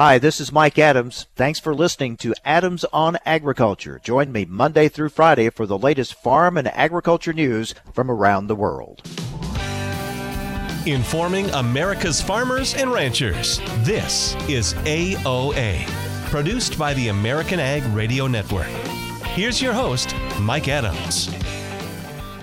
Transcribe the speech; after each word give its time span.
Hi, 0.00 0.16
this 0.16 0.40
is 0.40 0.50
Mike 0.50 0.78
Adams. 0.78 1.26
Thanks 1.36 1.60
for 1.60 1.74
listening 1.74 2.16
to 2.16 2.32
Adams 2.42 2.86
on 2.90 3.18
Agriculture. 3.26 4.00
Join 4.02 4.32
me 4.32 4.46
Monday 4.46 4.88
through 4.88 5.10
Friday 5.10 5.50
for 5.50 5.66
the 5.66 5.76
latest 5.76 6.14
farm 6.14 6.56
and 6.56 6.68
agriculture 6.68 7.34
news 7.34 7.74
from 7.92 8.10
around 8.10 8.46
the 8.46 8.56
world. 8.56 9.02
Informing 10.86 11.50
America's 11.50 12.22
farmers 12.22 12.74
and 12.74 12.90
ranchers. 12.90 13.58
This 13.84 14.34
is 14.48 14.72
AOA, 14.86 15.84
produced 16.30 16.78
by 16.78 16.94
the 16.94 17.08
American 17.08 17.60
Ag 17.60 17.84
Radio 17.94 18.26
Network. 18.26 18.68
Here's 19.34 19.60
your 19.60 19.74
host, 19.74 20.16
Mike 20.40 20.68
Adams. 20.68 21.28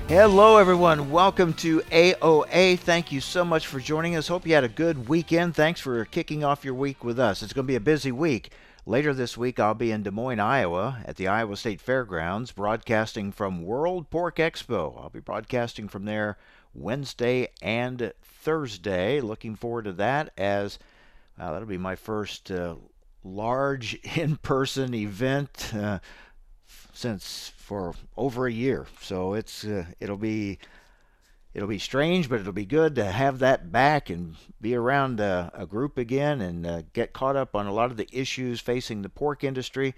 Hello, 0.07 0.55
everyone. 0.55 1.11
Welcome 1.11 1.53
to 1.55 1.81
AOA. 1.81 2.79
Thank 2.79 3.11
you 3.11 3.19
so 3.19 3.43
much 3.43 3.67
for 3.67 3.81
joining 3.81 4.15
us. 4.15 4.29
Hope 4.29 4.47
you 4.47 4.53
had 4.53 4.63
a 4.63 4.69
good 4.69 5.09
weekend. 5.09 5.53
Thanks 5.53 5.81
for 5.81 6.05
kicking 6.05 6.45
off 6.45 6.63
your 6.63 6.75
week 6.75 7.03
with 7.03 7.19
us. 7.19 7.43
It's 7.43 7.51
going 7.51 7.65
to 7.65 7.71
be 7.71 7.75
a 7.75 7.81
busy 7.81 8.13
week. 8.13 8.53
Later 8.85 9.13
this 9.13 9.35
week, 9.35 9.59
I'll 9.59 9.73
be 9.73 9.91
in 9.91 10.03
Des 10.03 10.11
Moines, 10.11 10.39
Iowa 10.39 11.03
at 11.03 11.17
the 11.17 11.27
Iowa 11.27 11.57
State 11.57 11.81
Fairgrounds, 11.81 12.53
broadcasting 12.53 13.33
from 13.33 13.65
World 13.65 14.09
Pork 14.09 14.37
Expo. 14.37 14.97
I'll 14.97 15.09
be 15.09 15.19
broadcasting 15.19 15.89
from 15.89 16.05
there 16.05 16.37
Wednesday 16.73 17.49
and 17.61 18.13
Thursday. 18.23 19.19
Looking 19.19 19.57
forward 19.57 19.83
to 19.83 19.91
that 19.91 20.31
as 20.37 20.79
uh, 21.37 21.51
that'll 21.51 21.67
be 21.67 21.77
my 21.77 21.97
first 21.97 22.49
uh, 22.49 22.75
large 23.25 23.95
in 24.15 24.37
person 24.37 24.93
event 24.93 25.73
uh, 25.75 25.99
since 26.93 27.51
for 27.67 27.93
over 28.15 28.47
a 28.47 28.51
year. 28.51 28.87
So 29.01 29.33
it's 29.33 29.65
uh, 29.65 29.83
it'll 29.99 30.15
be 30.15 30.57
it'll 31.53 31.67
be 31.67 31.79
strange, 31.79 32.29
but 32.29 32.39
it'll 32.39 32.53
be 32.53 32.65
good 32.65 32.95
to 32.95 33.03
have 33.03 33.39
that 33.39 33.73
back 33.73 34.09
and 34.09 34.35
be 34.61 34.73
around 34.73 35.19
uh, 35.19 35.49
a 35.53 35.65
group 35.65 35.97
again 35.97 36.39
and 36.39 36.65
uh, 36.65 36.83
get 36.93 37.11
caught 37.11 37.35
up 37.35 37.57
on 37.57 37.67
a 37.67 37.73
lot 37.73 37.91
of 37.91 37.97
the 37.97 38.07
issues 38.13 38.61
facing 38.61 39.01
the 39.01 39.09
pork 39.09 39.43
industry 39.43 39.95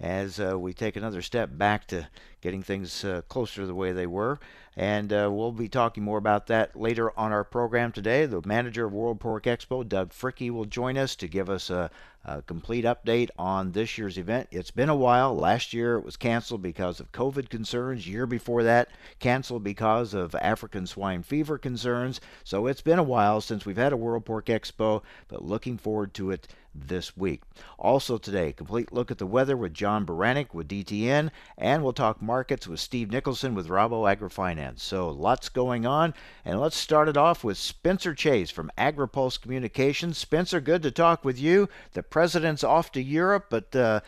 as 0.00 0.40
uh, 0.40 0.58
we 0.58 0.72
take 0.72 0.96
another 0.96 1.22
step 1.22 1.50
back 1.52 1.86
to 1.86 2.08
getting 2.40 2.62
things 2.62 3.04
uh, 3.04 3.22
closer 3.28 3.60
to 3.60 3.66
the 3.66 3.74
way 3.74 3.92
they 3.92 4.06
were. 4.06 4.38
And 4.76 5.12
uh, 5.12 5.28
we'll 5.30 5.52
be 5.52 5.68
talking 5.68 6.02
more 6.02 6.18
about 6.18 6.46
that 6.46 6.74
later 6.74 7.16
on 7.18 7.30
our 7.30 7.44
program 7.44 7.92
today. 7.92 8.24
The 8.24 8.40
manager 8.44 8.86
of 8.86 8.92
World 8.92 9.20
Pork 9.20 9.44
Expo, 9.44 9.86
Doug 9.86 10.10
Fricke, 10.10 10.50
will 10.50 10.64
join 10.64 10.96
us 10.96 11.14
to 11.16 11.28
give 11.28 11.50
us 11.50 11.68
a, 11.68 11.90
a 12.24 12.40
complete 12.40 12.86
update 12.86 13.28
on 13.38 13.72
this 13.72 13.98
year's 13.98 14.16
event. 14.16 14.48
It's 14.50 14.70
been 14.70 14.88
a 14.88 14.96
while. 14.96 15.36
Last 15.36 15.74
year 15.74 15.96
it 15.96 16.04
was 16.04 16.16
canceled 16.16 16.62
because 16.62 17.00
of 17.00 17.12
COVID 17.12 17.50
concerns. 17.50 18.08
Year 18.08 18.26
before 18.26 18.62
that, 18.62 18.88
canceled 19.20 19.62
because 19.62 20.14
of 20.14 20.34
African 20.36 20.86
swine 20.86 21.22
fever 21.22 21.58
concerns. 21.58 22.20
So 22.42 22.66
it's 22.66 22.82
been 22.82 22.98
a 22.98 23.04
while 23.04 23.42
since 23.42 23.66
we've 23.66 23.76
had 23.76 23.92
a 23.92 23.96
World 23.98 24.24
Pork 24.24 24.46
Expo, 24.46 25.02
but 25.28 25.44
looking 25.44 25.76
forward 25.76 26.14
to 26.14 26.30
it 26.30 26.48
this 26.74 27.16
week. 27.16 27.42
Also 27.78 28.18
today, 28.18 28.52
complete 28.52 28.92
look 28.92 29.10
at 29.10 29.18
the 29.18 29.26
weather 29.26 29.56
with 29.56 29.74
John 29.74 30.06
Baranick 30.06 30.54
with 30.54 30.68
DTN, 30.68 31.30
and 31.58 31.82
we'll 31.82 31.92
talk 31.92 32.22
markets 32.22 32.66
with 32.66 32.80
Steve 32.80 33.10
Nicholson 33.10 33.54
with 33.54 33.68
Rabo 33.68 34.04
AgriFinance. 34.14 34.80
So 34.80 35.10
lots 35.10 35.48
going 35.48 35.86
on, 35.86 36.14
and 36.44 36.60
let's 36.60 36.76
start 36.76 37.08
it 37.08 37.16
off 37.16 37.44
with 37.44 37.58
Spencer 37.58 38.14
Chase 38.14 38.50
from 38.50 38.70
AgriPulse 38.78 39.40
Communications. 39.40 40.18
Spencer, 40.18 40.60
good 40.60 40.82
to 40.82 40.90
talk 40.90 41.24
with 41.24 41.38
you. 41.38 41.68
The 41.92 42.02
president's 42.02 42.64
off 42.64 42.92
to 42.92 43.02
Europe, 43.02 43.46
but 43.50 43.74
uh, 43.76 44.00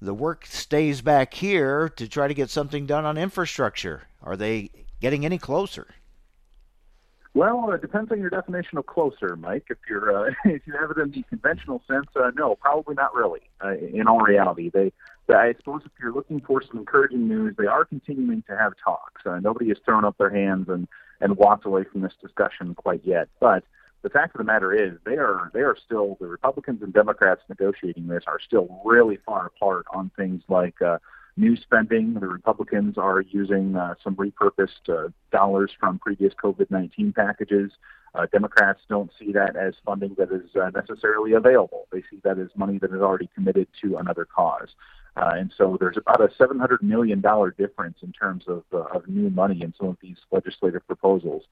the 0.00 0.14
work 0.14 0.46
stays 0.46 1.00
back 1.00 1.34
here 1.34 1.88
to 1.88 2.08
try 2.08 2.28
to 2.28 2.34
get 2.34 2.50
something 2.50 2.86
done 2.86 3.04
on 3.04 3.18
infrastructure. 3.18 4.04
Are 4.22 4.36
they 4.36 4.70
getting 5.00 5.24
any 5.24 5.38
closer? 5.38 5.88
Well, 7.34 7.70
it 7.72 7.82
depends 7.82 8.10
on 8.10 8.20
your 8.20 8.30
definition 8.30 8.78
of 8.78 8.86
closer, 8.86 9.36
Mike. 9.36 9.66
If 9.70 9.78
you're 9.88 10.28
uh, 10.28 10.30
if 10.44 10.66
you 10.66 10.74
have 10.78 10.90
it 10.90 10.98
in 10.98 11.10
the 11.10 11.22
conventional 11.28 11.82
sense, 11.86 12.06
uh, 12.16 12.30
no, 12.34 12.56
probably 12.56 12.94
not 12.94 13.14
really. 13.14 13.42
Uh, 13.62 13.76
in 13.76 14.08
all 14.08 14.20
reality, 14.20 14.70
they, 14.72 14.92
they, 15.26 15.34
I 15.34 15.54
suppose, 15.54 15.82
if 15.84 15.92
you're 16.00 16.12
looking 16.12 16.40
for 16.40 16.62
some 16.62 16.78
encouraging 16.78 17.28
news, 17.28 17.54
they 17.58 17.66
are 17.66 17.84
continuing 17.84 18.42
to 18.48 18.56
have 18.56 18.72
talks. 18.82 19.22
Uh, 19.26 19.38
nobody 19.40 19.68
has 19.68 19.78
thrown 19.84 20.04
up 20.04 20.16
their 20.18 20.30
hands 20.30 20.68
and 20.68 20.88
and 21.20 21.36
walked 21.36 21.66
away 21.66 21.84
from 21.84 22.00
this 22.00 22.14
discussion 22.22 22.74
quite 22.74 23.02
yet. 23.04 23.28
But 23.40 23.64
the 24.02 24.10
fact 24.10 24.34
of 24.34 24.38
the 24.38 24.44
matter 24.44 24.72
is, 24.72 24.98
they 25.04 25.16
are 25.16 25.50
they 25.52 25.60
are 25.60 25.76
still 25.76 26.16
the 26.20 26.26
Republicans 26.26 26.82
and 26.82 26.92
Democrats 26.92 27.42
negotiating 27.48 28.08
this 28.08 28.24
are 28.26 28.40
still 28.40 28.80
really 28.84 29.18
far 29.24 29.46
apart 29.46 29.86
on 29.92 30.10
things 30.16 30.42
like. 30.48 30.80
Uh, 30.80 30.98
new 31.38 31.56
spending. 31.56 32.14
The 32.14 32.26
Republicans 32.26 32.98
are 32.98 33.20
using 33.20 33.76
uh, 33.76 33.94
some 34.02 34.16
repurposed 34.16 34.88
uh, 34.88 35.08
dollars 35.32 35.70
from 35.78 35.98
previous 35.98 36.34
COVID 36.34 36.70
19 36.70 37.12
packages. 37.12 37.72
Uh, 38.14 38.26
Democrats 38.32 38.80
don't 38.88 39.10
see 39.18 39.32
that 39.32 39.54
as 39.56 39.74
funding 39.84 40.14
that 40.18 40.32
is 40.32 40.50
uh, 40.56 40.70
necessarily 40.70 41.32
available. 41.32 41.86
They 41.92 42.02
see 42.10 42.18
that 42.24 42.38
as 42.38 42.48
money 42.56 42.78
that 42.78 42.92
is 42.92 43.00
already 43.00 43.28
committed 43.34 43.68
to 43.82 43.96
another 43.98 44.24
cause. 44.24 44.68
Uh, 45.16 45.32
and 45.34 45.52
so 45.56 45.76
there's 45.80 45.96
about 45.96 46.20
a 46.20 46.28
$700 46.28 46.82
million 46.82 47.20
difference 47.58 47.98
in 48.02 48.12
terms 48.12 48.44
of, 48.46 48.62
uh, 48.72 48.84
of 48.94 49.08
new 49.08 49.30
money 49.30 49.62
in 49.62 49.74
some 49.78 49.88
of 49.88 49.96
these 50.00 50.16
legislative 50.30 50.86
proposals. 50.86 51.42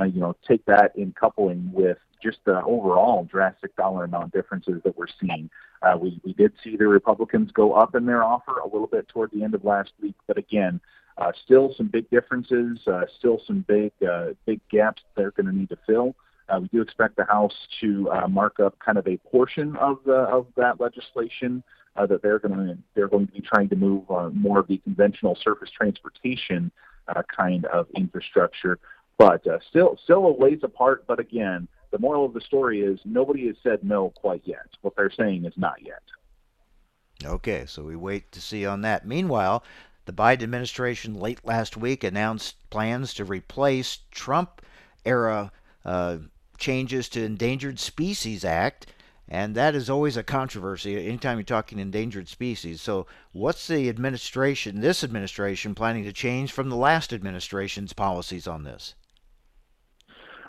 Uh, 0.00 0.04
you 0.04 0.20
know, 0.20 0.36
take 0.46 0.64
that 0.66 0.94
in 0.96 1.12
coupling 1.12 1.70
with 1.72 1.98
just 2.22 2.38
the 2.44 2.62
overall 2.64 3.24
drastic 3.24 3.74
dollar 3.76 4.04
amount 4.04 4.32
differences 4.32 4.80
that 4.84 4.96
we're 4.96 5.06
seeing. 5.20 5.48
Uh, 5.82 5.96
we, 5.96 6.20
we 6.24 6.32
did 6.32 6.52
see 6.62 6.76
the 6.76 6.86
Republicans 6.86 7.50
go 7.52 7.72
up 7.74 7.94
in 7.94 8.06
their 8.06 8.24
offer 8.24 8.58
a 8.58 8.66
little 8.66 8.86
bit 8.86 9.06
toward 9.08 9.30
the 9.32 9.42
end 9.42 9.54
of 9.54 9.64
last 9.64 9.92
week, 10.02 10.14
but 10.26 10.36
again, 10.38 10.80
uh, 11.18 11.32
still 11.44 11.74
some 11.76 11.86
big 11.86 12.08
differences, 12.10 12.78
uh, 12.86 13.02
still 13.18 13.40
some 13.46 13.64
big 13.66 13.92
uh, 14.06 14.28
big 14.44 14.60
gaps 14.70 15.02
they're 15.16 15.30
going 15.30 15.46
to 15.46 15.52
need 15.52 15.68
to 15.68 15.78
fill. 15.86 16.14
Uh, 16.48 16.60
we 16.60 16.68
do 16.68 16.80
expect 16.80 17.16
the 17.16 17.24
House 17.24 17.54
to 17.80 18.08
uh, 18.10 18.28
mark 18.28 18.60
up 18.60 18.78
kind 18.78 18.98
of 18.98 19.06
a 19.06 19.16
portion 19.18 19.76
of 19.76 19.98
the 20.04 20.12
of 20.14 20.46
that 20.56 20.80
legislation 20.80 21.62
uh, 21.96 22.06
that 22.06 22.22
they're 22.22 22.38
going 22.38 22.54
to 22.54 22.78
they're 22.94 23.08
going 23.08 23.26
to 23.26 23.32
be 23.32 23.40
trying 23.40 23.68
to 23.68 23.76
move 23.76 24.10
uh, 24.10 24.28
more 24.30 24.58
of 24.58 24.68
the 24.68 24.78
conventional 24.78 25.36
surface 25.42 25.70
transportation 25.70 26.70
uh, 27.08 27.22
kind 27.34 27.64
of 27.66 27.86
infrastructure, 27.96 28.78
but 29.18 29.46
uh, 29.46 29.58
still 29.68 29.98
still 30.02 30.26
a 30.26 30.32
ways 30.32 30.60
apart. 30.62 31.06
But 31.06 31.20
again, 31.20 31.68
the 31.90 31.98
moral 31.98 32.24
of 32.24 32.34
the 32.34 32.40
story 32.40 32.80
is 32.80 33.00
nobody 33.04 33.46
has 33.46 33.56
said 33.62 33.82
no 33.82 34.10
quite 34.10 34.42
yet. 34.44 34.66
What 34.82 34.94
they're 34.96 35.10
saying 35.10 35.44
is 35.44 35.54
not 35.56 35.76
yet. 35.82 36.02
Okay, 37.24 37.64
so 37.66 37.82
we 37.82 37.96
wait 37.96 38.30
to 38.32 38.40
see 38.40 38.66
on 38.66 38.82
that. 38.82 39.06
Meanwhile, 39.06 39.64
the 40.04 40.12
Biden 40.12 40.42
administration 40.42 41.14
late 41.14 41.44
last 41.44 41.76
week 41.76 42.04
announced 42.04 42.68
plans 42.70 43.14
to 43.14 43.24
replace 43.24 44.00
Trump 44.10 44.62
era 45.04 45.50
uh, 45.84 46.18
changes 46.58 47.08
to 47.10 47.24
Endangered 47.24 47.78
Species 47.78 48.44
Act. 48.44 48.86
And 49.28 49.56
that 49.56 49.74
is 49.74 49.90
always 49.90 50.16
a 50.16 50.22
controversy 50.22 51.04
anytime 51.04 51.38
you're 51.38 51.44
talking 51.44 51.80
endangered 51.80 52.28
species. 52.28 52.80
So, 52.80 53.08
what's 53.32 53.66
the 53.66 53.88
administration, 53.88 54.80
this 54.80 55.02
administration, 55.02 55.74
planning 55.74 56.04
to 56.04 56.12
change 56.12 56.52
from 56.52 56.68
the 56.68 56.76
last 56.76 57.12
administration's 57.12 57.92
policies 57.92 58.46
on 58.46 58.62
this? 58.62 58.94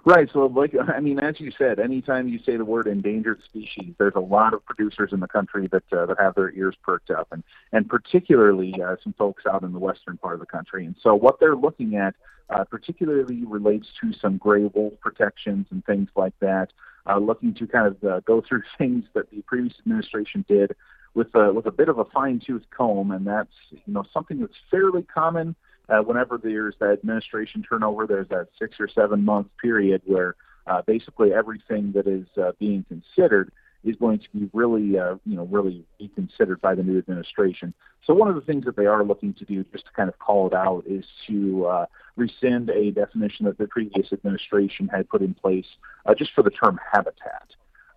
Right. 0.07 0.29
So, 0.31 0.45
like, 0.45 0.73
I 0.95 1.01
mean, 1.01 1.19
as 1.19 1.37
you 1.37 1.51
said, 1.57 1.79
anytime 1.79 2.29
you 2.29 2.39
say 2.45 2.55
the 2.55 2.63
word 2.63 2.87
endangered 2.87 3.41
species, 3.43 3.93
there's 3.97 4.15
a 4.15 4.21
lot 4.21 4.53
of 4.53 4.65
producers 4.65 5.09
in 5.11 5.19
the 5.19 5.27
country 5.27 5.67
that 5.73 5.83
uh, 5.91 6.05
that 6.05 6.17
have 6.17 6.33
their 6.35 6.49
ears 6.53 6.75
perked 6.81 7.11
up, 7.11 7.27
and 7.33 7.43
and 7.73 7.89
particularly 7.89 8.73
uh, 8.81 8.95
some 9.03 9.11
folks 9.17 9.43
out 9.45 9.63
in 9.63 9.73
the 9.73 9.79
western 9.79 10.17
part 10.17 10.35
of 10.35 10.39
the 10.39 10.45
country. 10.45 10.85
And 10.85 10.95
so, 11.03 11.13
what 11.13 11.41
they're 11.41 11.57
looking 11.57 11.97
at, 11.97 12.15
uh, 12.49 12.63
particularly 12.63 13.43
relates 13.43 13.87
to 13.99 14.13
some 14.13 14.37
gray 14.37 14.63
wolf 14.73 14.93
protections 15.01 15.67
and 15.71 15.85
things 15.85 16.07
like 16.15 16.39
that. 16.39 16.69
Uh, 17.05 17.17
looking 17.17 17.53
to 17.55 17.67
kind 17.67 17.87
of 17.87 18.03
uh, 18.05 18.21
go 18.21 18.41
through 18.41 18.63
things 18.77 19.03
that 19.13 19.29
the 19.29 19.41
previous 19.41 19.73
administration 19.79 20.45
did 20.47 20.73
with 21.15 21.35
a 21.35 21.51
with 21.51 21.65
a 21.65 21.71
bit 21.71 21.89
of 21.89 21.99
a 21.99 22.05
fine 22.05 22.39
tooth 22.39 22.63
comb, 22.71 23.11
and 23.11 23.27
that's 23.27 23.51
you 23.71 23.93
know 23.93 24.05
something 24.13 24.39
that's 24.39 24.55
fairly 24.71 25.03
common 25.03 25.53
uh, 25.89 25.99
whenever 25.99 26.37
there's 26.37 26.75
that 26.79 26.91
administration 26.91 27.63
turnover, 27.63 28.05
there's 28.05 28.27
that 28.29 28.47
six 28.59 28.79
or 28.79 28.87
seven 28.87 29.23
month 29.23 29.47
period 29.61 30.01
where 30.05 30.35
uh, 30.67 30.81
basically 30.85 31.33
everything 31.33 31.91
that 31.93 32.07
is 32.07 32.27
uh, 32.37 32.51
being 32.59 32.85
considered 32.87 33.51
is 33.83 33.95
going 33.95 34.19
to 34.19 34.25
be 34.33 34.49
really, 34.53 34.97
uh, 34.99 35.15
you 35.25 35.35
know, 35.35 35.45
really 35.45 35.85
be 35.97 36.09
considered 36.09 36.59
by 36.61 36.75
the 36.75 36.83
new 36.83 36.97
administration. 36.97 37.73
So 38.05 38.13
one 38.13 38.27
of 38.27 38.35
the 38.35 38.41
things 38.41 38.65
that 38.65 38.75
they 38.75 38.85
are 38.85 39.03
looking 39.03 39.33
to 39.35 39.45
do, 39.45 39.63
just 39.71 39.85
to 39.85 39.91
kind 39.91 40.09
of 40.09 40.19
call 40.19 40.47
it 40.47 40.53
out, 40.53 40.83
is 40.87 41.05
to 41.27 41.65
uh, 41.65 41.85
rescind 42.15 42.69
a 42.69 42.91
definition 42.91 43.45
that 43.45 43.57
the 43.57 43.67
previous 43.67 44.11
administration 44.11 44.87
had 44.87 45.09
put 45.09 45.21
in 45.21 45.33
place 45.33 45.67
uh, 46.05 46.13
just 46.15 46.33
for 46.33 46.43
the 46.43 46.49
term 46.49 46.79
habitat. 46.91 47.47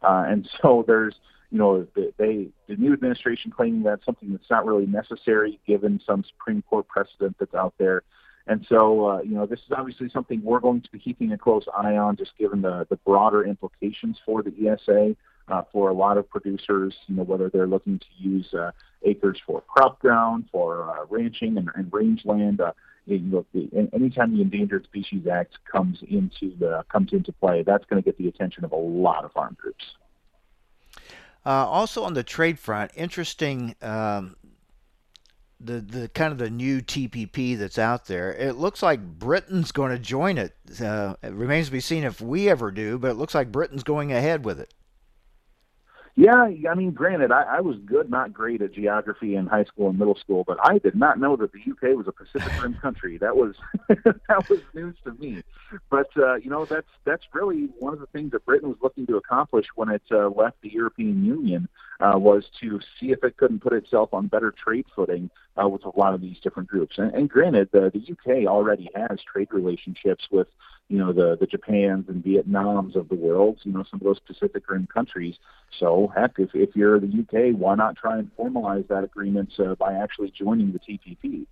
Uh, 0.03 0.25
and 0.29 0.49
so 0.63 0.85
there's 0.87 1.17
you 1.51 1.59
know, 1.59 1.87
they 1.95 2.49
the 2.69 2.77
new 2.77 2.93
administration 2.93 3.51
claiming 3.51 3.83
that's 3.83 4.05
something 4.05 4.31
that's 4.31 4.49
not 4.51 4.65
really 4.65 4.87
necessary 4.87 5.59
given 5.67 6.01
some 6.07 6.25
Supreme 6.25 6.63
Court 6.63 6.87
precedent 6.89 7.37
that's 7.39 7.55
out 7.55 7.75
there. 7.79 8.03
And 8.47 8.65
so, 8.69 9.07
uh, 9.07 9.23
you 9.23 9.35
know, 9.35 9.47
this 9.47 9.61
is 9.61 9.73
obviously 9.77 10.09
something 10.09 10.41
we're 10.43 10.61
going 10.61 10.81
to 10.81 10.91
be 10.91 10.99
keeping 10.99 11.33
a 11.33 11.39
close 11.39 11.65
eye 11.77 11.97
on, 11.97 12.17
just 12.17 12.37
given 12.39 12.63
the, 12.63 12.87
the 12.89 12.97
broader 12.97 13.45
implications 13.45 14.19
for 14.25 14.43
the 14.43 14.53
ESA, 14.69 15.15
uh, 15.49 15.63
for 15.73 15.91
a 15.91 15.93
lot 15.93 16.17
of 16.17 16.29
producers, 16.29 16.95
you 17.07 17.17
know, 17.17 17.23
whether 17.23 17.49
they're 17.49 17.67
looking 17.67 17.99
to 17.99 18.07
use 18.17 18.53
uh, 18.55 18.71
acres 19.05 19.39
for 19.47 19.61
crop 19.63 19.99
ground, 20.01 20.47
for 20.51 20.91
uh, 20.91 21.05
ranching 21.11 21.59
and, 21.59 21.69
and 21.75 21.93
rangeland. 21.93 22.61
Uh, 22.61 22.73
you 23.07 23.19
know, 23.19 23.47
the, 23.53 23.69
anytime 23.93 24.35
the 24.35 24.43
Endangered 24.43 24.85
Species 24.85 25.27
Act 25.27 25.59
comes 25.71 25.99
into 26.09 26.55
the, 26.59 26.85
comes 26.91 27.13
into 27.13 27.33
play, 27.33 27.63
that's 27.63 27.85
going 27.87 28.03
to 28.03 28.05
get 28.05 28.17
the 28.19 28.29
attention 28.29 28.65
of 28.65 28.73
a 28.73 28.77
lot 28.77 29.25
of 29.25 29.33
farm 29.33 29.57
groups. 29.61 29.85
Uh, 31.45 31.67
also 31.67 32.05
on 32.05 32.15
the 32.15 32.23
trade 32.23 32.59
front, 32.59 32.91
interesting. 32.95 33.75
Um, 33.81 34.37
the, 35.63 35.81
the 35.81 36.09
kind 36.09 36.33
of 36.33 36.39
the 36.39 36.49
new 36.49 36.81
TPP 36.81 37.59
that's 37.59 37.79
out 37.79 38.07
there. 38.07 38.33
It 38.33 38.57
looks 38.57 38.83
like 38.83 39.19
Britain's 39.19 39.73
going 39.73 39.93
to 39.93 39.99
join 39.99 40.39
it. 40.39 40.55
Uh, 40.81 41.17
it 41.23 41.33
remains 41.33 41.67
to 41.67 41.73
be 41.73 41.81
seen 41.81 42.03
if 42.05 42.21
we 42.21 42.49
ever 42.49 42.71
do, 42.71 42.99
but 42.99 43.11
it 43.11 43.15
looks 43.15 43.35
like 43.35 43.53
Britain's 43.53 43.83
going 43.83 44.11
ahead 44.11 44.45
with 44.45 44.59
it. 44.59 44.73
Yeah, 46.17 46.49
I 46.71 46.75
mean, 46.75 46.91
granted, 46.91 47.31
I, 47.31 47.43
I 47.43 47.61
was 47.61 47.77
good, 47.87 48.11
not 48.11 48.33
great 48.33 48.61
at 48.63 48.75
geography 48.75 49.37
in 49.37 49.47
high 49.47 49.65
school 49.65 49.89
and 49.89 49.99
middle 49.99 50.17
school, 50.17 50.45
but 50.47 50.59
I 50.63 50.79
did 50.79 50.95
not 50.95 51.19
know 51.19 51.37
that 51.37 51.53
the 51.53 51.59
UK 51.59 51.97
was 51.97 52.09
a 52.09 52.13
Pacific 52.13 52.63
Rim 52.63 52.75
country. 52.83 53.17
That 53.19 53.37
was 53.37 53.55
that 53.89 54.49
was 54.49 54.61
news 54.75 54.97
to 55.05 55.13
me. 55.15 55.43
But 55.89 56.09
uh, 56.17 56.35
you 56.35 56.51
know, 56.51 56.65
that's 56.65 56.89
that's 57.05 57.25
really 57.33 57.69
one 57.79 57.93
of 57.93 58.01
the 58.01 58.07
things 58.07 58.33
that 58.33 58.45
Britain 58.45 58.69
was 58.69 58.79
looking 58.83 59.07
to 59.07 59.17
accomplish 59.17 59.67
when 59.77 59.89
it 59.89 60.03
uh, 60.11 60.29
left 60.29 60.61
the 60.63 60.73
European 60.73 61.25
Union 61.25 61.69
uh, 62.01 62.19
was 62.19 62.45
to 62.61 62.81
see 62.99 63.13
if 63.13 63.23
it 63.23 63.37
couldn't 63.37 63.61
put 63.61 63.73
itself 63.73 64.13
on 64.13 64.27
better 64.27 64.53
trade 64.53 64.87
footing 64.95 65.31
uh, 65.63 65.69
with 65.69 65.85
a 65.85 65.99
lot 65.99 66.13
of 66.13 66.21
these 66.21 66.39
different 66.41 66.69
groups. 66.69 66.99
And, 66.99 67.15
and 67.15 67.31
granted, 67.31 67.69
the, 67.73 67.91
the 67.93 68.13
UK 68.13 68.47
already 68.47 68.91
has 68.95 69.21
trade 69.23 69.49
relationships 69.53 70.27
with 70.31 70.49
you 70.91 70.99
know 70.99 71.13
the 71.13 71.37
the 71.39 71.47
Japans 71.47 72.07
and 72.09 72.23
Vietnams 72.23 72.97
of 72.97 73.09
the 73.09 73.15
world, 73.15 73.61
you 73.63 73.73
know 73.73 73.85
some 73.89 74.01
of 74.01 74.05
those 74.05 74.19
Pacific 74.19 74.69
Rim 74.69 74.89
countries. 74.93 75.37
So 75.79 76.13
heck, 76.15 76.33
if 76.39 76.51
if 76.53 76.75
you're 76.75 76.99
the 76.99 77.07
UK, 77.07 77.57
why 77.57 77.77
not 77.77 77.97
try 77.97 78.19
and 78.19 78.29
formalize 78.37 78.89
that 78.89 79.05
agreement 79.05 79.53
uh, 79.61 79.77
by 79.77 79.95
actually 79.95 80.33
joining 80.33 80.73
the 80.73 80.81
TPP? 80.81 81.47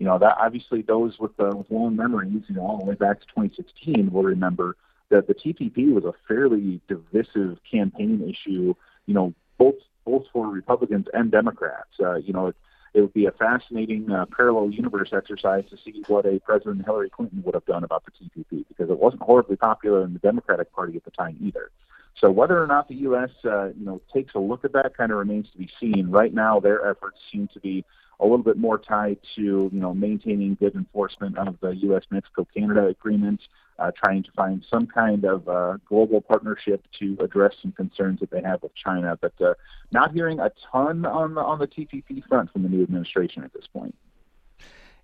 You 0.00 0.06
know 0.06 0.18
that 0.18 0.36
obviously 0.38 0.82
those 0.82 1.20
with 1.20 1.38
uh, 1.38 1.52
with 1.56 1.70
long 1.70 1.94
memories, 1.94 2.42
you 2.48 2.56
know 2.56 2.62
all 2.62 2.78
the 2.78 2.84
way 2.84 2.96
back 2.96 3.20
to 3.20 3.26
2016, 3.26 4.10
will 4.10 4.24
remember 4.24 4.76
that 5.08 5.28
the 5.28 5.34
TPP 5.34 5.94
was 5.94 6.04
a 6.04 6.14
fairly 6.26 6.80
divisive 6.88 7.58
campaign 7.70 8.28
issue. 8.28 8.74
You 9.06 9.14
know 9.14 9.34
both 9.56 9.76
both 10.04 10.24
for 10.32 10.48
Republicans 10.48 11.06
and 11.14 11.30
Democrats. 11.30 11.90
Uh, 12.00 12.16
you 12.16 12.32
know. 12.32 12.52
It, 12.92 13.00
would 13.00 13.12
be 13.12 13.26
a 13.26 13.32
fascinating 13.32 14.10
uh, 14.10 14.26
parallel 14.34 14.70
universe 14.70 15.10
exercise 15.12 15.64
to 15.70 15.76
see 15.84 16.02
what 16.08 16.26
a 16.26 16.40
President 16.40 16.84
Hillary 16.84 17.10
Clinton 17.10 17.42
would 17.44 17.54
have 17.54 17.66
done 17.66 17.84
about 17.84 18.04
the 18.04 18.10
TPP 18.10 18.64
because 18.68 18.90
it 18.90 18.98
wasn't 18.98 19.22
horribly 19.22 19.56
popular 19.56 20.04
in 20.04 20.12
the 20.12 20.18
Democratic 20.18 20.72
Party 20.72 20.96
at 20.96 21.04
the 21.04 21.10
time 21.10 21.36
either. 21.40 21.70
So 22.18 22.30
whether 22.30 22.62
or 22.62 22.66
not 22.66 22.88
the 22.88 22.96
U.S. 22.96 23.30
Uh, 23.44 23.68
you 23.68 23.84
know 23.84 24.00
takes 24.12 24.34
a 24.34 24.38
look 24.38 24.64
at 24.64 24.72
that 24.72 24.96
kind 24.96 25.12
of 25.12 25.18
remains 25.18 25.48
to 25.52 25.58
be 25.58 25.70
seen. 25.80 26.10
Right 26.10 26.34
now, 26.34 26.60
their 26.60 26.88
efforts 26.88 27.18
seem 27.32 27.48
to 27.54 27.60
be 27.60 27.84
a 28.18 28.24
little 28.24 28.42
bit 28.42 28.58
more 28.58 28.78
tied 28.78 29.18
to 29.36 29.70
you 29.72 29.80
know 29.80 29.94
maintaining 29.94 30.54
good 30.56 30.74
enforcement 30.74 31.38
of 31.38 31.56
the 31.60 31.70
U.S. 31.70 32.02
Mexico 32.10 32.46
Canada 32.54 32.86
agreement, 32.86 33.40
uh, 33.80 33.90
trying 33.96 34.22
to 34.22 34.30
find 34.32 34.64
some 34.68 34.86
kind 34.86 35.24
of 35.24 35.48
uh, 35.48 35.78
global 35.86 36.20
partnership 36.20 36.84
to 36.98 37.16
address 37.20 37.54
some 37.62 37.72
concerns 37.72 38.20
that 38.20 38.30
they 38.30 38.42
have 38.42 38.62
with 38.62 38.74
China. 38.74 39.18
But 39.20 39.32
uh, 39.40 39.54
not 39.90 40.12
hearing 40.12 40.38
a 40.38 40.52
ton 40.70 41.06
on 41.06 41.34
the 41.34 41.40
on 41.40 41.58
the 41.58 41.66
TPP 41.66 42.22
front 42.28 42.52
from 42.52 42.62
the 42.62 42.68
new 42.68 42.82
administration 42.82 43.42
at 43.42 43.52
this 43.52 43.66
point. 43.66 43.94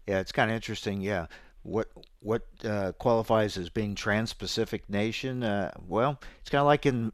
Yeah, 0.07 0.21
it's 0.21 0.33
kind 0.33 0.51
of 0.51 0.55
interesting. 0.55 1.01
Yeah, 1.01 1.27
what 1.63 1.89
what 2.21 2.43
uh, 2.65 2.93
qualifies 2.93 3.57
as 3.57 3.71
being 3.71 3.95
trans-Pacific 3.95 4.89
nation? 4.89 5.43
Uh, 5.43 5.73
well, 5.89 6.21
it's 6.41 6.51
kind 6.51 6.61
of 6.61 6.67
like 6.67 6.87
in 6.87 7.13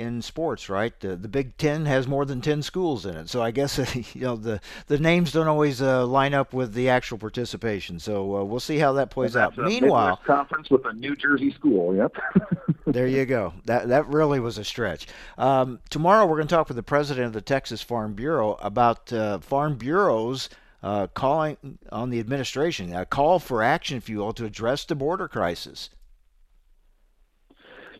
in 0.00 0.22
sports, 0.22 0.68
right? 0.68 0.98
The, 0.98 1.14
the 1.14 1.28
Big 1.28 1.56
Ten 1.58 1.84
has 1.86 2.08
more 2.08 2.24
than 2.24 2.40
ten 2.40 2.62
schools 2.62 3.04
in 3.04 3.16
it, 3.16 3.28
so 3.28 3.42
I 3.42 3.50
guess 3.50 3.78
you 4.14 4.22
know 4.22 4.36
the 4.36 4.60
the 4.86 4.98
names 4.98 5.30
don't 5.32 5.46
always 5.46 5.82
uh, 5.82 6.06
line 6.06 6.34
up 6.34 6.52
with 6.52 6.72
the 6.72 6.88
actual 6.88 7.18
participation. 7.18 8.00
So 8.00 8.36
uh, 8.36 8.44
we'll 8.44 8.60
see 8.60 8.78
how 8.78 8.94
that 8.94 9.10
plays 9.10 9.36
out. 9.36 9.56
Meanwhile, 9.56 10.20
conference 10.26 10.70
with 10.70 10.84
a 10.86 10.92
New 10.92 11.14
Jersey 11.14 11.52
school. 11.52 11.94
Yep. 11.94 12.16
there 12.86 13.06
you 13.06 13.26
go. 13.26 13.52
That 13.66 13.88
that 13.88 14.08
really 14.08 14.40
was 14.40 14.58
a 14.58 14.64
stretch. 14.64 15.06
Um, 15.38 15.80
tomorrow 15.90 16.26
we're 16.26 16.36
going 16.36 16.48
to 16.48 16.54
talk 16.54 16.68
with 16.68 16.76
the 16.76 16.82
president 16.82 17.26
of 17.26 17.32
the 17.34 17.42
Texas 17.42 17.82
Farm 17.82 18.14
Bureau 18.14 18.54
about 18.60 19.12
uh, 19.12 19.38
farm 19.38 19.76
bureaus. 19.76 20.48
Uh, 20.82 21.06
calling 21.08 21.78
on 21.92 22.08
the 22.08 22.18
administration, 22.18 22.94
a 22.94 23.04
call 23.04 23.38
for 23.38 23.62
action, 23.62 23.98
if 23.98 24.08
you 24.08 24.16
will, 24.16 24.32
to 24.32 24.46
address 24.46 24.82
the 24.86 24.94
border 24.94 25.28
crisis. 25.28 25.90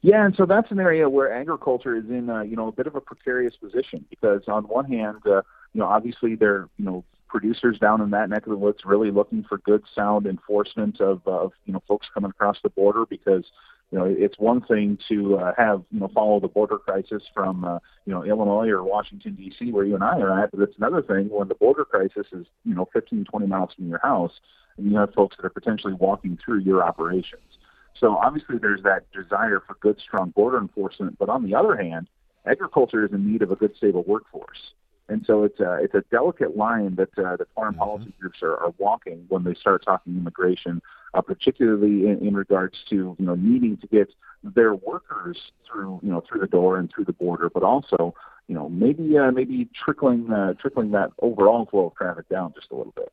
Yeah, 0.03 0.25
and 0.25 0.35
so 0.35 0.47
that's 0.47 0.71
an 0.71 0.81
area 0.81 1.09
where 1.09 1.33
agriculture 1.33 1.97
is 1.97 2.09
in, 2.09 2.31
uh, 2.31 2.41
you 2.41 2.57
know, 2.57 2.69
a 2.69 2.73
bit 2.73 2.87
of 2.87 2.95
a 2.95 3.01
precarious 3.01 3.55
position 3.57 4.05
because 4.09 4.43
on 4.49 4.65
one 4.65 4.87
hand, 4.87 5.19
uh, 5.27 5.43
you 5.75 5.81
know, 5.81 5.87
obviously 5.87 6.37
they're, 6.37 6.69
you 6.79 6.85
know, 6.85 7.05
producers 7.29 7.79
down 7.79 8.01
in 8.01 8.11
that 8.11 8.29
neck 8.29 8.47
of 8.47 8.51
the 8.51 8.57
woods 8.57 8.79
really 8.85 9.11
looking 9.11 9.45
for 9.45 9.59
good, 9.59 9.83
sound 9.95 10.27
enforcement 10.27 11.01
of, 11.01 11.21
of 11.27 11.53
you 11.67 11.73
know, 11.73 11.83
folks 11.87 12.07
coming 12.13 12.31
across 12.31 12.57
the 12.63 12.71
border 12.71 13.05
because, 13.07 13.45
you 13.93 13.99
know, 13.99 14.05
it's 14.05 14.39
one 14.39 14.63
thing 14.63 14.99
to 15.09 15.37
uh, 15.37 15.53
have, 15.57 15.83
you 15.93 16.01
know, 16.01 16.09
follow 16.15 16.41
the 16.41 16.49
border 16.49 16.79
crisis 16.79 17.23
from, 17.35 17.65
uh, 17.65 17.79
you 18.07 18.13
know, 18.13 18.25
Illinois 18.25 18.69
or 18.69 18.83
Washington, 18.83 19.35
D.C., 19.35 19.71
where 19.71 19.85
you 19.85 19.95
and 19.95 20.03
I 20.03 20.19
are 20.19 20.43
at, 20.43 20.51
but 20.51 20.61
it's 20.61 20.77
another 20.79 21.03
thing 21.03 21.29
when 21.29 21.49
the 21.49 21.55
border 21.55 21.85
crisis 21.85 22.27
is, 22.33 22.47
you 22.65 22.75
know, 22.75 22.89
15, 22.93 23.27
20 23.27 23.47
miles 23.47 23.71
from 23.77 23.89
your 23.89 24.01
house 24.03 24.33
and 24.77 24.91
you 24.91 24.97
have 24.97 25.13
folks 25.15 25.37
that 25.37 25.45
are 25.45 25.51
potentially 25.51 25.93
walking 25.93 26.39
through 26.43 26.61
your 26.61 26.83
operations. 26.83 27.59
So 28.01 28.17
obviously 28.17 28.57
there's 28.59 28.83
that 28.83 29.05
desire 29.13 29.63
for 29.65 29.77
good, 29.81 30.01
strong 30.01 30.31
border 30.31 30.59
enforcement. 30.59 31.19
But 31.19 31.29
on 31.29 31.45
the 31.45 31.55
other 31.55 31.77
hand, 31.77 32.09
agriculture 32.47 33.05
is 33.05 33.13
in 33.13 33.31
need 33.31 33.43
of 33.43 33.51
a 33.51 33.57
good, 33.57 33.77
stable 33.77 34.03
workforce. 34.07 34.73
And 35.11 35.25
so 35.27 35.45
it's 35.45 35.61
a, 35.61 35.79
it's 35.83 35.95
a 35.95 36.03
delicate 36.11 36.57
line 36.57 36.95
that 36.95 37.11
uh, 37.19 37.37
the 37.37 37.47
foreign 37.55 37.75
mm-hmm. 37.75 37.83
policy 37.83 38.15
groups 38.19 38.39
are, 38.43 38.57
are 38.57 38.73
walking 38.79 39.27
when 39.29 39.45
they 39.45 39.55
start 39.55 39.85
talking 39.85 40.17
immigration, 40.17 40.81
uh, 41.15 41.21
particularly 41.21 42.07
in, 42.07 42.27
in 42.27 42.35
regards 42.35 42.79
to 42.91 43.17
you 43.19 43.27
know 43.27 43.35
needing 43.35 43.77
to 43.79 43.87
get 43.89 44.09
their 44.45 44.75
workers 44.75 45.37
through 45.67 45.99
you 46.03 46.11
know 46.11 46.23
through 46.27 46.41
the 46.41 46.47
door 46.47 46.79
and 46.79 46.91
through 46.95 47.05
the 47.05 47.13
border, 47.13 47.51
but 47.51 47.65
also 47.65 48.15
you 48.47 48.55
know 48.55 48.69
maybe 48.69 49.19
uh, 49.19 49.33
maybe 49.33 49.69
trickling 49.85 50.33
uh, 50.33 50.55
trickling 50.55 50.93
that 50.93 51.11
overall 51.21 51.67
flow 51.67 51.87
of 51.87 51.95
traffic 51.97 52.29
down 52.29 52.53
just 52.55 52.71
a 52.71 52.77
little 52.77 52.93
bit. 52.95 53.13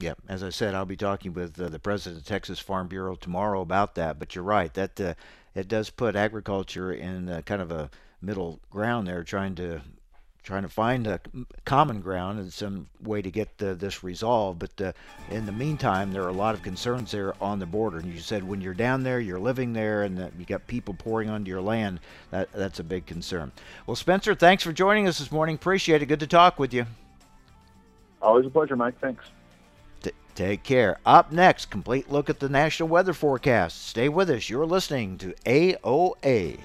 Yeah, 0.00 0.14
as 0.28 0.42
I 0.42 0.50
said, 0.50 0.74
I'll 0.74 0.84
be 0.84 0.96
talking 0.96 1.32
with 1.32 1.60
uh, 1.60 1.68
the 1.68 1.78
president 1.78 2.22
of 2.22 2.26
Texas 2.26 2.58
Farm 2.58 2.88
Bureau 2.88 3.14
tomorrow 3.14 3.60
about 3.60 3.94
that. 3.94 4.18
But 4.18 4.34
you're 4.34 4.44
right 4.44 4.72
that 4.74 5.00
uh, 5.00 5.14
it 5.54 5.68
does 5.68 5.90
put 5.90 6.16
agriculture 6.16 6.92
in 6.92 7.28
uh, 7.28 7.42
kind 7.42 7.62
of 7.62 7.70
a 7.70 7.90
middle 8.20 8.60
ground 8.70 9.06
there, 9.06 9.22
trying 9.22 9.54
to 9.56 9.80
trying 10.42 10.62
to 10.62 10.68
find 10.68 11.06
a 11.06 11.18
common 11.64 12.02
ground 12.02 12.38
and 12.38 12.52
some 12.52 12.86
way 13.02 13.22
to 13.22 13.30
get 13.30 13.56
the, 13.56 13.74
this 13.74 14.04
resolved. 14.04 14.58
But 14.58 14.80
uh, 14.80 14.92
in 15.30 15.46
the 15.46 15.52
meantime, 15.52 16.12
there 16.12 16.22
are 16.22 16.28
a 16.28 16.32
lot 16.32 16.54
of 16.54 16.62
concerns 16.62 17.12
there 17.12 17.34
on 17.42 17.58
the 17.58 17.66
border. 17.66 17.96
And 17.96 18.12
you 18.12 18.20
said 18.20 18.44
when 18.44 18.60
you're 18.60 18.74
down 18.74 19.02
there, 19.04 19.20
you're 19.20 19.40
living 19.40 19.72
there, 19.72 20.02
and 20.02 20.30
you 20.38 20.44
got 20.44 20.66
people 20.66 20.92
pouring 20.92 21.30
onto 21.30 21.48
your 21.48 21.62
land. 21.62 22.00
That 22.30 22.52
that's 22.52 22.80
a 22.80 22.84
big 22.84 23.06
concern. 23.06 23.52
Well, 23.86 23.96
Spencer, 23.96 24.34
thanks 24.34 24.62
for 24.62 24.72
joining 24.72 25.08
us 25.08 25.18
this 25.18 25.32
morning. 25.32 25.54
Appreciate 25.54 26.02
it. 26.02 26.06
Good 26.06 26.20
to 26.20 26.26
talk 26.26 26.58
with 26.58 26.74
you. 26.74 26.86
Always 28.20 28.46
a 28.46 28.50
pleasure, 28.50 28.76
Mike. 28.76 28.98
Thanks. 29.00 29.24
Take 30.34 30.64
care. 30.64 30.98
Up 31.06 31.30
next, 31.30 31.66
complete 31.66 32.10
look 32.10 32.28
at 32.28 32.40
the 32.40 32.48
national 32.48 32.88
weather 32.88 33.12
forecast. 33.12 33.86
Stay 33.86 34.08
with 34.08 34.28
us. 34.30 34.50
You're 34.50 34.66
listening 34.66 35.16
to 35.18 35.34
AOA. 35.46 36.58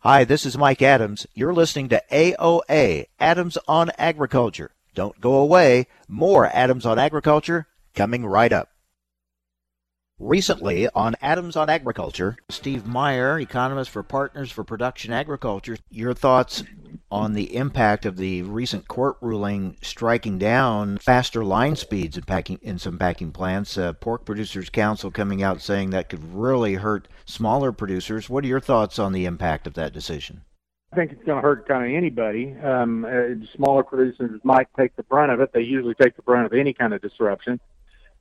Hi, 0.00 0.22
this 0.22 0.46
is 0.46 0.56
Mike 0.56 0.82
Adams. 0.82 1.26
You're 1.34 1.52
listening 1.52 1.88
to 1.88 2.00
AOA, 2.12 3.06
Adams 3.18 3.58
on 3.66 3.90
Agriculture. 3.98 4.70
Don't 4.94 5.20
go 5.20 5.34
away. 5.34 5.88
More 6.06 6.46
Adams 6.46 6.86
on 6.86 6.96
Agriculture 6.96 7.66
coming 7.92 8.24
right 8.24 8.52
up. 8.52 8.68
Recently 10.18 10.88
on 10.94 11.14
Adams 11.20 11.56
on 11.56 11.68
Agriculture, 11.68 12.38
Steve 12.48 12.86
Meyer, 12.86 13.38
economist 13.38 13.90
for 13.90 14.02
Partners 14.02 14.50
for 14.50 14.64
Production 14.64 15.12
Agriculture, 15.12 15.76
your 15.90 16.14
thoughts 16.14 16.64
on 17.10 17.34
the 17.34 17.54
impact 17.54 18.06
of 18.06 18.16
the 18.16 18.40
recent 18.40 18.88
court 18.88 19.18
ruling 19.20 19.76
striking 19.82 20.38
down 20.38 20.96
faster 20.96 21.44
line 21.44 21.76
speeds 21.76 22.16
in 22.16 22.22
packing 22.22 22.58
in 22.62 22.78
some 22.78 22.96
packing 22.96 23.30
plants. 23.30 23.76
Uh, 23.76 23.92
Pork 23.92 24.24
Producers 24.24 24.70
Council 24.70 25.10
coming 25.10 25.42
out 25.42 25.60
saying 25.60 25.90
that 25.90 26.08
could 26.08 26.32
really 26.32 26.76
hurt 26.76 27.08
smaller 27.26 27.70
producers. 27.70 28.30
What 28.30 28.42
are 28.42 28.48
your 28.48 28.58
thoughts 28.58 28.98
on 28.98 29.12
the 29.12 29.26
impact 29.26 29.66
of 29.66 29.74
that 29.74 29.92
decision? 29.92 30.40
I 30.94 30.96
think 30.96 31.12
it's 31.12 31.24
going 31.24 31.36
to 31.36 31.42
hurt 31.42 31.68
kind 31.68 31.84
of 31.84 31.94
anybody. 31.94 32.56
Um, 32.64 33.04
uh, 33.04 33.44
smaller 33.54 33.82
producers 33.82 34.40
might 34.44 34.68
take 34.78 34.96
the 34.96 35.02
brunt 35.02 35.30
of 35.30 35.40
it. 35.40 35.52
They 35.52 35.60
usually 35.60 35.94
take 35.94 36.16
the 36.16 36.22
brunt 36.22 36.46
of 36.46 36.54
any 36.54 36.72
kind 36.72 36.94
of 36.94 37.02
disruption. 37.02 37.60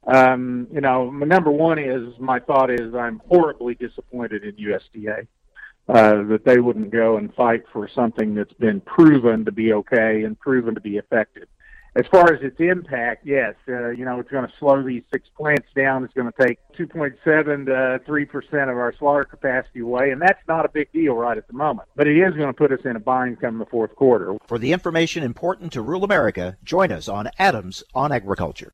Um, 0.08 0.68
you 0.72 0.82
know, 0.82 1.10
number 1.10 1.52
one 1.52 1.80
is 1.80 2.14
my 2.20 2.40
thought 2.40 2.70
is 2.70 2.94
I'm 2.94 3.22
horribly 3.28 3.76
disappointed 3.76 4.44
in 4.44 4.56
USDA 4.56 5.28
uh, 5.88 6.24
that 6.24 6.46
they 6.46 6.60
wouldn't 6.60 6.92
go 6.92 7.18
and 7.18 7.34
fight 7.34 7.64
for 7.72 7.88
something 7.88 8.36
that's 8.36 8.54
been 8.54 8.82
proven 8.82 9.46
to 9.46 9.52
be 9.52 9.74
okay 9.74 10.24
and 10.24 10.40
proven 10.40 10.76
to 10.76 10.82
be 10.82 10.98
effective. 10.98 11.48
As 11.98 12.06
far 12.08 12.34
as 12.34 12.42
its 12.42 12.60
impact, 12.60 13.26
yes, 13.26 13.56
uh, 13.70 13.90
you 13.92 14.04
know, 14.04 14.20
it's 14.20 14.30
going 14.30 14.46
to 14.46 14.54
slow 14.60 14.84
these 14.84 15.04
six 15.14 15.30
plants 15.30 15.68
down. 15.78 16.04
It's 16.04 16.14
going 16.14 16.30
to 16.30 16.46
take 16.46 16.60
2.7 16.78 17.66
to 17.68 18.04
3 18.06 18.26
percent 18.26 18.70
of 18.70 18.78
our 18.78 18.94
slaughter 19.00 19.24
capacity 19.24 19.80
away, 19.80 20.12
and 20.12 20.22
that's 20.22 20.42
not 20.46 20.66
a 20.66 20.70
big 20.70 20.92
deal 20.92 21.14
right 21.14 21.38
at 21.38 21.48
the 21.48 21.54
moment. 21.54 21.88
But 21.96 22.08
it 22.08 22.18
is 22.18 22.34
going 22.34 22.48
to 22.48 22.54
put 22.54 22.74
us 22.74 22.82
in 22.84 22.98
a 22.98 23.00
bind 23.00 23.40
come 23.40 23.60
the 23.60 23.66
fourth 23.66 23.96
quarter. 23.96 24.36
For 24.46 24.60
the 24.60 24.74
information 24.74 25.24
important 25.24 25.72
to 25.72 25.82
rural 25.82 26.04
America, 26.04 26.58
join 26.66 26.92
us 26.92 27.08
on 27.08 27.30
Adams 27.40 27.82
on 27.94 28.12
Agriculture. 28.12 28.74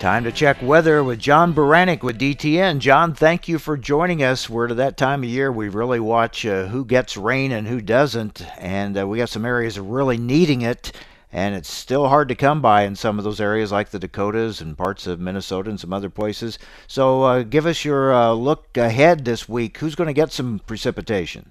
Time 0.00 0.24
to 0.24 0.32
check 0.32 0.56
weather 0.62 1.04
with 1.04 1.18
John 1.18 1.52
Baranick 1.52 2.02
with 2.02 2.18
DTN. 2.18 2.78
John, 2.78 3.12
thank 3.12 3.48
you 3.48 3.58
for 3.58 3.76
joining 3.76 4.22
us. 4.22 4.48
We're 4.48 4.68
to 4.68 4.74
that 4.76 4.96
time 4.96 5.22
of 5.22 5.28
year 5.28 5.52
we 5.52 5.68
really 5.68 6.00
watch 6.00 6.46
uh, 6.46 6.68
who 6.68 6.86
gets 6.86 7.18
rain 7.18 7.52
and 7.52 7.68
who 7.68 7.82
doesn't, 7.82 8.40
and 8.56 8.98
uh, 8.98 9.06
we 9.06 9.18
got 9.18 9.28
some 9.28 9.44
areas 9.44 9.78
really 9.78 10.16
needing 10.16 10.62
it, 10.62 10.92
and 11.30 11.54
it's 11.54 11.70
still 11.70 12.08
hard 12.08 12.28
to 12.28 12.34
come 12.34 12.62
by 12.62 12.84
in 12.84 12.96
some 12.96 13.18
of 13.18 13.24
those 13.24 13.42
areas 13.42 13.72
like 13.72 13.90
the 13.90 13.98
Dakotas 13.98 14.62
and 14.62 14.78
parts 14.78 15.06
of 15.06 15.20
Minnesota 15.20 15.68
and 15.68 15.78
some 15.78 15.92
other 15.92 16.08
places. 16.08 16.58
So 16.86 17.22
uh, 17.24 17.42
give 17.42 17.66
us 17.66 17.84
your 17.84 18.10
uh, 18.10 18.32
look 18.32 18.78
ahead 18.78 19.26
this 19.26 19.50
week. 19.50 19.76
Who's 19.76 19.96
going 19.96 20.08
to 20.08 20.14
get 20.14 20.32
some 20.32 20.60
precipitation? 20.60 21.50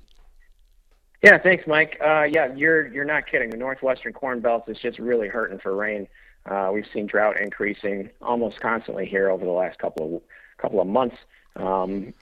Yeah, 1.22 1.38
thanks, 1.38 1.68
Mike. 1.68 2.00
Uh, 2.04 2.24
yeah, 2.24 2.52
you're 2.56 2.88
you're 2.88 3.06
not 3.06 3.28
kidding. 3.30 3.52
The 3.52 3.58
northwestern 3.58 4.14
corn 4.14 4.40
belt 4.40 4.64
is 4.68 4.80
just 4.80 4.98
really 4.98 5.28
hurting 5.28 5.60
for 5.60 5.76
rain. 5.76 6.08
Uh, 6.50 6.72
we've 6.74 6.88
seen 6.92 7.06
drought 7.06 7.40
increasing 7.40 8.10
almost 8.22 8.60
constantly 8.60 9.06
here 9.06 9.30
over 9.30 9.46
the 9.46 9.52
last 9.52 9.78
couple 9.78 10.16
of 10.16 10.22
couple 10.58 10.82
of 10.82 10.88
months. 10.88 11.16
Um, 11.56 12.14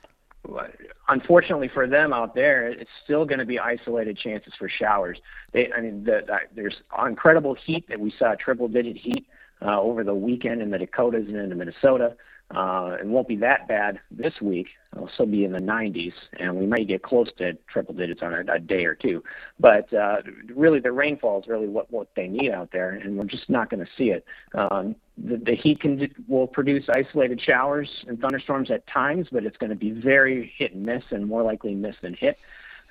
unfortunately 1.08 1.68
for 1.68 1.88
them 1.88 2.14
out 2.14 2.36
there, 2.36 2.68
it's 2.68 2.92
still 3.04 3.26
going 3.26 3.40
to 3.40 3.46
be 3.46 3.60
isolated 3.60 4.18
chances 4.18 4.54
for 4.58 4.70
showers. 4.70 5.18
They, 5.52 5.72
I 5.72 5.82
mean, 5.82 6.04
the, 6.04 6.24
the, 6.26 6.40
there's 6.54 6.82
incredible 7.06 7.56
heat 7.56 7.88
that 7.90 8.00
we 8.00 8.14
saw 8.18 8.36
triple-digit 8.36 8.98
heat 8.98 9.28
uh, 9.62 9.80
over 9.80 10.04
the 10.04 10.16
weekend 10.16 10.62
in 10.62 10.72
the 10.72 10.78
Dakotas 10.78 11.28
and 11.28 11.38
in 11.38 11.58
Minnesota. 11.58 12.16
Uh, 12.56 12.96
it 13.00 13.06
won't 13.06 13.28
be 13.28 13.36
that 13.36 13.68
bad 13.68 14.00
this 14.10 14.34
week. 14.42 14.68
It'll 14.96 15.10
still 15.10 15.26
be 15.26 15.44
in 15.44 15.52
the 15.52 15.60
90s, 15.60 16.14
and 16.40 16.56
we 16.56 16.66
might 16.66 16.88
get 16.88 17.04
close 17.04 17.28
to 17.38 17.54
triple 17.68 17.94
digits 17.94 18.22
on 18.22 18.34
a, 18.34 18.54
a 18.54 18.60
day 18.60 18.86
or 18.86 18.96
two. 18.96 19.22
But 19.60 19.92
uh, 19.94 20.18
really, 20.56 20.80
the 20.80 20.94
rainfall 20.94 21.42
is 21.42 21.48
really 21.48 21.68
what, 21.68 21.92
what 21.92 22.08
they 22.16 22.28
need 22.28 22.52
out 22.52 22.72
there, 22.72 22.92
and 22.92 23.18
we're 23.18 23.26
just 23.26 23.50
not 23.50 23.70
going 23.70 23.86
to 23.86 23.92
see 23.98 24.12
it. 24.12 24.26
Um, 24.54 24.96
the, 25.18 25.38
the 25.38 25.56
heat 25.56 25.82
can 25.82 26.10
will 26.28 26.48
produce 26.48 26.86
isolated 26.90 27.42
showers 27.42 27.90
and 28.08 28.18
thunderstorms 28.20 28.72
at 28.72 28.88
times, 28.88 29.28
but 29.30 29.44
it's 29.44 29.58
going 29.58 29.72
to 29.72 29.76
be 29.76 29.92
very 29.92 30.54
hit 30.58 30.74
and 30.74 30.86
miss, 30.86 31.04
and 31.12 31.28
more 31.28 31.44
likely 31.44 31.76
miss 31.76 31.96
than 32.02 32.14
hit 32.14 32.38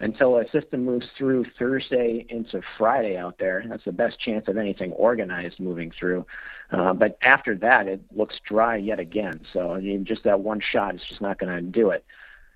until 0.01 0.37
a 0.37 0.45
system 0.51 0.85
moves 0.85 1.07
through 1.17 1.45
Thursday 1.59 2.27
into 2.29 2.61
Friday 2.77 3.17
out 3.17 3.39
there. 3.39 3.65
That's 3.69 3.85
the 3.85 3.93
best 3.93 4.21
chance 4.21 4.47
of 4.49 4.57
anything 4.59 4.93
organized 4.93 5.59
moving 5.59 5.91
through. 5.99 6.27
Uh, 6.71 6.93
but 6.93 7.17
after 7.23 7.55
that, 7.57 7.87
it 7.87 8.01
looks 8.15 8.41
dry 8.45 8.77
yet 8.77 8.99
again. 8.99 9.41
So 9.53 9.73
I 9.73 9.81
mean, 9.81 10.05
just 10.05 10.25
that 10.25 10.41
one 10.41 10.61
shot 10.61 10.95
is 10.95 11.03
just 11.09 11.21
not 11.21 11.39
going 11.39 11.55
to 11.55 11.63
do 11.63 11.91
it. 11.91 12.05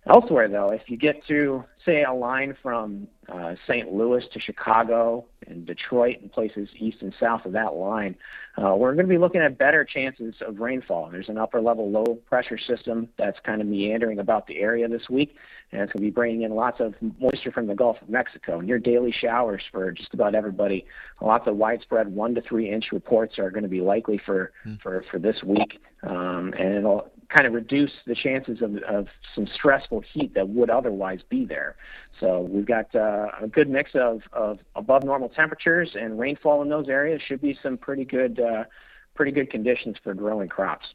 Elsewhere, 0.07 0.49
though, 0.49 0.71
if 0.71 0.89
you 0.89 0.97
get 0.97 1.27
to, 1.27 1.63
say, 1.85 2.05
a 2.05 2.13
line 2.13 2.57
from 2.63 3.07
uh, 3.29 3.55
St. 3.67 3.93
Louis 3.93 4.25
to 4.33 4.41
Chicago 4.41 5.27
and 5.47 5.67
Detroit 5.67 6.17
and 6.23 6.33
places 6.33 6.71
east 6.75 7.03
and 7.03 7.15
south 7.21 7.45
of 7.45 7.53
that 7.53 7.75
line, 7.75 8.17
uh, 8.57 8.75
we're 8.75 8.95
going 8.95 9.05
to 9.05 9.11
be 9.11 9.19
looking 9.19 9.43
at 9.43 9.59
better 9.59 9.85
chances 9.85 10.35
of 10.41 10.59
rainfall. 10.59 11.11
There's 11.11 11.29
an 11.29 11.37
upper 11.37 11.61
level 11.61 11.91
low 11.91 12.15
pressure 12.29 12.57
system 12.57 13.11
that's 13.19 13.39
kind 13.41 13.61
of 13.61 13.67
meandering 13.67 14.19
about 14.19 14.47
the 14.47 14.61
area 14.61 14.89
this 14.89 15.11
week, 15.11 15.37
and 15.73 15.83
it's 15.83 15.93
going 15.93 16.03
to 16.03 16.07
be 16.07 16.11
bringing 16.11 16.43
in 16.43 16.55
lots 16.55 16.81
of 16.81 16.95
moisture 17.21 17.53
from 17.53 17.67
the 17.67 17.75
Gulf 17.75 17.97
of 18.03 18.09
Mexico. 18.09 18.61
Near 18.61 18.79
daily 18.79 19.13
showers 19.13 19.63
for 19.71 19.93
just 19.93 20.13
about 20.15 20.35
everybody. 20.35 20.85
Lots 21.21 21.47
of 21.47 21.57
widespread 21.57 22.09
one 22.09 22.35
to 22.35 22.41
three 22.43 22.71
inch 22.71 22.87
reports 22.93 23.39
are 23.39 23.51
going 23.51 23.63
to 23.63 23.69
be 23.69 23.81
likely 23.81 24.21
for, 24.25 24.53
mm. 24.67 24.81
for, 24.81 25.05
for 25.11 25.19
this 25.19 25.43
week, 25.45 25.81
um, 26.03 26.53
and 26.59 26.75
it'll 26.75 27.11
kind 27.29 27.47
of 27.47 27.53
reduce 27.53 27.93
the 28.07 28.15
chances 28.15 28.61
of, 28.61 28.77
of 28.79 29.07
some 29.35 29.47
stressful 29.55 30.03
heat 30.13 30.35
that 30.35 30.49
would 30.49 30.69
otherwise 30.69 31.21
be 31.29 31.45
there. 31.45 31.77
So 32.19 32.41
we've 32.41 32.67
got 32.67 32.93
uh, 32.95 33.29
a 33.41 33.47
good 33.47 33.71
mix 33.71 33.93
of, 33.95 34.23
of 34.33 34.59
above 34.75 35.05
normal 35.05 35.29
temperatures 35.29 35.91
and 35.95 36.19
rainfall 36.19 36.63
in 36.63 36.69
those 36.69 36.89
areas. 36.89 37.23
Should 37.25 37.41
be 37.41 37.57
some 37.63 37.79
pretty 37.79 38.05
good, 38.05 38.41
uh, 38.41 38.65
pretty 39.15 39.31
good 39.31 39.51
conditions 39.51 39.97
for 40.03 40.13
growing 40.15 40.49
crops. 40.49 40.87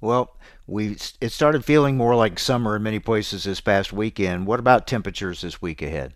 Well, 0.00 0.36
we 0.66 0.96
it 1.20 1.32
started 1.32 1.64
feeling 1.64 1.96
more 1.96 2.14
like 2.14 2.38
summer 2.38 2.76
in 2.76 2.82
many 2.82 2.98
places 2.98 3.44
this 3.44 3.60
past 3.60 3.92
weekend. 3.92 4.46
What 4.46 4.60
about 4.60 4.86
temperatures 4.86 5.40
this 5.40 5.60
week 5.60 5.82
ahead? 5.82 6.14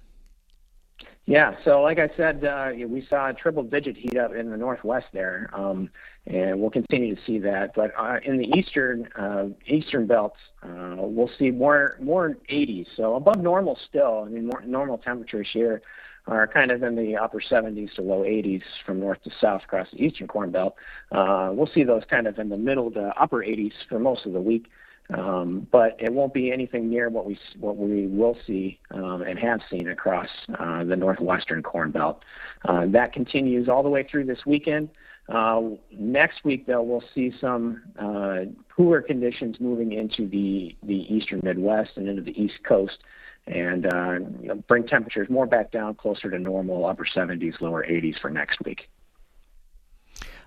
Yeah, 1.25 1.55
so 1.65 1.83
like 1.83 1.99
I 2.01 2.11
said, 2.17 2.45
uh, 2.45 2.73
we 2.89 3.07
saw 3.09 3.29
a 3.29 3.33
triple-digit 3.33 3.97
heat 3.97 4.17
up 4.17 4.35
in 4.35 4.51
the 4.51 4.57
northwest 4.57 5.07
there, 5.13 5.51
um, 5.53 5.89
and 6.27 6.61
we'll 6.61 6.71
continue 6.71 7.15
to 7.15 7.23
see 7.25 7.39
that. 7.39 7.75
But 7.77 7.93
uh, 7.97 8.19
in 8.25 8.39
the 8.39 8.49
eastern 8.59 9.09
uh, 9.17 9.49
eastern 9.67 10.07
belts, 10.09 10.39
uh, 10.65 10.97
we'll 10.99 11.31
see 11.39 11.53
more 11.53 11.97
more 12.01 12.37
80s, 12.51 12.87
so 12.97 13.15
above 13.15 13.41
normal 13.41 13.79
still. 13.89 14.25
I 14.27 14.31
mean, 14.31 14.47
more, 14.47 14.63
normal 14.67 14.99
temperatures 14.99 15.49
here 15.53 15.83
are 16.27 16.47
kind 16.47 16.71
of 16.71 16.83
in 16.83 16.95
the 16.95 17.17
upper 17.17 17.41
70s 17.41 17.95
to 17.95 18.03
low 18.03 18.23
80s 18.23 18.63
from 18.87 19.01
north 19.01 19.23
to 19.25 19.31
south 19.41 19.63
across 19.65 19.89
the 19.91 20.03
eastern 20.03 20.29
corn 20.29 20.51
belt. 20.51 20.77
Uh, 21.11 21.51
we'll 21.53 21.71
see 21.75 21.83
those 21.83 22.03
kind 22.09 22.27
of 22.27 22.39
in 22.39 22.49
the 22.49 22.57
middle 22.57 22.91
to 22.93 23.13
upper 23.21 23.39
80s 23.39 23.73
for 23.89 23.99
most 23.99 24.25
of 24.27 24.33
the 24.33 24.41
week. 24.41 24.67
Um, 25.13 25.67
but 25.71 25.97
it 25.99 26.13
won't 26.13 26.33
be 26.33 26.53
anything 26.53 26.89
near 26.89 27.11
what 27.11 27.27
we 27.27 27.39
what 27.59 27.77
we 27.77 28.07
will 28.07 28.37
see 28.47 28.79
um, 28.93 29.23
and 29.23 29.39
have 29.39 29.61
seen 29.69 29.89
across 29.89 30.29
uh, 30.59 30.85
the 30.85 30.97
northwestern 30.97 31.63
Corn 31.63 31.91
Belt. 31.91 32.25
Uh, 32.65 32.87
that 32.87 33.13
continues 33.13 33.69
all 33.69 33.83
the 33.83 33.89
way 33.89 34.07
through 34.09 34.25
this 34.25 34.47
weekend. 34.47 34.89
Uh, 35.29 35.61
next 35.91 36.45
week, 36.45 36.67
though, 36.67 36.83
we'll 36.83 37.05
see 37.15 37.33
some 37.41 37.83
uh, 37.99 38.41
cooler 38.75 39.03
conditions 39.03 39.57
moving 39.61 39.93
into 39.93 40.29
the 40.29 40.77
the 40.83 41.15
eastern 41.15 41.41
Midwest 41.43 41.91
and 41.97 42.09
into 42.09 42.23
the 42.23 42.41
East 42.41 42.63
Coast, 42.67 42.99
and 43.47 43.87
uh, 43.87 44.19
you 44.41 44.49
know, 44.49 44.55
bring 44.69 44.87
temperatures 44.87 45.29
more 45.29 45.47
back 45.47 45.73
down 45.73 45.95
closer 45.95 46.31
to 46.31 46.39
normal, 46.39 46.87
upper 46.87 47.05
70s, 47.05 47.61
lower 47.61 47.85
80s 47.85 48.21
for 48.21 48.31
next 48.31 48.59
week. 48.65 48.89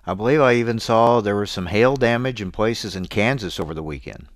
I 0.05 0.13
believe 0.13 0.39
I 0.39 0.53
even 0.53 0.79
saw 0.79 1.19
there 1.19 1.35
was 1.35 1.49
some 1.49 1.65
hail 1.65 1.95
damage 1.95 2.41
in 2.41 2.51
places 2.51 2.95
in 2.95 3.07
Kansas 3.07 3.59
over 3.59 3.73
the 3.73 3.83
weekend. 3.83 4.27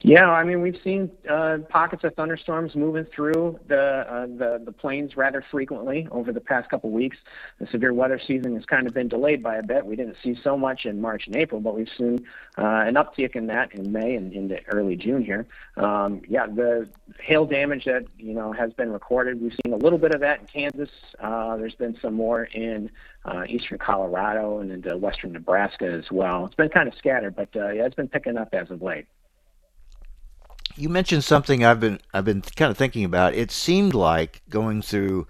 Yeah, 0.00 0.30
I 0.30 0.44
mean 0.44 0.62
we've 0.62 0.78
seen 0.82 1.10
uh, 1.28 1.58
pockets 1.68 2.04
of 2.04 2.14
thunderstorms 2.14 2.74
moving 2.74 3.06
through 3.14 3.58
the 3.68 4.04
uh, 4.08 4.26
the 4.26 4.62
the 4.64 4.72
plains 4.72 5.16
rather 5.16 5.44
frequently 5.50 6.06
over 6.10 6.32
the 6.32 6.40
past 6.40 6.70
couple 6.70 6.90
weeks. 6.90 7.16
The 7.58 7.66
severe 7.68 7.92
weather 7.92 8.20
season 8.24 8.54
has 8.54 8.64
kind 8.64 8.86
of 8.86 8.94
been 8.94 9.08
delayed 9.08 9.42
by 9.42 9.56
a 9.56 9.62
bit. 9.62 9.84
We 9.84 9.96
didn't 9.96 10.16
see 10.22 10.38
so 10.42 10.56
much 10.56 10.86
in 10.86 11.00
March 11.00 11.26
and 11.26 11.36
April, 11.36 11.60
but 11.60 11.74
we've 11.74 11.90
seen 11.96 12.24
uh, 12.58 12.84
an 12.86 12.94
uptick 12.94 13.36
in 13.36 13.46
that 13.48 13.72
in 13.74 13.90
May 13.92 14.14
and 14.14 14.32
into 14.32 14.58
early 14.68 14.96
June 14.96 15.24
here. 15.24 15.46
Um, 15.76 16.22
yeah, 16.28 16.46
the 16.46 16.88
hail 17.20 17.46
damage 17.46 17.84
that 17.84 18.04
you 18.18 18.34
know 18.34 18.52
has 18.52 18.72
been 18.72 18.92
recorded. 18.92 19.40
We've 19.40 19.56
seen 19.64 19.72
a 19.72 19.78
little 19.78 19.98
bit 19.98 20.14
of 20.14 20.20
that 20.20 20.40
in 20.40 20.46
Kansas. 20.46 20.90
Uh, 21.18 21.56
there's 21.56 21.74
been 21.74 21.96
some 22.00 22.14
more 22.14 22.44
in 22.44 22.90
uh, 23.24 23.44
eastern 23.48 23.78
Colorado 23.78 24.60
and 24.60 24.70
into 24.70 24.96
western 24.96 25.32
Nebraska 25.32 25.86
as 25.86 26.10
well. 26.10 26.46
It's 26.46 26.54
been 26.54 26.68
kind 26.68 26.88
of 26.88 26.94
scattered, 26.94 27.34
but 27.34 27.48
uh, 27.56 27.70
yeah, 27.70 27.86
it's 27.86 27.94
been 27.94 28.08
picking 28.08 28.36
up 28.36 28.50
as 28.52 28.70
of 28.70 28.82
late 28.82 29.06
you 30.76 30.88
mentioned 30.88 31.24
something 31.24 31.64
I've 31.64 31.80
been 31.80 32.00
I've 32.12 32.24
been 32.24 32.42
kind 32.42 32.70
of 32.70 32.76
thinking 32.76 33.04
about. 33.04 33.34
It 33.34 33.50
seemed 33.50 33.94
like 33.94 34.42
going 34.48 34.82
through 34.82 35.26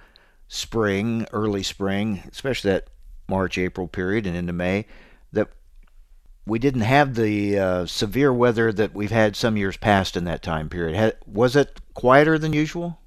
spring, 0.48 1.26
early 1.32 1.62
spring, 1.62 2.22
especially 2.30 2.72
that 2.72 2.88
March 3.28 3.58
April 3.58 3.88
period 3.88 4.26
and 4.26 4.36
into 4.36 4.52
May, 4.52 4.86
that 5.32 5.48
we 6.46 6.58
didn't 6.58 6.82
have 6.82 7.14
the 7.14 7.58
uh, 7.58 7.86
severe 7.86 8.32
weather 8.32 8.72
that 8.72 8.94
we've 8.94 9.10
had 9.10 9.34
some 9.34 9.56
years 9.56 9.76
past 9.76 10.16
in 10.16 10.24
that 10.24 10.42
time 10.42 10.68
period. 10.68 10.96
Had, 10.96 11.16
was 11.26 11.56
it 11.56 11.80
quieter 11.94 12.38
than 12.38 12.52
usual? 12.52 13.00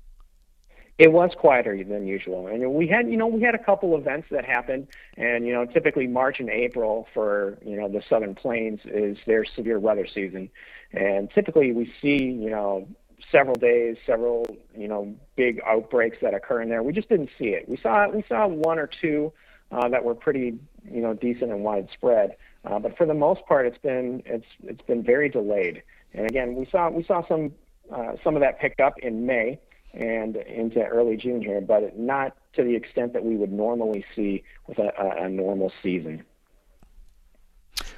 It 1.00 1.14
was 1.14 1.32
quieter 1.38 1.82
than 1.82 2.06
usual, 2.06 2.48
and 2.48 2.74
we 2.74 2.86
had, 2.86 3.10
you 3.10 3.16
know, 3.16 3.26
we 3.26 3.42
had 3.42 3.56
a 3.56 3.64
couple 3.64 3.98
events 3.98 4.28
that 4.32 4.44
happened, 4.44 4.90
and 5.16 5.48
you 5.48 5.54
know, 5.54 5.66
typically 5.66 6.08
March 6.08 6.42
and 6.42 6.50
April 6.50 7.08
for 7.14 7.58
you 7.66 7.78
know 7.78 7.88
the 7.88 8.02
Southern 8.10 8.36
Plains 8.36 8.82
is 8.84 9.18
their 9.26 9.46
severe 9.46 9.80
weather 9.80 10.06
season, 10.06 10.50
and 10.92 11.32
typically 11.32 11.72
we 11.72 11.90
see, 12.02 12.18
you 12.18 12.50
know, 12.50 12.86
several 13.32 13.56
days, 13.56 13.96
several, 14.06 14.46
you 14.76 14.90
know, 14.90 15.16
big 15.38 15.62
outbreaks 15.66 16.18
that 16.22 16.34
occur 16.34 16.62
in 16.62 16.68
there. 16.68 16.84
We 16.84 16.92
just 16.92 17.08
didn't 17.08 17.30
see 17.40 17.50
it. 17.50 17.70
We 17.70 17.78
saw 17.78 18.10
we 18.10 18.26
saw 18.28 18.48
one 18.48 18.78
or 18.78 18.90
two 19.02 19.32
uh, 19.72 19.88
that 19.88 20.04
were 20.04 20.16
pretty, 20.16 20.60
you 20.84 21.02
know, 21.02 21.14
decent 21.14 21.50
and 21.50 21.64
widespread. 21.64 22.36
Uh, 22.66 22.78
but 22.78 22.98
for 22.98 23.06
the 23.06 23.14
most 23.14 23.46
part, 23.48 23.66
it's 23.66 23.78
been 23.78 24.22
it's 24.26 24.48
it's 24.66 24.82
been 24.82 25.02
very 25.02 25.30
delayed. 25.30 25.82
And 26.14 26.26
again, 26.26 26.56
we 26.56 26.68
saw 26.70 26.90
we 26.90 27.06
saw 27.06 27.26
some 27.26 27.54
uh, 27.90 28.16
some 28.22 28.36
of 28.36 28.42
that 28.42 28.60
picked 28.60 28.82
up 28.82 29.00
in 29.00 29.26
May 29.26 29.60
and 29.94 30.36
into 30.36 30.84
early 30.84 31.18
June 31.18 31.42
here, 31.42 31.62
but 31.62 31.98
not 31.98 32.36
to 32.54 32.64
the 32.64 32.76
extent 32.76 33.14
that 33.14 33.24
we 33.24 33.36
would 33.36 33.52
normally 33.52 34.06
see 34.16 34.44
with 34.68 34.78
a, 34.80 34.92
a, 35.00 35.26
a 35.26 35.30
normal 35.30 35.72
season. 35.82 36.24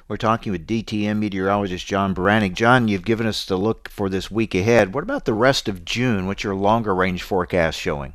We're 0.08 0.16
talking 0.16 0.52
with 0.52 0.66
DTN 0.66 1.18
meteorologist 1.18 1.86
John 1.86 2.14
Baranick. 2.14 2.54
John, 2.54 2.88
you've 2.88 3.04
given 3.04 3.26
us 3.26 3.44
the 3.44 3.56
look 3.56 3.88
for 3.88 4.08
this 4.08 4.30
week 4.30 4.54
ahead. 4.54 4.94
What 4.94 5.04
about 5.04 5.24
the 5.24 5.34
rest 5.34 5.68
of 5.68 5.84
June? 5.84 6.26
What's 6.26 6.44
your 6.44 6.54
longer 6.54 6.94
range 6.94 7.22
forecast 7.22 7.78
showing? 7.78 8.14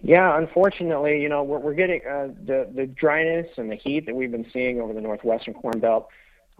Yeah, 0.00 0.38
unfortunately, 0.38 1.20
you 1.20 1.28
know, 1.28 1.42
we're, 1.42 1.58
we're 1.58 1.74
getting 1.74 2.00
uh, 2.08 2.28
the 2.44 2.70
the 2.72 2.86
dryness 2.86 3.48
and 3.56 3.70
the 3.70 3.74
heat 3.74 4.06
that 4.06 4.14
we've 4.14 4.30
been 4.30 4.46
seeing 4.52 4.80
over 4.80 4.92
the 4.92 5.00
northwestern 5.00 5.54
Corn 5.54 5.80
Belt 5.80 6.08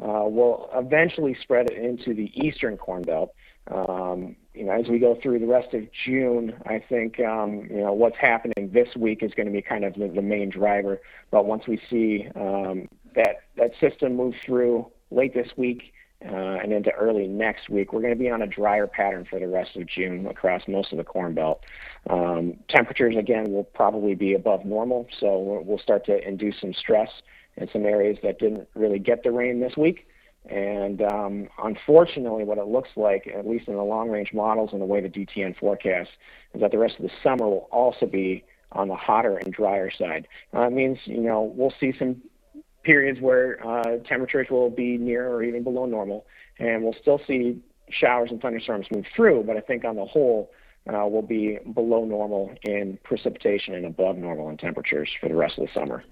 uh, 0.02 0.26
will 0.26 0.68
eventually 0.74 1.36
spread 1.40 1.70
into 1.70 2.14
the 2.14 2.32
eastern 2.34 2.76
Corn 2.76 3.02
Belt. 3.02 3.32
Um, 3.70 4.34
you 4.58 4.64
know, 4.64 4.72
as 4.72 4.88
we 4.88 4.98
go 4.98 5.16
through 5.22 5.38
the 5.38 5.46
rest 5.46 5.72
of 5.72 5.84
June, 6.04 6.52
I 6.66 6.80
think 6.80 7.20
um, 7.20 7.68
you 7.70 7.78
know 7.78 7.92
what's 7.92 8.16
happening 8.16 8.70
this 8.72 8.88
week 8.96 9.22
is 9.22 9.32
going 9.32 9.46
to 9.46 9.52
be 9.52 9.62
kind 9.62 9.84
of 9.84 9.94
the, 9.94 10.08
the 10.08 10.22
main 10.22 10.50
driver. 10.50 11.00
But 11.30 11.46
once 11.46 11.68
we 11.68 11.80
see 11.88 12.26
um, 12.34 12.88
that 13.14 13.42
that 13.56 13.70
system 13.80 14.16
move 14.16 14.34
through 14.44 14.90
late 15.12 15.32
this 15.32 15.50
week 15.56 15.92
uh, 16.24 16.58
and 16.60 16.72
into 16.72 16.90
early 16.90 17.28
next 17.28 17.68
week, 17.68 17.92
we're 17.92 18.00
going 18.00 18.12
to 18.12 18.18
be 18.18 18.28
on 18.28 18.42
a 18.42 18.48
drier 18.48 18.88
pattern 18.88 19.26
for 19.30 19.38
the 19.38 19.46
rest 19.46 19.76
of 19.76 19.86
June 19.86 20.26
across 20.26 20.62
most 20.66 20.90
of 20.90 20.98
the 20.98 21.04
Corn 21.04 21.34
Belt. 21.34 21.62
Um, 22.10 22.56
temperatures 22.68 23.14
again 23.16 23.52
will 23.52 23.64
probably 23.64 24.16
be 24.16 24.34
above 24.34 24.64
normal, 24.64 25.06
so 25.20 25.62
we'll 25.64 25.78
start 25.78 26.04
to 26.06 26.26
induce 26.26 26.60
some 26.60 26.74
stress 26.74 27.10
in 27.56 27.68
some 27.72 27.86
areas 27.86 28.18
that 28.24 28.40
didn't 28.40 28.68
really 28.74 28.98
get 28.98 29.22
the 29.22 29.30
rain 29.30 29.60
this 29.60 29.76
week. 29.76 30.08
And 30.48 31.02
um, 31.02 31.48
unfortunately, 31.62 32.44
what 32.44 32.58
it 32.58 32.66
looks 32.66 32.90
like, 32.96 33.26
at 33.26 33.46
least 33.46 33.68
in 33.68 33.74
the 33.74 33.82
long 33.82 34.08
range 34.08 34.32
models 34.32 34.70
and 34.72 34.80
the 34.80 34.86
way 34.86 35.00
the 35.00 35.08
DTN 35.08 35.58
forecasts, 35.58 36.10
is 36.54 36.60
that 36.60 36.70
the 36.70 36.78
rest 36.78 36.96
of 36.98 37.02
the 37.02 37.10
summer 37.22 37.46
will 37.46 37.68
also 37.70 38.06
be 38.06 38.44
on 38.72 38.88
the 38.88 38.94
hotter 38.94 39.36
and 39.36 39.52
drier 39.52 39.90
side. 39.90 40.26
Uh, 40.52 40.60
that 40.60 40.72
means, 40.72 40.98
you 41.04 41.20
know, 41.20 41.52
we'll 41.54 41.72
see 41.78 41.92
some 41.98 42.22
periods 42.82 43.20
where 43.20 43.66
uh, 43.66 43.98
temperatures 44.08 44.46
will 44.50 44.70
be 44.70 44.96
near 44.96 45.28
or 45.28 45.42
even 45.42 45.62
below 45.62 45.84
normal, 45.84 46.26
and 46.58 46.82
we'll 46.82 46.96
still 47.00 47.20
see 47.26 47.60
showers 47.90 48.30
and 48.30 48.40
thunderstorms 48.40 48.86
move 48.90 49.04
through, 49.14 49.42
but 49.44 49.56
I 49.56 49.60
think 49.60 49.84
on 49.84 49.96
the 49.96 50.04
whole, 50.04 50.50
uh, 50.88 51.06
will 51.06 51.22
be 51.22 51.58
below 51.74 52.04
normal 52.04 52.50
in 52.62 52.98
precipitation 53.02 53.74
and 53.74 53.84
above 53.84 54.16
normal 54.16 54.48
in 54.48 54.56
temperatures 54.56 55.10
for 55.20 55.28
the 55.28 55.34
rest 55.34 55.58
of 55.58 55.66
the 55.66 55.72
summer. 55.78 56.02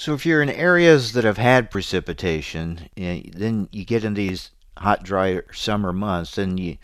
So 0.00 0.14
if 0.14 0.24
you're 0.24 0.40
in 0.40 0.48
areas 0.48 1.12
that 1.12 1.24
have 1.24 1.36
had 1.36 1.70
precipitation, 1.70 2.88
then 2.96 3.68
you 3.70 3.84
get 3.84 4.02
in 4.02 4.14
these 4.14 4.50
hot, 4.78 5.02
dry 5.02 5.42
summer 5.52 5.92
months, 5.92 6.36
then 6.36 6.56
you 6.56 6.78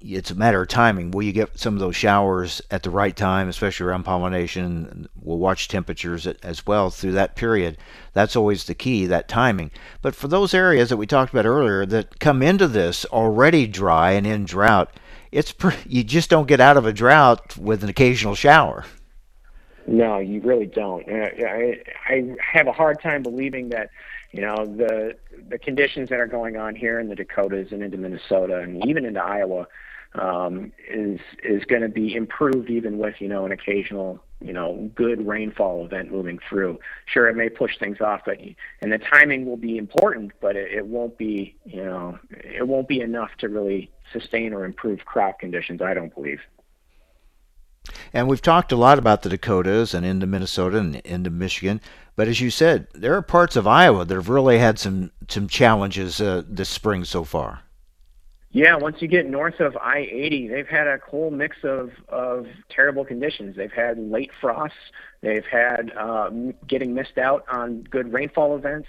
it's 0.00 0.30
a 0.30 0.34
matter 0.34 0.62
of 0.62 0.68
timing. 0.68 1.10
Will 1.10 1.24
you 1.24 1.34
get 1.34 1.58
some 1.58 1.74
of 1.74 1.80
those 1.80 1.96
showers 1.96 2.62
at 2.70 2.82
the 2.82 2.88
right 2.88 3.14
time, 3.14 3.50
especially 3.50 3.84
around 3.84 4.04
pollination? 4.04 5.06
We'll 5.20 5.36
watch 5.36 5.68
temperatures 5.68 6.26
as 6.26 6.66
well 6.66 6.88
through 6.88 7.12
that 7.12 7.36
period. 7.36 7.76
That's 8.14 8.36
always 8.36 8.64
the 8.64 8.74
key, 8.74 9.04
that 9.04 9.28
timing. 9.28 9.70
But 10.00 10.14
for 10.14 10.28
those 10.28 10.54
areas 10.54 10.88
that 10.88 10.96
we 10.96 11.06
talked 11.06 11.34
about 11.34 11.44
earlier 11.44 11.84
that 11.84 12.20
come 12.20 12.42
into 12.42 12.68
this 12.68 13.04
already 13.04 13.66
dry 13.66 14.12
and 14.12 14.26
in 14.26 14.46
drought, 14.46 14.98
it's 15.30 15.52
you 15.86 16.02
just 16.02 16.30
don't 16.30 16.48
get 16.48 16.60
out 16.60 16.78
of 16.78 16.86
a 16.86 16.92
drought 16.94 17.58
with 17.58 17.84
an 17.84 17.90
occasional 17.90 18.34
shower. 18.34 18.86
No, 19.86 20.18
you 20.18 20.40
really 20.40 20.66
don't. 20.66 21.08
I, 21.08 21.80
I 22.08 22.34
have 22.40 22.66
a 22.66 22.72
hard 22.72 23.00
time 23.00 23.22
believing 23.22 23.68
that, 23.70 23.90
you 24.32 24.40
know, 24.40 24.66
the 24.66 25.16
the 25.48 25.58
conditions 25.58 26.08
that 26.08 26.18
are 26.18 26.26
going 26.26 26.56
on 26.56 26.74
here 26.74 26.98
in 26.98 27.08
the 27.08 27.14
Dakotas 27.14 27.70
and 27.70 27.82
into 27.82 27.96
Minnesota 27.96 28.58
and 28.58 28.84
even 28.86 29.04
into 29.04 29.22
Iowa 29.22 29.68
um, 30.14 30.72
is 30.88 31.20
is 31.42 31.64
going 31.64 31.82
to 31.82 31.88
be 31.88 32.14
improved 32.14 32.70
even 32.70 32.98
with 32.98 33.14
you 33.20 33.28
know 33.28 33.44
an 33.44 33.52
occasional 33.52 34.22
you 34.40 34.52
know 34.52 34.90
good 34.94 35.26
rainfall 35.26 35.84
event 35.84 36.10
moving 36.10 36.38
through. 36.48 36.78
Sure, 37.06 37.28
it 37.28 37.36
may 37.36 37.48
push 37.48 37.78
things 37.78 38.00
off, 38.00 38.22
but 38.24 38.38
and 38.80 38.92
the 38.92 38.98
timing 38.98 39.46
will 39.46 39.56
be 39.56 39.76
important, 39.78 40.32
but 40.40 40.56
it, 40.56 40.72
it 40.72 40.86
won't 40.86 41.16
be 41.18 41.54
you 41.64 41.84
know 41.84 42.18
it 42.30 42.66
won't 42.66 42.88
be 42.88 43.00
enough 43.00 43.30
to 43.38 43.48
really 43.48 43.90
sustain 44.12 44.52
or 44.52 44.64
improve 44.64 45.04
crop 45.04 45.38
conditions. 45.38 45.82
I 45.82 45.94
don't 45.94 46.14
believe. 46.14 46.40
And 48.12 48.28
we've 48.28 48.42
talked 48.42 48.72
a 48.72 48.76
lot 48.76 48.98
about 48.98 49.22
the 49.22 49.28
Dakotas 49.28 49.94
and 49.94 50.04
into 50.04 50.26
Minnesota 50.26 50.78
and 50.78 50.96
into 50.96 51.30
Michigan. 51.30 51.80
But 52.16 52.28
as 52.28 52.40
you 52.40 52.50
said, 52.50 52.88
there 52.94 53.14
are 53.14 53.22
parts 53.22 53.56
of 53.56 53.66
Iowa 53.66 54.04
that 54.04 54.14
have 54.14 54.28
really 54.28 54.58
had 54.58 54.78
some 54.78 55.12
some 55.28 55.48
challenges 55.48 56.20
uh, 56.20 56.42
this 56.48 56.68
spring 56.68 57.04
so 57.04 57.24
far. 57.24 57.62
Yeah, 58.50 58.76
once 58.76 59.02
you 59.02 59.08
get 59.08 59.28
north 59.28 59.60
of 59.60 59.76
I-80, 59.76 60.50
they've 60.50 60.66
had 60.66 60.86
a 60.86 60.98
whole 61.06 61.30
mix 61.30 61.58
of 61.62 61.90
of 62.08 62.46
terrible 62.70 63.04
conditions. 63.04 63.54
They've 63.54 63.70
had 63.70 63.98
late 63.98 64.30
frosts. 64.40 64.78
They've 65.20 65.44
had 65.44 65.92
uh, 65.94 66.30
getting 66.66 66.94
missed 66.94 67.18
out 67.18 67.44
on 67.50 67.82
good 67.82 68.12
rainfall 68.12 68.56
events. 68.56 68.88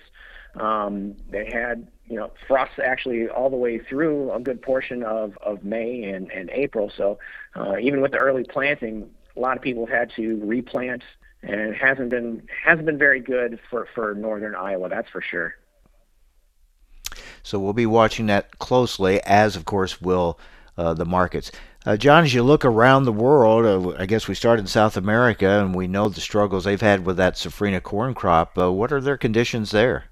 Um, 0.55 1.17
they 1.29 1.49
had 1.51 1.87
you 2.07 2.15
know 2.15 2.31
frosts 2.47 2.79
actually 2.83 3.27
all 3.29 3.49
the 3.49 3.57
way 3.57 3.79
through 3.79 4.31
a 4.31 4.39
good 4.39 4.61
portion 4.61 5.03
of 5.03 5.37
of 5.41 5.63
May 5.63 6.03
and 6.03 6.31
and 6.31 6.49
April. 6.51 6.91
So 6.95 7.19
uh, 7.55 7.77
even 7.77 8.01
with 8.01 8.11
the 8.11 8.17
early 8.17 8.43
planting, 8.43 9.09
a 9.35 9.39
lot 9.39 9.57
of 9.57 9.63
people 9.63 9.85
have 9.85 9.95
had 9.95 10.11
to 10.15 10.39
replant, 10.43 11.03
and 11.43 11.59
it 11.59 11.75
hasn't 11.75 12.09
been 12.09 12.47
hasn't 12.63 12.85
been 12.85 12.97
very 12.97 13.19
good 13.19 13.59
for 13.69 13.87
for 13.93 14.13
northern 14.15 14.55
Iowa. 14.55 14.89
That's 14.89 15.09
for 15.09 15.21
sure. 15.21 15.55
So 17.43 17.59
we'll 17.59 17.73
be 17.73 17.85
watching 17.85 18.25
that 18.27 18.59
closely, 18.59 19.21
as 19.23 19.55
of 19.55 19.65
course 19.65 20.01
will 20.01 20.39
uh, 20.77 20.93
the 20.93 21.05
markets. 21.05 21.51
Uh, 21.85 21.95
John, 21.95 22.25
as 22.25 22.33
you 22.33 22.43
look 22.43 22.65
around 22.65 23.05
the 23.05 23.13
world, 23.13 23.65
uh, 23.65 23.95
I 23.97 24.05
guess 24.05 24.27
we 24.27 24.35
started 24.35 24.63
in 24.63 24.67
South 24.67 24.97
America, 24.97 25.47
and 25.47 25.73
we 25.73 25.87
know 25.87 26.09
the 26.09 26.19
struggles 26.19 26.65
they've 26.65 26.81
had 26.81 27.05
with 27.05 27.15
that 27.17 27.35
safrinha 27.35 27.81
corn 27.81 28.13
crop. 28.13 28.57
Uh, 28.57 28.71
what 28.71 28.91
are 28.91 28.99
their 28.99 29.17
conditions 29.17 29.71
there? 29.71 30.05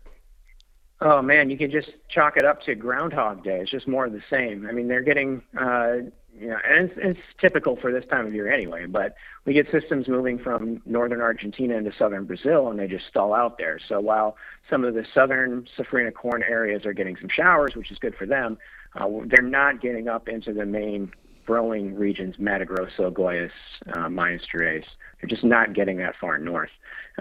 Oh 1.08 1.22
man, 1.22 1.52
you 1.52 1.58
can 1.58 1.70
just 1.70 1.92
chalk 2.10 2.36
it 2.36 2.46
up 2.46 2.64
to 2.64 2.74
Groundhog 2.74 3.44
Day. 3.44 3.60
It's 3.60 3.70
just 3.70 3.88
more 3.88 4.08
of 4.08 4.12
the 4.12 4.24
same. 4.28 4.66
I 4.68 4.72
mean, 4.72 4.88
they're 4.88 5.04
getting, 5.04 5.44
uh, 5.56 5.98
you 6.36 6.48
know, 6.48 6.58
and 6.68 6.90
it's, 6.90 6.94
it's 6.98 7.20
typical 7.40 7.76
for 7.76 7.92
this 7.92 8.06
time 8.10 8.26
of 8.26 8.34
year 8.34 8.52
anyway. 8.52 8.88
But 8.88 9.14
we 9.46 9.54
get 9.54 9.70
systems 9.72 10.08
moving 10.08 10.40
from 10.40 10.82
northern 10.84 11.22
Argentina 11.22 11.76
into 11.76 11.92
southern 11.96 12.26
Brazil, 12.26 12.70
and 12.70 12.80
they 12.80 12.88
just 12.88 13.06
stall 13.06 13.36
out 13.36 13.60
there. 13.60 13.80
So 13.88 14.00
while 14.00 14.36
some 14.68 14.84
of 14.84 14.96
the 14.96 15.06
southern 15.14 15.68
safrinha 15.78 16.12
corn 16.12 16.42
areas 16.42 16.88
are 16.88 16.94
getting 16.94 17.18
some 17.18 17.30
showers, 17.30 17.76
which 17.76 17.92
is 17.92 18.00
good 18.00 18.16
for 18.16 18.26
them, 18.26 18.58
uh, 18.96 19.08
they're 19.28 19.44
not 19.44 19.84
getting 19.84 20.08
up 20.08 20.28
into 20.28 20.54
the 20.54 20.66
main 20.66 21.12
growing 21.46 21.94
regions, 21.94 22.34
Mato 22.40 22.66
Grosso, 22.66 23.12
Goiás, 23.12 23.52
uh, 23.96 24.10
Minas 24.10 24.42
Gerais. 24.52 24.86
They're 25.22 25.30
just 25.30 25.44
not 25.44 25.74
getting 25.74 25.98
that 25.98 26.16
far 26.20 26.40
north. 26.40 26.72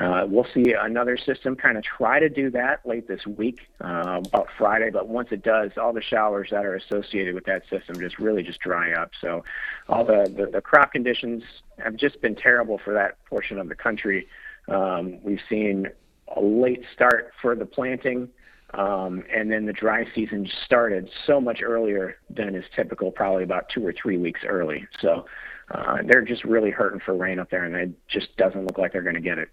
Uh, 0.01 0.25
we'll 0.27 0.47
see 0.53 0.75
another 0.79 1.17
system 1.17 1.55
kind 1.55 1.79
of 1.79 1.85
try 1.85 2.19
to 2.19 2.29
do 2.29 2.51
that 2.51 2.85
late 2.85 3.07
this 3.07 3.25
week, 3.27 3.61
uh, 3.81 4.21
about 4.27 4.49
Friday. 4.59 4.91
But 4.91 5.09
once 5.09 5.29
it 5.31 5.43
does, 5.43 5.71
all 5.77 5.93
the 5.93 6.03
showers 6.03 6.49
that 6.51 6.65
are 6.65 6.75
associated 6.75 7.35
with 7.35 7.45
that 7.45 7.63
system 7.71 8.01
just 8.01 8.19
really 8.19 8.43
just 8.43 8.61
dry 8.61 8.93
up. 8.93 9.11
So 9.21 9.45
all 9.89 10.05
the, 10.05 10.33
the, 10.37 10.51
the 10.51 10.61
crop 10.61 10.93
conditions 10.93 11.45
have 11.79 11.97
just 11.97 12.21
been 12.21 12.35
terrible 12.35 12.81
for 12.85 12.93
that 12.95 13.25
portion 13.27 13.59
of 13.59 13.69
the 13.69 13.77
country. 13.77 14.27
Um, 14.69 15.23
we've 15.23 15.43
seen 15.49 15.87
a 16.35 16.41
late 16.41 16.85
start 16.93 17.33
for 17.41 17.55
the 17.55 17.67
planting. 17.67 18.31
Um, 18.73 19.23
and 19.33 19.53
then 19.53 19.67
the 19.67 19.73
dry 19.73 20.05
season 20.17 20.49
started 20.65 21.09
so 21.27 21.41
much 21.41 21.63
earlier 21.63 22.17
than 22.29 22.57
is 22.57 22.65
typical, 22.75 23.13
probably 23.13 23.45
about 23.45 23.69
two 23.69 23.87
or 23.87 23.93
three 23.93 24.17
weeks 24.17 24.41
early. 24.45 24.89
So 25.01 25.27
uh, 25.71 25.99
they're 26.05 26.23
just 26.23 26.43
really 26.43 26.71
hurting 26.71 26.99
for 26.99 27.15
rain 27.15 27.39
up 27.39 27.51
there, 27.51 27.63
and 27.63 27.77
it 27.77 27.91
just 28.09 28.37
doesn't 28.37 28.67
look 28.67 28.77
like 28.77 28.93
they're 28.93 29.03
going 29.03 29.15
to 29.15 29.21
get 29.21 29.39
it. 29.39 29.49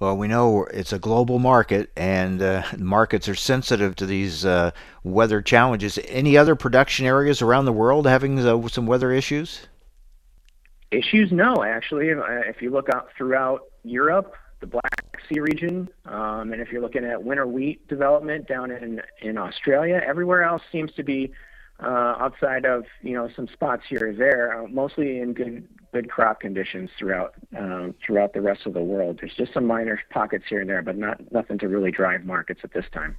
Well, 0.00 0.16
we 0.16 0.28
know 0.28 0.64
it's 0.66 0.92
a 0.92 0.98
global 0.98 1.40
market, 1.40 1.90
and 1.96 2.40
uh, 2.40 2.62
markets 2.78 3.28
are 3.28 3.34
sensitive 3.34 3.96
to 3.96 4.06
these 4.06 4.44
uh, 4.44 4.70
weather 5.02 5.42
challenges. 5.42 5.98
Any 6.06 6.36
other 6.36 6.54
production 6.54 7.04
areas 7.04 7.42
around 7.42 7.64
the 7.64 7.72
world 7.72 8.06
having 8.06 8.38
uh, 8.38 8.68
some 8.68 8.86
weather 8.86 9.10
issues? 9.10 9.66
Issues? 10.90 11.32
No, 11.32 11.64
actually. 11.64 12.08
If 12.08 12.62
you 12.62 12.70
look 12.70 12.88
out 12.88 13.08
throughout 13.16 13.62
Europe, 13.82 14.34
the 14.60 14.66
Black 14.66 15.20
Sea 15.28 15.40
region, 15.40 15.88
um, 16.06 16.52
and 16.52 16.62
if 16.62 16.70
you're 16.70 16.80
looking 16.80 17.04
at 17.04 17.22
winter 17.22 17.46
wheat 17.46 17.86
development 17.88 18.48
down 18.48 18.70
in 18.70 19.02
in 19.20 19.36
Australia, 19.36 20.00
everywhere 20.06 20.44
else 20.44 20.62
seems 20.72 20.92
to 20.92 21.02
be 21.02 21.32
uh, 21.80 22.16
outside 22.18 22.64
of 22.64 22.84
you 23.02 23.12
know 23.12 23.28
some 23.36 23.48
spots 23.48 23.82
here 23.88 24.08
or 24.08 24.12
there, 24.14 24.62
uh, 24.62 24.68
mostly 24.68 25.18
in 25.18 25.34
good 25.34 25.68
good 25.92 26.10
crop 26.10 26.40
conditions 26.40 26.90
throughout 26.98 27.34
um, 27.56 27.94
throughout 28.04 28.32
the 28.32 28.40
rest 28.40 28.66
of 28.66 28.74
the 28.74 28.80
world. 28.80 29.18
There's 29.20 29.34
just 29.34 29.52
some 29.54 29.66
minor 29.66 30.00
pockets 30.10 30.44
here 30.48 30.60
and 30.60 30.68
there, 30.68 30.82
but 30.82 30.96
not 30.96 31.20
nothing 31.32 31.58
to 31.58 31.68
really 31.68 31.90
drive 31.90 32.24
markets 32.24 32.60
at 32.64 32.72
this 32.72 32.84
time. 32.92 33.16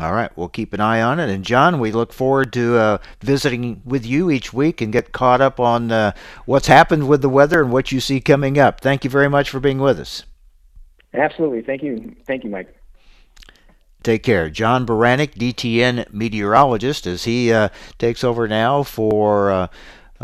All 0.00 0.12
right, 0.12 0.36
we'll 0.36 0.48
keep 0.48 0.72
an 0.72 0.80
eye 0.80 1.00
on 1.00 1.20
it. 1.20 1.30
And 1.30 1.44
John, 1.44 1.78
we 1.78 1.92
look 1.92 2.12
forward 2.12 2.52
to 2.54 2.76
uh, 2.76 2.98
visiting 3.20 3.80
with 3.84 4.04
you 4.04 4.28
each 4.30 4.52
week 4.52 4.80
and 4.80 4.92
get 4.92 5.12
caught 5.12 5.40
up 5.40 5.60
on 5.60 5.92
uh, 5.92 6.12
what's 6.46 6.66
happened 6.66 7.08
with 7.08 7.22
the 7.22 7.28
weather 7.28 7.62
and 7.62 7.70
what 7.70 7.92
you 7.92 8.00
see 8.00 8.20
coming 8.20 8.58
up. 8.58 8.80
Thank 8.80 9.04
you 9.04 9.10
very 9.10 9.30
much 9.30 9.50
for 9.50 9.60
being 9.60 9.78
with 9.78 10.00
us. 10.00 10.24
Absolutely. 11.12 11.62
Thank 11.62 11.82
you. 11.82 12.16
Thank 12.26 12.42
you, 12.42 12.50
Mike. 12.50 12.74
Take 14.02 14.24
care. 14.24 14.50
John 14.50 14.84
Baranick, 14.84 15.34
DTN 15.34 16.12
meteorologist, 16.12 17.06
as 17.06 17.24
he 17.24 17.52
uh, 17.52 17.68
takes 17.96 18.24
over 18.24 18.48
now 18.48 18.82
for 18.82 19.70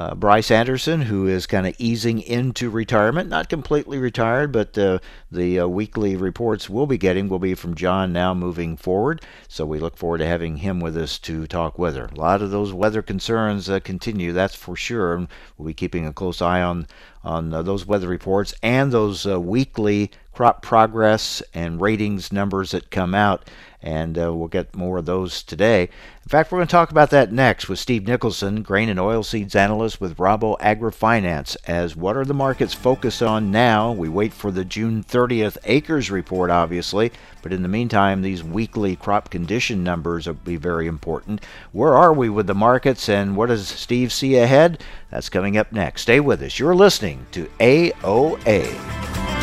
uh, 0.00 0.14
Bryce 0.14 0.50
Anderson, 0.50 1.02
who 1.02 1.26
is 1.26 1.46
kind 1.46 1.66
of 1.66 1.74
easing 1.76 2.22
into 2.22 2.70
retirement. 2.70 3.28
Not 3.28 3.50
completely 3.50 3.98
retired, 3.98 4.50
but 4.50 4.78
uh, 4.78 4.98
the 5.30 5.60
uh, 5.60 5.66
weekly 5.66 6.16
reports 6.16 6.70
we'll 6.70 6.86
be 6.86 6.96
getting 6.96 7.28
will 7.28 7.38
be 7.38 7.54
from 7.54 7.74
John 7.74 8.10
now 8.10 8.32
moving 8.32 8.78
forward. 8.78 9.20
So 9.46 9.66
we 9.66 9.78
look 9.78 9.98
forward 9.98 10.18
to 10.18 10.26
having 10.26 10.56
him 10.56 10.80
with 10.80 10.96
us 10.96 11.18
to 11.18 11.46
talk 11.46 11.78
weather. 11.78 12.08
A 12.10 12.18
lot 12.18 12.40
of 12.40 12.50
those 12.50 12.72
weather 12.72 13.02
concerns 13.02 13.68
uh, 13.68 13.78
continue, 13.80 14.32
that's 14.32 14.54
for 14.54 14.74
sure. 14.74 15.12
And 15.14 15.28
we'll 15.58 15.66
be 15.66 15.74
keeping 15.74 16.06
a 16.06 16.14
close 16.14 16.40
eye 16.40 16.62
on 16.62 16.86
on 17.22 17.52
uh, 17.52 17.60
those 17.60 17.84
weather 17.84 18.08
reports 18.08 18.54
and 18.62 18.90
those 18.90 19.26
uh, 19.26 19.38
weekly 19.38 20.10
crop 20.40 20.62
progress 20.62 21.42
and 21.52 21.82
ratings 21.82 22.32
numbers 22.32 22.70
that 22.70 22.90
come 22.90 23.14
out 23.14 23.44
and 23.82 24.18
uh, 24.18 24.32
we'll 24.34 24.48
get 24.48 24.74
more 24.74 24.98
of 24.98 25.06
those 25.06 25.42
today. 25.42 25.82
In 25.82 26.28
fact, 26.28 26.52
we're 26.52 26.58
going 26.58 26.68
to 26.68 26.72
talk 26.72 26.90
about 26.90 27.10
that 27.10 27.32
next 27.32 27.68
with 27.68 27.78
Steve 27.78 28.06
Nicholson, 28.06 28.62
grain 28.62 28.88
and 28.88 29.00
oilseeds 29.00 29.54
analyst 29.54 30.00
with 30.00 30.18
Rabo 30.18 30.58
AgriFinance. 30.58 31.56
As 31.66 31.96
what 31.96 32.16
are 32.16 32.24
the 32.24 32.34
markets 32.34 32.74
focused 32.74 33.22
on 33.22 33.50
now? 33.50 33.90
We 33.92 34.08
wait 34.08 34.32
for 34.32 34.50
the 34.50 34.64
June 34.64 35.02
30th 35.02 35.56
acres 35.64 36.10
report, 36.10 36.50
obviously, 36.50 37.10
but 37.42 37.52
in 37.52 37.62
the 37.62 37.68
meantime, 37.68 38.22
these 38.22 38.44
weekly 38.44 38.96
crop 38.96 39.30
condition 39.30 39.82
numbers 39.82 40.26
will 40.26 40.34
be 40.34 40.56
very 40.56 40.86
important. 40.86 41.44
Where 41.72 41.94
are 41.94 42.12
we 42.12 42.28
with 42.28 42.46
the 42.46 42.54
markets, 42.54 43.08
and 43.08 43.34
what 43.34 43.46
does 43.46 43.66
Steve 43.66 44.12
see 44.12 44.36
ahead? 44.36 44.82
That's 45.10 45.30
coming 45.30 45.56
up 45.56 45.72
next. 45.72 46.02
Stay 46.02 46.20
with 46.20 46.42
us. 46.42 46.58
You're 46.58 46.76
listening 46.76 47.26
to 47.32 47.46
AOA. 47.58 49.39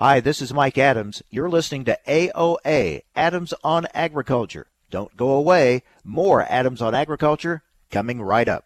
Hi, 0.00 0.20
this 0.20 0.40
is 0.40 0.54
Mike 0.54 0.78
Adams. 0.78 1.24
You're 1.28 1.50
listening 1.50 1.84
to 1.86 1.98
AOA, 2.06 3.02
Adams 3.16 3.52
on 3.64 3.88
Agriculture. 3.92 4.68
Don't 4.92 5.16
go 5.16 5.30
away. 5.30 5.82
More 6.04 6.42
Adams 6.42 6.80
on 6.80 6.94
Agriculture 6.94 7.64
coming 7.90 8.22
right 8.22 8.48
up. 8.48 8.64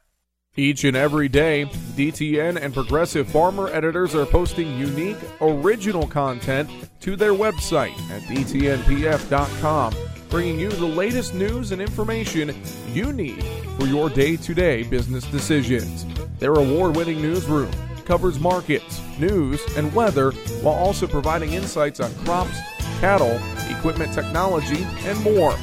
Each 0.56 0.84
and 0.84 0.94
every 0.94 1.30
day, 1.30 1.64
DTN 1.96 2.60
and 2.60 2.74
Progressive 2.74 3.30
Farmer 3.30 3.68
editors 3.68 4.14
are 4.14 4.26
posting 4.26 4.78
unique, 4.78 5.16
original 5.40 6.06
content 6.06 6.68
to 7.00 7.16
their 7.16 7.32
website 7.32 7.98
at 8.10 8.20
dtnpf.com, 8.24 9.94
bringing 10.28 10.60
you 10.60 10.68
the 10.68 10.84
latest 10.84 11.32
news 11.32 11.72
and 11.72 11.80
information 11.80 12.54
you 12.88 13.10
need 13.10 13.42
for 13.78 13.86
your 13.86 14.10
day 14.10 14.36
to 14.36 14.52
day 14.52 14.82
business 14.82 15.24
decisions. 15.24 16.04
Their 16.38 16.56
award 16.56 16.94
winning 16.94 17.22
newsroom 17.22 17.70
covers 18.04 18.38
markets, 18.38 19.00
news, 19.18 19.60
and 19.76 19.92
weather 19.94 20.32
while 20.62 20.74
also 20.74 21.06
providing 21.06 21.52
insights 21.52 22.00
on 22.00 22.14
crops, 22.24 22.58
cattle, 23.00 23.40
equipment 23.70 24.12
technology, 24.12 24.84
and 25.04 25.20
more. 25.22 25.54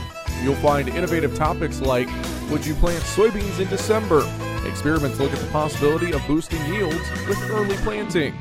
You'll 0.41 0.55
find 0.55 0.89
innovative 0.89 1.35
topics 1.35 1.81
like 1.81 2.07
Would 2.49 2.65
you 2.65 2.73
plant 2.75 3.03
soybeans 3.03 3.59
in 3.59 3.67
December? 3.67 4.27
Experiments 4.65 5.19
look 5.19 5.31
at 5.31 5.39
the 5.39 5.51
possibility 5.51 6.12
of 6.12 6.25
boosting 6.27 6.63
yields 6.65 7.09
with 7.27 7.39
early 7.49 7.75
planting. 7.77 8.35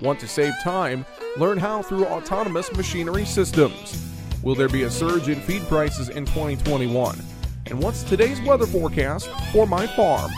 Want 0.00 0.20
to 0.20 0.28
save 0.28 0.52
time? 0.62 1.06
Learn 1.36 1.58
how 1.58 1.82
through 1.82 2.06
autonomous 2.06 2.72
machinery 2.76 3.24
systems. 3.24 4.00
Will 4.42 4.54
there 4.54 4.68
be 4.68 4.82
a 4.82 4.90
surge 4.90 5.28
in 5.28 5.40
feed 5.40 5.62
prices 5.62 6.10
in 6.10 6.26
2021? 6.26 7.18
And 7.66 7.82
what's 7.82 8.02
today's 8.02 8.40
weather 8.42 8.66
forecast 8.66 9.30
for 9.52 9.66
my 9.66 9.86
farm? 9.86 10.30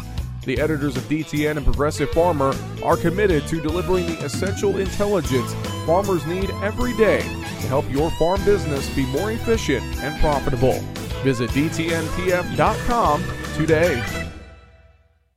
The 0.47 0.61
editors 0.61 0.97
of 0.97 1.03
DTN 1.09 1.57
and 1.57 1.67
Progressive 1.67 2.09
Farmer 2.11 2.55
are 2.85 2.97
committed 2.97 3.49
to 3.49 3.61
delivering 3.61 4.07
the 4.07 4.25
essential 4.25 4.77
intelligence 4.79 5.53
farmers 5.85 6.25
need 6.25 6.51
every 6.63 6.97
day 6.97 7.19
to 7.21 7.67
help 7.67 7.91
your 7.91 8.13
farm 8.13 8.45
business 8.45 8.89
be 8.95 9.05
more 9.07 9.33
efficient 9.33 9.85
and 10.05 10.19
profitable. 10.21 10.79
Visit 11.25 11.51
DTNPF.com 11.51 13.25
today. 13.57 14.26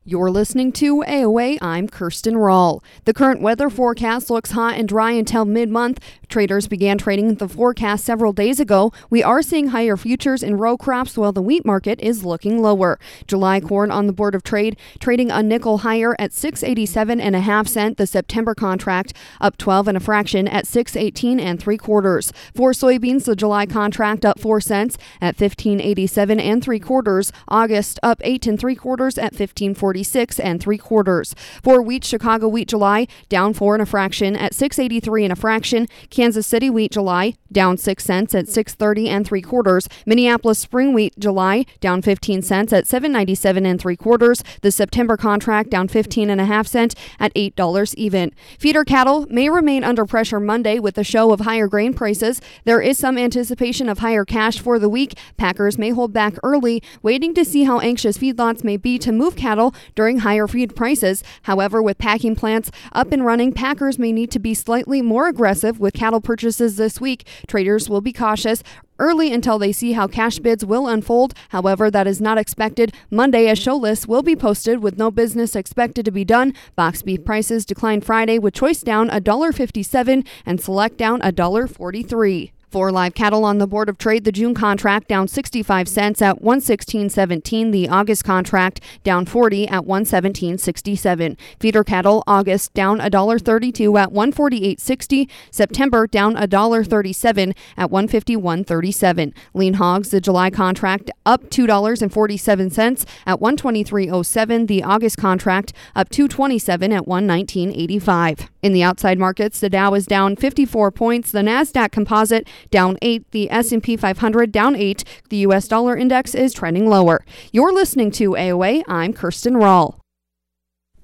You're 0.10 0.32
listening 0.32 0.72
to 0.72 1.04
AOA. 1.08 1.60
I'm 1.62 1.88
Kirsten 1.88 2.36
Rahl. 2.36 2.84
The 3.06 3.14
current 3.14 3.44
weather 3.44 3.70
forecast 3.70 4.32
looks 4.32 4.54
hot 4.54 4.74
and 4.74 4.90
dry 4.90 5.12
until 5.12 5.46
mid 5.46 5.70
month. 5.70 6.00
Traders 6.28 6.68
began 6.68 6.98
trading 6.98 7.36
the 7.36 7.48
forecast 7.48 8.06
several 8.06 8.34
days 8.34 8.60
ago. 8.60 8.92
We 9.12 9.22
are 9.22 9.44
seeing 9.44 9.68
higher 9.68 9.96
futures 9.96 10.42
in 10.42 10.58
row 10.58 10.78
crops 10.78 11.16
while 11.16 11.32
the 11.32 11.44
wheat 11.44 11.64
market 11.64 12.00
is 12.00 12.26
looking 12.26 12.60
lower. 12.60 13.00
July 13.28 13.60
corn 13.60 13.92
on 13.92 14.08
the 14.08 14.14
Board 14.14 14.34
of 14.34 14.42
Trade 14.42 14.78
trading 15.00 15.30
a 15.30 15.44
nickel 15.44 15.80
higher 15.80 16.16
at 16.18 16.34
687 16.34 17.22
and 17.22 17.36
a 17.36 17.42
half 17.42 17.68
cent. 17.68 17.98
The 17.98 18.08
September 18.08 18.56
contract 18.56 19.14
up 19.40 19.58
12 19.58 19.90
and 19.90 19.98
a 19.98 20.00
fraction 20.00 20.48
at 20.48 20.66
618 20.66 21.40
and 21.40 21.62
three 21.62 21.78
quarters. 21.78 22.34
For 22.56 22.72
soybeans, 22.72 23.26
the 23.26 23.36
July 23.36 23.68
contract 23.68 24.26
up 24.26 24.40
4 24.40 24.60
cents 24.60 24.98
at 25.22 25.40
1587 25.40 26.40
and 26.40 26.64
three 26.64 26.80
quarters. 26.80 27.32
August 27.48 28.00
up 28.02 28.20
8 28.24 28.48
and 28.48 28.60
three 28.60 28.76
quarters 28.76 29.20
at 29.20 29.34
1540 29.34 29.99
146 30.00 30.40
and 30.40 30.62
three 30.62 30.78
quarters. 30.78 31.36
For 31.62 31.82
wheat, 31.82 32.04
Chicago 32.04 32.48
wheat 32.48 32.68
July 32.70 33.08
down 33.28 33.54
four 33.54 33.76
and 33.76 33.82
a 33.82 33.86
fraction 33.86 34.36
at 34.36 34.54
683 34.54 35.26
and 35.26 35.34
a 35.34 35.36
fraction. 35.36 35.88
Kansas 36.10 36.48
City 36.48 36.70
wheat 36.70 36.92
July 36.92 37.36
down 37.52 37.78
six 37.78 38.04
cents 38.04 38.34
at 38.36 38.48
630 38.48 39.10
and 39.10 39.26
three 39.26 39.42
quarters. 39.42 39.90
Minneapolis 40.06 40.60
spring 40.60 40.94
wheat 40.94 41.14
July 41.20 41.66
down 41.80 42.02
15 42.02 42.42
cents 42.42 42.72
at 42.72 42.88
797 42.88 43.66
and 43.66 43.80
three 43.82 43.98
quarters. 43.98 44.44
The 44.62 44.72
September 44.72 45.18
contract 45.18 45.70
down 45.70 45.88
15 45.88 46.30
and 46.30 46.40
a 46.40 46.46
half 46.46 46.68
cent 46.68 46.96
at 47.20 47.32
eight 47.36 47.56
dollars 47.56 47.96
even. 47.96 48.32
Feeder 48.58 48.86
cattle 48.86 49.26
may 49.30 49.50
remain 49.50 49.84
under 49.84 50.06
pressure 50.06 50.40
Monday 50.40 50.80
with 50.80 50.96
the 50.96 51.04
show 51.04 51.32
of 51.32 51.42
higher 51.42 51.68
grain 51.68 51.94
prices. 51.94 52.42
There 52.66 52.82
is 52.82 52.98
some 52.98 53.18
anticipation 53.18 53.90
of 53.90 54.00
higher 54.00 54.26
cash 54.26 54.60
for 54.60 54.80
the 54.80 54.90
week. 54.90 55.18
Packers 55.38 55.78
may 55.78 55.90
hold 55.90 56.14
back 56.14 56.36
early, 56.44 56.82
waiting 57.02 57.34
to 57.34 57.44
see 57.44 57.64
how 57.64 57.80
anxious 57.80 58.18
feedlots 58.18 58.64
may 58.64 58.78
be 58.78 58.98
to 59.00 59.12
move 59.12 59.36
cattle 59.36 59.74
during 59.96 60.20
higher 60.20 60.48
feed 60.48 60.76
prices. 60.76 61.24
However, 61.44 61.82
with 61.82 61.98
packing 61.98 62.36
plants 62.36 62.72
up 62.92 63.12
and 63.12 63.26
running, 63.26 63.54
packers 63.54 64.00
may 64.00 64.12
need 64.12 64.32
to 64.32 64.40
be 64.40 64.54
slightly 64.54 65.02
more 65.02 65.28
aggressive 65.28 65.80
with 65.80 65.94
cattle 65.94 66.22
purchases 66.22 66.78
this 66.78 67.00
week. 67.02 67.26
Traders 67.48 67.90
will 67.90 68.02
be 68.02 68.14
cautious 68.14 68.64
early 69.00 69.34
until 69.34 69.58
they 69.58 69.72
see 69.72 69.94
how 69.94 70.08
cash 70.08 70.40
bids 70.40 70.66
will 70.66 70.88
unfold. 70.88 71.34
However, 71.50 71.90
that 71.90 72.08
is 72.08 72.22
not 72.22 72.38
expected 72.38 72.94
Monday 73.10 73.48
as 73.48 73.58
show 73.58 73.76
lists 73.76 74.08
will 74.08 74.22
be 74.22 74.36
posted 74.36 74.84
with 74.84 74.98
no 74.98 75.10
business 75.10 75.56
expected 75.56 76.06
to 76.06 76.12
be 76.12 76.26
done. 76.26 76.54
Box 76.76 77.02
beef 77.02 77.24
prices 77.24 77.66
declined 77.66 78.06
Friday 78.06 78.38
with 78.38 78.54
choice 78.54 78.82
down 78.82 79.10
$1.57 79.10 80.28
and 80.46 80.62
select 80.62 80.98
down 80.98 81.22
$1.43. 81.22 82.52
For 82.70 82.92
live 82.92 83.16
cattle 83.16 83.46
on 83.46 83.58
the 83.58 83.66
Board 83.66 83.90
of 83.90 83.98
Trade, 83.98 84.26
the 84.26 84.32
June 84.32 84.54
contract 84.54 85.08
down 85.08 85.28
65 85.28 85.88
cents 85.88 86.22
at 86.22 86.40
116.17. 86.44 87.72
The 87.72 87.90
August 87.90 88.24
contract 88.24 88.80
down 89.04 89.26
40 89.26 89.68
at 89.68 89.86
117.67. 89.86 91.36
Feeder 91.60 91.84
cattle 91.84 92.24
August 92.28 92.72
down 92.76 93.00
$1.32 93.00 94.00
at 94.00 94.10
148.60. 94.10 95.28
September 95.50 96.06
down 96.06 96.36
$1.37 96.36 97.56
at 97.76 97.90
151.37. 97.90 99.34
Lean 99.56 99.74
hogs, 99.74 100.10
the 100.12 100.22
July 100.22 100.52
contract 100.52 101.10
up 101.26 101.50
$2.47 101.50 103.06
at 103.26 103.40
123.07. 103.40 104.68
The 104.68 104.84
August 104.84 105.18
contract 105.18 105.74
up 105.96 106.10
227 106.10 106.94
at 106.94 107.06
119.85. 107.06 108.48
In 108.62 108.74
the 108.74 108.84
outside 108.84 109.18
markets, 109.18 109.60
the 109.60 109.70
Dow 109.70 109.94
is 109.94 110.06
down 110.06 110.36
54 110.36 110.92
points. 110.92 111.32
The 111.32 111.40
Nasdaq 111.40 111.92
Composite 111.92 112.48
down 112.72 112.98
8, 113.02 113.32
the 113.32 113.50
S&P 113.50 113.96
500 113.96 114.52
down 114.52 114.76
8. 114.76 115.04
The 115.30 115.38
US 115.38 115.68
dollar 115.68 115.96
index 115.96 116.36
is 116.36 116.54
trending 116.54 116.90
lower. 116.90 117.24
You're 117.52 117.74
listening 117.74 118.12
to 118.12 118.32
AOA. 118.32 118.84
I'm 118.88 119.14
Kirsten 119.14 119.56
Rahl. 119.56 119.99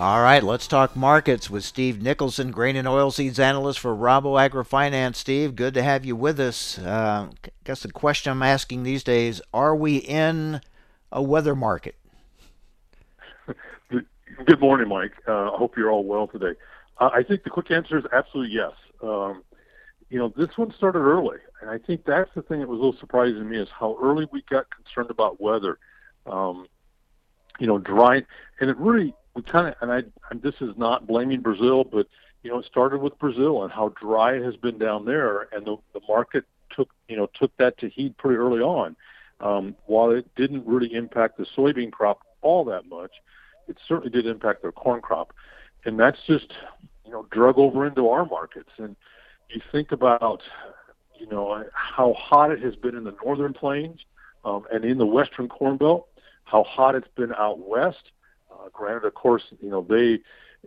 All 0.00 0.22
right, 0.22 0.42
let's 0.42 0.66
talk 0.66 0.96
markets 0.96 1.50
with 1.50 1.62
Steve 1.62 2.00
Nicholson, 2.00 2.52
grain 2.52 2.74
and 2.74 2.88
oilseeds 2.88 3.38
analyst 3.38 3.80
for 3.80 3.94
Rabo 3.94 4.32
AgriFinance. 4.40 5.16
Steve, 5.16 5.54
good 5.54 5.74
to 5.74 5.82
have 5.82 6.06
you 6.06 6.16
with 6.16 6.40
us. 6.40 6.78
Uh, 6.78 7.28
I 7.44 7.48
guess 7.64 7.82
the 7.82 7.92
question 7.92 8.32
I'm 8.32 8.42
asking 8.42 8.82
these 8.82 9.04
days: 9.04 9.42
Are 9.52 9.76
we 9.76 9.98
in 9.98 10.62
a 11.12 11.20
weather 11.22 11.54
market? 11.54 11.96
Good 13.90 14.58
morning, 14.58 14.88
Mike. 14.88 15.12
Uh, 15.28 15.52
I 15.52 15.56
hope 15.58 15.76
you're 15.76 15.90
all 15.90 16.04
well 16.04 16.26
today. 16.26 16.58
Uh, 16.96 17.10
I 17.12 17.22
think 17.22 17.44
the 17.44 17.50
quick 17.50 17.70
answer 17.70 17.98
is 17.98 18.04
absolutely 18.10 18.54
yes. 18.54 18.72
Um, 19.02 19.42
you 20.08 20.18
know, 20.18 20.32
this 20.34 20.56
one 20.56 20.72
started 20.78 21.00
early, 21.00 21.40
and 21.60 21.68
I 21.68 21.76
think 21.76 22.06
that's 22.06 22.30
the 22.34 22.40
thing 22.40 22.60
that 22.60 22.70
was 22.70 22.78
a 22.78 22.82
little 22.82 22.98
surprising 22.98 23.40
to 23.40 23.44
me 23.44 23.58
is 23.58 23.68
how 23.68 23.98
early 24.02 24.26
we 24.32 24.40
got 24.48 24.64
concerned 24.74 25.10
about 25.10 25.42
weather. 25.42 25.78
Um, 26.24 26.68
you 27.58 27.66
know, 27.66 27.76
dry, 27.76 28.24
and 28.60 28.70
it 28.70 28.78
really 28.78 29.14
we 29.34 29.42
kind 29.42 29.68
of, 29.68 29.74
and 29.80 29.92
I, 29.92 30.02
and 30.30 30.42
this 30.42 30.54
is 30.60 30.76
not 30.76 31.06
blaming 31.06 31.40
Brazil, 31.40 31.84
but 31.84 32.06
you 32.42 32.50
know, 32.50 32.58
it 32.58 32.66
started 32.66 33.00
with 33.00 33.18
Brazil 33.18 33.62
and 33.62 33.72
how 33.72 33.90
dry 34.00 34.34
it 34.34 34.42
has 34.42 34.56
been 34.56 34.78
down 34.78 35.04
there, 35.04 35.48
and 35.52 35.66
the, 35.66 35.76
the 35.92 36.00
market 36.08 36.44
took, 36.74 36.88
you 37.08 37.16
know, 37.16 37.28
took 37.34 37.54
that 37.58 37.78
to 37.78 37.88
heed 37.88 38.16
pretty 38.16 38.36
early 38.36 38.60
on. 38.60 38.96
Um, 39.40 39.74
while 39.86 40.10
it 40.10 40.26
didn't 40.36 40.66
really 40.66 40.92
impact 40.94 41.38
the 41.38 41.46
soybean 41.56 41.90
crop 41.90 42.20
all 42.42 42.64
that 42.66 42.86
much, 42.88 43.12
it 43.68 43.76
certainly 43.86 44.10
did 44.10 44.26
impact 44.26 44.62
their 44.62 44.72
corn 44.72 45.00
crop, 45.00 45.34
and 45.84 45.98
that's 45.98 46.18
just, 46.26 46.52
you 47.04 47.12
know, 47.12 47.26
drug 47.30 47.58
over 47.58 47.86
into 47.86 48.08
our 48.08 48.24
markets. 48.24 48.70
And 48.78 48.96
you 49.48 49.60
think 49.72 49.92
about, 49.92 50.42
you 51.18 51.26
know, 51.26 51.64
how 51.72 52.14
hot 52.14 52.50
it 52.50 52.62
has 52.62 52.74
been 52.76 52.94
in 52.96 53.04
the 53.04 53.14
northern 53.24 53.52
plains 53.52 54.00
um, 54.44 54.64
and 54.72 54.84
in 54.84 54.98
the 54.98 55.06
western 55.06 55.48
corn 55.48 55.76
belt, 55.76 56.08
how 56.44 56.64
hot 56.64 56.94
it's 56.94 57.08
been 57.16 57.32
out 57.34 57.58
west. 57.58 58.12
Uh, 58.60 58.68
granted, 58.72 59.04
of 59.04 59.14
course, 59.14 59.42
you 59.60 59.70
know 59.70 59.86
they 59.88 60.20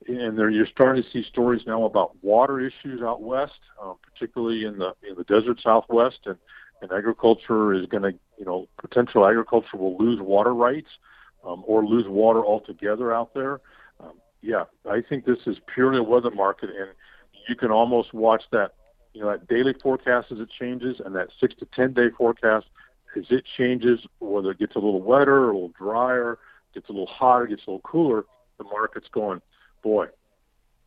and 0.07 0.37
there 0.37 0.49
you're 0.49 0.67
starting 0.67 1.03
to 1.03 1.09
see 1.11 1.23
stories 1.23 1.61
now 1.67 1.83
about 1.83 2.15
water 2.23 2.59
issues 2.59 3.01
out 3.01 3.21
west, 3.21 3.59
um, 3.81 3.95
particularly 4.01 4.65
in 4.65 4.77
the 4.77 4.93
in 5.07 5.15
the 5.15 5.23
desert 5.23 5.59
southwest, 5.61 6.19
and 6.25 6.37
and 6.81 6.91
agriculture 6.91 7.73
is 7.73 7.85
going 7.85 8.03
to 8.03 8.13
you 8.37 8.45
know 8.45 8.67
potential 8.79 9.25
agriculture 9.27 9.77
will 9.77 9.97
lose 9.97 10.19
water 10.19 10.53
rights 10.53 10.89
um, 11.45 11.63
or 11.67 11.85
lose 11.85 12.07
water 12.07 12.43
altogether 12.43 13.13
out 13.13 13.33
there. 13.33 13.61
Um, 13.99 14.13
yeah, 14.41 14.63
I 14.89 15.01
think 15.01 15.25
this 15.25 15.39
is 15.45 15.57
purely 15.73 15.99
a 15.99 16.03
weather 16.03 16.31
market, 16.31 16.69
and 16.69 16.89
you 17.47 17.55
can 17.55 17.71
almost 17.71 18.13
watch 18.13 18.43
that 18.51 18.73
you 19.13 19.21
know 19.21 19.31
that 19.31 19.47
daily 19.47 19.73
forecast 19.81 20.31
as 20.31 20.39
it 20.39 20.49
changes, 20.49 20.99
and 21.03 21.15
that 21.15 21.29
six 21.39 21.53
to 21.55 21.67
ten 21.73 21.93
day 21.93 22.09
forecast 22.17 22.65
as 23.15 23.25
it 23.29 23.43
changes, 23.57 23.99
whether 24.19 24.51
it 24.51 24.59
gets 24.59 24.75
a 24.75 24.79
little 24.79 25.01
wetter, 25.01 25.43
a 25.43 25.53
little 25.53 25.71
drier, 25.77 26.39
gets 26.73 26.89
a 26.89 26.91
little 26.91 27.07
hotter, 27.07 27.47
gets 27.47 27.63
a 27.67 27.69
little 27.69 27.81
cooler, 27.81 28.25
the 28.57 28.63
market's 28.63 29.07
going, 29.11 29.41
boy, 29.81 30.07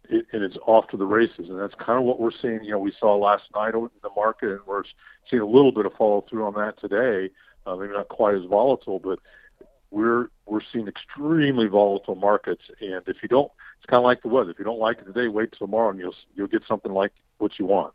it, 0.08 0.26
and 0.32 0.42
it's 0.42 0.56
off 0.66 0.88
to 0.88 0.96
the 0.96 1.06
races. 1.06 1.48
And 1.48 1.58
that's 1.58 1.74
kind 1.74 1.98
of 1.98 2.04
what 2.04 2.20
we're 2.20 2.30
seeing. 2.30 2.64
You 2.64 2.72
know, 2.72 2.78
we 2.78 2.92
saw 2.98 3.16
last 3.16 3.44
night 3.54 3.74
in 3.74 3.88
the 4.02 4.10
market, 4.14 4.50
and 4.50 4.60
we're 4.66 4.84
seeing 5.30 5.42
a 5.42 5.46
little 5.46 5.72
bit 5.72 5.86
of 5.86 5.92
follow 5.94 6.24
through 6.28 6.46
on 6.46 6.54
that 6.54 6.80
today. 6.80 7.32
Uh, 7.66 7.76
maybe 7.76 7.92
not 7.92 8.08
quite 8.08 8.34
as 8.34 8.44
volatile, 8.44 9.00
but 9.00 9.18
we're 9.90 10.28
we're 10.46 10.60
seeing 10.72 10.86
extremely 10.86 11.66
volatile 11.66 12.14
markets. 12.14 12.62
And 12.80 13.02
if 13.06 13.16
you 13.22 13.28
don't, 13.28 13.50
it's 13.78 13.86
kind 13.86 13.98
of 13.98 14.04
like 14.04 14.22
the 14.22 14.28
weather. 14.28 14.50
If 14.50 14.58
you 14.58 14.64
don't 14.64 14.78
like 14.78 14.98
it 14.98 15.06
today, 15.06 15.28
wait 15.28 15.52
till 15.52 15.66
tomorrow, 15.66 15.90
and 15.90 15.98
you'll 15.98 16.14
you'll 16.34 16.46
get 16.46 16.62
something 16.68 16.92
like 16.92 17.12
what 17.38 17.58
you 17.58 17.66
want. 17.66 17.92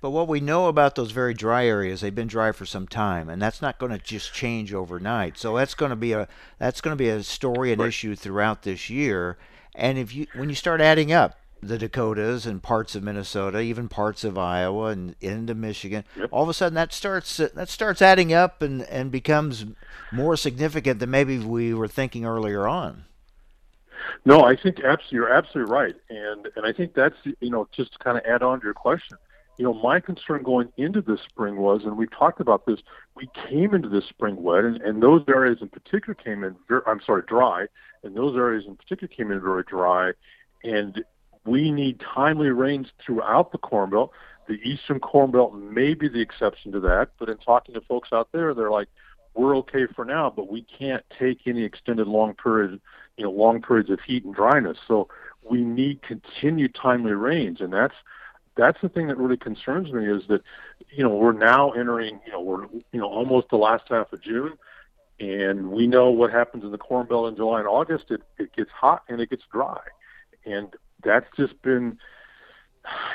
But 0.00 0.10
what 0.10 0.28
we 0.28 0.40
know 0.40 0.66
about 0.66 0.94
those 0.94 1.10
very 1.10 1.34
dry 1.34 1.66
areas, 1.66 2.00
they've 2.00 2.14
been 2.14 2.28
dry 2.28 2.52
for 2.52 2.64
some 2.64 2.86
time, 2.86 3.28
and 3.28 3.42
that's 3.42 3.60
not 3.60 3.78
going 3.78 3.90
to 3.90 3.98
just 3.98 4.32
change 4.32 4.72
overnight. 4.72 5.36
So 5.38 5.56
that's 5.56 5.74
going 5.74 5.90
to 5.90 5.96
be 5.96 6.12
a 6.12 6.28
that's 6.58 6.80
going 6.80 6.96
to 6.96 7.02
be 7.02 7.08
a 7.08 7.22
story 7.22 7.72
and 7.72 7.80
right. 7.80 7.88
issue 7.88 8.14
throughout 8.14 8.62
this 8.62 8.88
year. 8.88 9.38
And 9.74 9.98
if 9.98 10.14
you 10.14 10.26
when 10.34 10.48
you 10.48 10.54
start 10.54 10.80
adding 10.80 11.12
up 11.12 11.38
the 11.62 11.78
Dakotas 11.78 12.46
and 12.46 12.62
parts 12.62 12.94
of 12.94 13.02
Minnesota, 13.02 13.60
even 13.60 13.88
parts 13.88 14.24
of 14.24 14.38
Iowa 14.38 14.86
and 14.86 15.16
into 15.20 15.54
Michigan. 15.54 16.04
Yep. 16.16 16.28
All 16.30 16.42
of 16.44 16.48
a 16.48 16.54
sudden, 16.54 16.74
that 16.74 16.92
starts 16.92 17.36
that 17.36 17.68
starts 17.68 18.00
adding 18.00 18.32
up 18.32 18.62
and 18.62 18.82
and 18.82 19.10
becomes 19.10 19.66
more 20.12 20.36
significant 20.36 21.00
than 21.00 21.10
maybe 21.10 21.38
we 21.38 21.74
were 21.74 21.88
thinking 21.88 22.24
earlier 22.24 22.66
on. 22.66 23.04
No, 24.24 24.44
I 24.44 24.56
think 24.56 24.80
absolutely 24.80 25.16
you're 25.16 25.32
absolutely 25.32 25.72
right, 25.72 25.96
and 26.08 26.48
and 26.56 26.64
I 26.64 26.72
think 26.72 26.94
that's 26.94 27.16
you 27.40 27.50
know 27.50 27.68
just 27.72 27.92
to 27.94 27.98
kind 27.98 28.16
of 28.16 28.24
add 28.24 28.42
on 28.42 28.60
to 28.60 28.64
your 28.64 28.74
question. 28.74 29.18
You 29.58 29.64
know, 29.64 29.74
my 29.74 29.98
concern 29.98 30.44
going 30.44 30.68
into 30.76 31.02
this 31.02 31.18
spring 31.28 31.56
was, 31.56 31.82
and 31.84 31.98
we 31.98 32.06
talked 32.06 32.40
about 32.40 32.64
this. 32.64 32.78
We 33.16 33.28
came 33.48 33.74
into 33.74 33.88
this 33.88 34.04
spring 34.08 34.40
wet, 34.40 34.64
and, 34.64 34.80
and 34.82 35.02
those 35.02 35.24
areas 35.28 35.58
in 35.60 35.68
particular 35.68 36.14
came 36.14 36.44
in. 36.44 36.54
Very, 36.68 36.82
I'm 36.86 37.00
sorry, 37.04 37.22
dry, 37.26 37.66
and 38.04 38.16
those 38.16 38.36
areas 38.36 38.64
in 38.68 38.76
particular 38.76 39.12
came 39.12 39.32
in 39.32 39.40
very 39.40 39.64
dry, 39.64 40.12
and 40.62 41.04
we 41.44 41.72
need 41.72 42.00
timely 42.00 42.50
rains 42.50 42.88
throughout 43.04 43.50
the 43.50 43.58
Corn 43.58 43.90
Belt. 43.90 44.12
The 44.46 44.60
Eastern 44.62 45.00
Corn 45.00 45.32
Belt 45.32 45.52
may 45.54 45.94
be 45.94 46.08
the 46.08 46.20
exception 46.20 46.70
to 46.72 46.80
that, 46.80 47.10
but 47.18 47.28
in 47.28 47.36
talking 47.38 47.74
to 47.74 47.80
folks 47.80 48.10
out 48.12 48.28
there, 48.32 48.54
they're 48.54 48.70
like, 48.70 48.88
"We're 49.34 49.56
okay 49.58 49.86
for 49.86 50.04
now, 50.04 50.30
but 50.30 50.48
we 50.48 50.62
can't 50.62 51.04
take 51.18 51.46
any 51.46 51.64
extended 51.64 52.06
long 52.06 52.34
period, 52.34 52.80
you 53.16 53.24
know, 53.24 53.30
long 53.32 53.60
periods 53.60 53.90
of 53.90 54.00
heat 54.00 54.24
and 54.24 54.34
dryness. 54.34 54.78
So 54.86 55.08
we 55.42 55.64
need 55.64 56.02
continued 56.02 56.76
timely 56.76 57.12
rains, 57.12 57.60
and 57.60 57.72
that's 57.72 57.94
that's 58.58 58.78
the 58.82 58.88
thing 58.88 59.06
that 59.06 59.16
really 59.16 59.36
concerns 59.36 59.92
me 59.92 60.04
is 60.04 60.24
that, 60.28 60.42
you 60.90 61.04
know, 61.04 61.14
we're 61.14 61.32
now 61.32 61.70
entering, 61.70 62.20
you 62.26 62.32
know, 62.32 62.40
we're 62.40 62.64
you 62.92 63.00
know 63.00 63.06
almost 63.06 63.48
the 63.50 63.56
last 63.56 63.84
half 63.88 64.12
of 64.12 64.20
June, 64.20 64.58
and 65.20 65.70
we 65.70 65.86
know 65.86 66.10
what 66.10 66.32
happens 66.32 66.64
in 66.64 66.72
the 66.72 66.78
Corn 66.78 67.06
Belt 67.06 67.28
in 67.28 67.36
July 67.36 67.60
and 67.60 67.68
August. 67.68 68.06
It 68.10 68.22
it 68.36 68.54
gets 68.54 68.70
hot 68.70 69.04
and 69.08 69.20
it 69.20 69.30
gets 69.30 69.44
dry, 69.50 69.78
and 70.44 70.74
that's 71.04 71.26
just 71.36 71.60
been, 71.62 71.98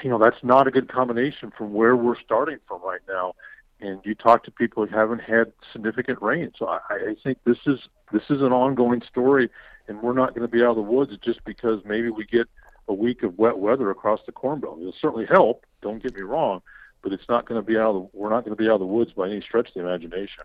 you 0.02 0.10
know, 0.10 0.18
that's 0.18 0.42
not 0.44 0.66
a 0.66 0.72
good 0.72 0.88
combination 0.88 1.52
from 1.56 1.74
where 1.74 1.96
we're 1.96 2.20
starting 2.20 2.60
from 2.66 2.82
right 2.82 3.02
now. 3.08 3.34
And 3.82 4.00
you 4.06 4.16
talk 4.16 4.46
to 4.46 4.52
people 4.52 4.86
who 4.86 4.96
haven't 4.96 5.20
had 5.20 5.52
significant 5.74 6.22
rain, 6.22 6.54
so 6.58 6.68
I, 6.68 6.80
I 6.90 7.16
think 7.22 7.40
this 7.44 7.58
is 7.66 7.80
this 8.14 8.24
is 8.30 8.42
an 8.42 8.54
ongoing 8.54 9.02
story, 9.02 9.50
and 9.90 10.02
we're 10.02 10.14
not 10.14 10.30
going 10.30 10.48
to 10.48 10.48
be 10.48 10.64
out 10.64 10.70
of 10.70 10.76
the 10.78 10.82
woods 10.82 11.12
just 11.22 11.44
because 11.44 11.82
maybe 11.84 12.10
we 12.10 12.24
get 12.24 12.48
a 12.94 12.96
week 12.96 13.24
of 13.24 13.38
wet 13.38 13.58
weather 13.58 13.90
across 13.90 14.20
the 14.26 14.32
Corn 14.32 14.60
Belt. 14.60 14.78
It'll 14.80 14.94
certainly 15.02 15.26
help. 15.26 15.66
Don't 15.82 16.02
get 16.02 16.16
me 16.16 16.22
wrong, 16.22 16.62
but 17.02 17.12
it's 17.12 17.28
not 17.28 17.48
going 17.48 17.60
to 17.60 17.66
be 17.66 17.78
out 17.78 17.96
of 17.96 18.10
we're 18.14 18.30
not 18.30 18.46
going 18.46 18.56
to 18.56 18.62
be 18.62 18.70
out 18.70 18.76
of 18.76 18.80
the 18.82 18.86
woods 18.86 19.12
by 19.14 19.28
any 19.28 19.42
stretch 19.42 19.70
of 19.70 19.74
the 19.74 19.80
imagination. 19.82 20.44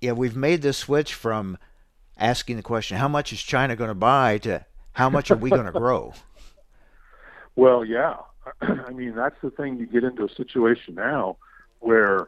Yeah, 0.00 0.12
we've 0.12 0.36
made 0.36 0.62
this 0.62 0.78
switch 0.78 1.14
from 1.14 1.58
asking 2.18 2.56
the 2.56 2.62
question, 2.62 2.96
how 2.96 3.08
much 3.08 3.32
is 3.32 3.40
China 3.40 3.76
going 3.76 3.88
to 3.88 3.94
buy, 3.94 4.38
to 4.38 4.66
how 4.92 5.08
much 5.08 5.30
are 5.30 5.36
we 5.36 5.48
going 5.48 5.66
to 5.72 5.72
grow? 5.72 6.12
Well, 7.54 7.84
yeah. 7.84 8.16
I 8.60 8.90
mean, 8.90 9.14
that's 9.14 9.36
the 9.42 9.50
thing. 9.50 9.78
You 9.78 9.86
get 9.86 10.04
into 10.04 10.24
a 10.24 10.34
situation 10.34 10.96
now 10.96 11.36
where, 11.78 12.26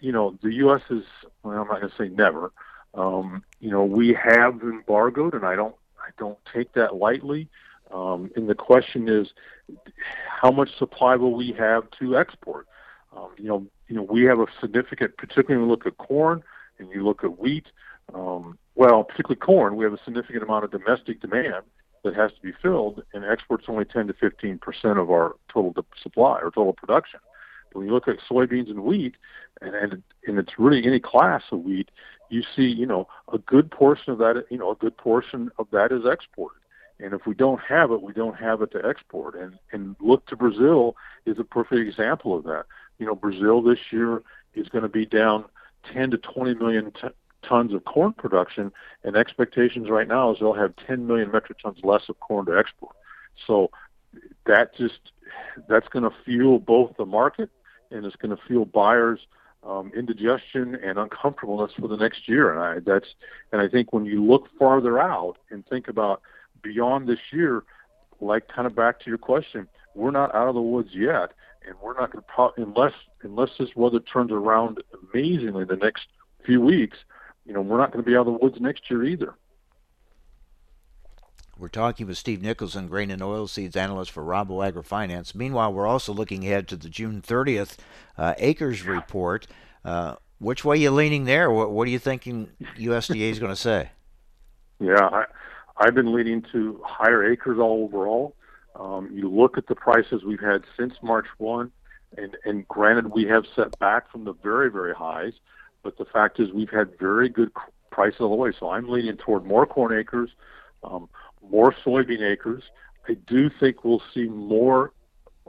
you 0.00 0.10
know, 0.12 0.36
the 0.42 0.52
U.S. 0.54 0.82
is, 0.90 1.04
well, 1.42 1.60
I'm 1.60 1.68
not 1.68 1.80
going 1.80 1.90
to 1.90 1.96
say 1.96 2.08
never. 2.08 2.50
Um, 2.94 3.44
you 3.60 3.70
know, 3.70 3.84
we 3.84 4.14
have 4.14 4.60
embargoed, 4.62 5.34
and 5.34 5.44
I 5.44 5.54
don't, 5.54 5.76
I 6.00 6.10
don't 6.18 6.38
take 6.52 6.72
that 6.72 6.96
lightly. 6.96 7.48
Um, 7.92 8.30
and 8.36 8.48
the 8.48 8.54
question 8.54 9.08
is, 9.08 9.28
how 10.28 10.50
much 10.50 10.76
supply 10.78 11.16
will 11.16 11.34
we 11.34 11.52
have 11.52 11.84
to 11.98 12.16
export? 12.16 12.66
Um, 13.16 13.30
you 13.36 13.48
know, 13.48 13.66
you 13.88 13.96
know, 13.96 14.02
we 14.02 14.24
have 14.24 14.38
a 14.38 14.46
significant, 14.60 15.16
particularly 15.16 15.56
when 15.56 15.64
you 15.64 15.70
look 15.70 15.86
at 15.86 15.96
corn 15.96 16.42
and 16.78 16.90
you 16.90 17.04
look 17.04 17.24
at 17.24 17.38
wheat. 17.38 17.66
Um, 18.14 18.58
well, 18.74 19.04
particularly 19.04 19.40
corn, 19.40 19.76
we 19.76 19.84
have 19.84 19.92
a 19.92 20.04
significant 20.04 20.42
amount 20.42 20.64
of 20.64 20.70
domestic 20.70 21.20
demand 21.20 21.64
that 22.04 22.14
has 22.14 22.32
to 22.32 22.40
be 22.40 22.52
filled, 22.62 23.02
and 23.12 23.24
exports 23.24 23.64
only 23.68 23.84
10 23.84 24.06
to 24.06 24.14
15 24.14 24.58
percent 24.58 24.98
of 24.98 25.10
our 25.10 25.34
total 25.52 25.74
supply 26.00 26.38
or 26.40 26.50
total 26.50 26.72
production. 26.72 27.20
But 27.72 27.80
when 27.80 27.88
you 27.88 27.94
look 27.94 28.08
at 28.08 28.18
soybeans 28.30 28.70
and 28.70 28.84
wheat, 28.84 29.16
and, 29.60 29.74
and 29.74 30.02
and 30.26 30.38
it's 30.38 30.58
really 30.58 30.86
any 30.86 31.00
class 31.00 31.42
of 31.50 31.60
wheat, 31.60 31.90
you 32.28 32.42
see, 32.54 32.62
you 32.62 32.86
know, 32.86 33.08
a 33.32 33.38
good 33.38 33.70
portion 33.70 34.12
of 34.12 34.18
that, 34.18 34.44
you 34.50 34.58
know, 34.58 34.70
a 34.70 34.76
good 34.76 34.96
portion 34.96 35.50
of 35.58 35.66
that 35.72 35.92
is 35.92 36.02
exported. 36.10 36.57
And 37.00 37.14
if 37.14 37.26
we 37.26 37.34
don't 37.34 37.60
have 37.60 37.92
it, 37.92 38.02
we 38.02 38.12
don't 38.12 38.36
have 38.36 38.60
it 38.62 38.72
to 38.72 38.84
export. 38.84 39.34
And 39.34 39.58
and 39.72 39.96
look 40.00 40.26
to 40.26 40.36
Brazil 40.36 40.96
is 41.26 41.38
a 41.38 41.44
perfect 41.44 41.80
example 41.80 42.36
of 42.36 42.44
that. 42.44 42.64
You 42.98 43.06
know, 43.06 43.14
Brazil 43.14 43.62
this 43.62 43.78
year 43.90 44.22
is 44.54 44.68
going 44.68 44.82
to 44.82 44.88
be 44.88 45.06
down 45.06 45.44
10 45.92 46.10
to 46.10 46.18
20 46.18 46.54
million 46.54 46.90
t- 46.90 47.08
tons 47.42 47.72
of 47.72 47.84
corn 47.84 48.12
production, 48.12 48.72
and 49.04 49.16
expectations 49.16 49.88
right 49.88 50.08
now 50.08 50.32
is 50.32 50.38
they'll 50.40 50.54
have 50.54 50.74
10 50.86 51.06
million 51.06 51.30
metric 51.30 51.58
tons 51.62 51.78
less 51.84 52.08
of 52.08 52.18
corn 52.20 52.46
to 52.46 52.58
export. 52.58 52.96
So 53.46 53.70
that 54.46 54.74
just 54.76 55.12
that's 55.68 55.88
going 55.88 56.04
to 56.04 56.10
fuel 56.24 56.58
both 56.58 56.96
the 56.96 57.04
market 57.04 57.50
and 57.90 58.04
it's 58.04 58.16
going 58.16 58.34
to 58.34 58.42
fuel 58.46 58.64
buyers 58.64 59.20
um, 59.66 59.92
indigestion 59.96 60.76
and 60.76 60.98
uncomfortableness 60.98 61.72
for 61.78 61.88
the 61.88 61.96
next 61.96 62.28
year. 62.28 62.52
And 62.52 62.60
I 62.60 62.80
that's 62.84 63.08
and 63.52 63.60
I 63.60 63.68
think 63.68 63.92
when 63.92 64.04
you 64.04 64.24
look 64.24 64.48
farther 64.58 64.98
out 64.98 65.36
and 65.50 65.66
think 65.66 65.88
about 65.88 66.22
beyond 66.62 67.08
this 67.08 67.18
year, 67.32 67.64
like 68.20 68.48
kind 68.48 68.66
of 68.66 68.74
back 68.74 69.00
to 69.00 69.10
your 69.10 69.18
question, 69.18 69.68
we're 69.94 70.10
not 70.10 70.34
out 70.34 70.48
of 70.48 70.54
the 70.54 70.62
woods 70.62 70.90
yet, 70.92 71.32
and 71.66 71.74
we're 71.82 71.98
not 71.98 72.12
going 72.12 72.24
to 72.24 72.30
pro- 72.32 72.52
unless 72.56 72.94
unless 73.22 73.50
this 73.58 73.74
weather 73.74 74.00
turns 74.00 74.30
around 74.30 74.82
amazingly 75.12 75.64
the 75.64 75.76
next 75.76 76.06
few 76.44 76.60
weeks 76.60 76.98
you 77.48 77.54
know, 77.54 77.62
we're 77.62 77.78
not 77.78 77.90
going 77.90 78.04
to 78.04 78.08
be 78.08 78.14
out 78.14 78.20
of 78.20 78.26
the 78.26 78.44
woods 78.44 78.60
next 78.60 78.90
year 78.90 79.02
either. 79.04 79.34
We're 81.58 81.68
talking 81.68 82.06
with 82.06 82.18
Steve 82.18 82.42
Nicholson, 82.42 82.86
grain 82.86 83.10
and 83.10 83.22
oilseeds 83.22 83.74
analyst 83.74 84.12
for 84.12 84.22
Rabo 84.22 84.70
AgriFinance. 84.70 85.34
Meanwhile, 85.34 85.72
we're 85.72 85.86
also 85.86 86.12
looking 86.12 86.44
ahead 86.44 86.68
to 86.68 86.76
the 86.76 86.90
June 86.90 87.20
30th 87.20 87.78
uh, 88.16 88.34
acres 88.36 88.84
report. 88.84 89.48
Uh, 89.84 90.16
which 90.38 90.64
way 90.64 90.76
are 90.76 90.78
you 90.78 90.90
leaning 90.90 91.24
there? 91.24 91.50
What, 91.50 91.72
what 91.72 91.88
are 91.88 91.90
you 91.90 91.98
thinking 91.98 92.50
USDA 92.76 93.30
is 93.30 93.38
going 93.38 93.52
to 93.52 93.56
say? 93.56 93.90
Yeah, 94.80 95.08
I, 95.10 95.24
I've 95.78 95.94
been 95.94 96.12
leaning 96.12 96.42
to 96.52 96.80
higher 96.84 97.30
acres 97.30 97.58
all 97.58 97.84
overall. 97.84 98.34
Um, 98.76 99.10
you 99.12 99.30
look 99.30 99.58
at 99.58 99.66
the 99.66 99.74
prices 99.74 100.22
we've 100.24 100.40
had 100.40 100.62
since 100.76 100.94
March 101.02 101.26
1, 101.38 101.70
and, 102.16 102.36
and 102.44 102.66
granted, 102.68 103.08
we 103.12 103.24
have 103.24 103.44
set 103.54 103.78
back 103.78 104.10
from 104.10 104.24
the 104.24 104.32
very, 104.32 104.70
very 104.70 104.94
highs. 104.94 105.34
But 105.82 105.98
the 105.98 106.04
fact 106.04 106.40
is, 106.40 106.52
we've 106.52 106.70
had 106.70 106.98
very 106.98 107.28
good 107.28 107.50
prices 107.90 108.20
all 108.20 108.30
the 108.30 108.36
way. 108.36 108.52
So 108.58 108.70
I'm 108.70 108.88
leaning 108.88 109.16
toward 109.16 109.44
more 109.44 109.66
corn 109.66 109.96
acres, 109.96 110.30
um, 110.82 111.08
more 111.50 111.74
soybean 111.84 112.22
acres. 112.22 112.64
I 113.08 113.14
do 113.14 113.50
think 113.60 113.84
we'll 113.84 114.02
see 114.12 114.24
more 114.24 114.92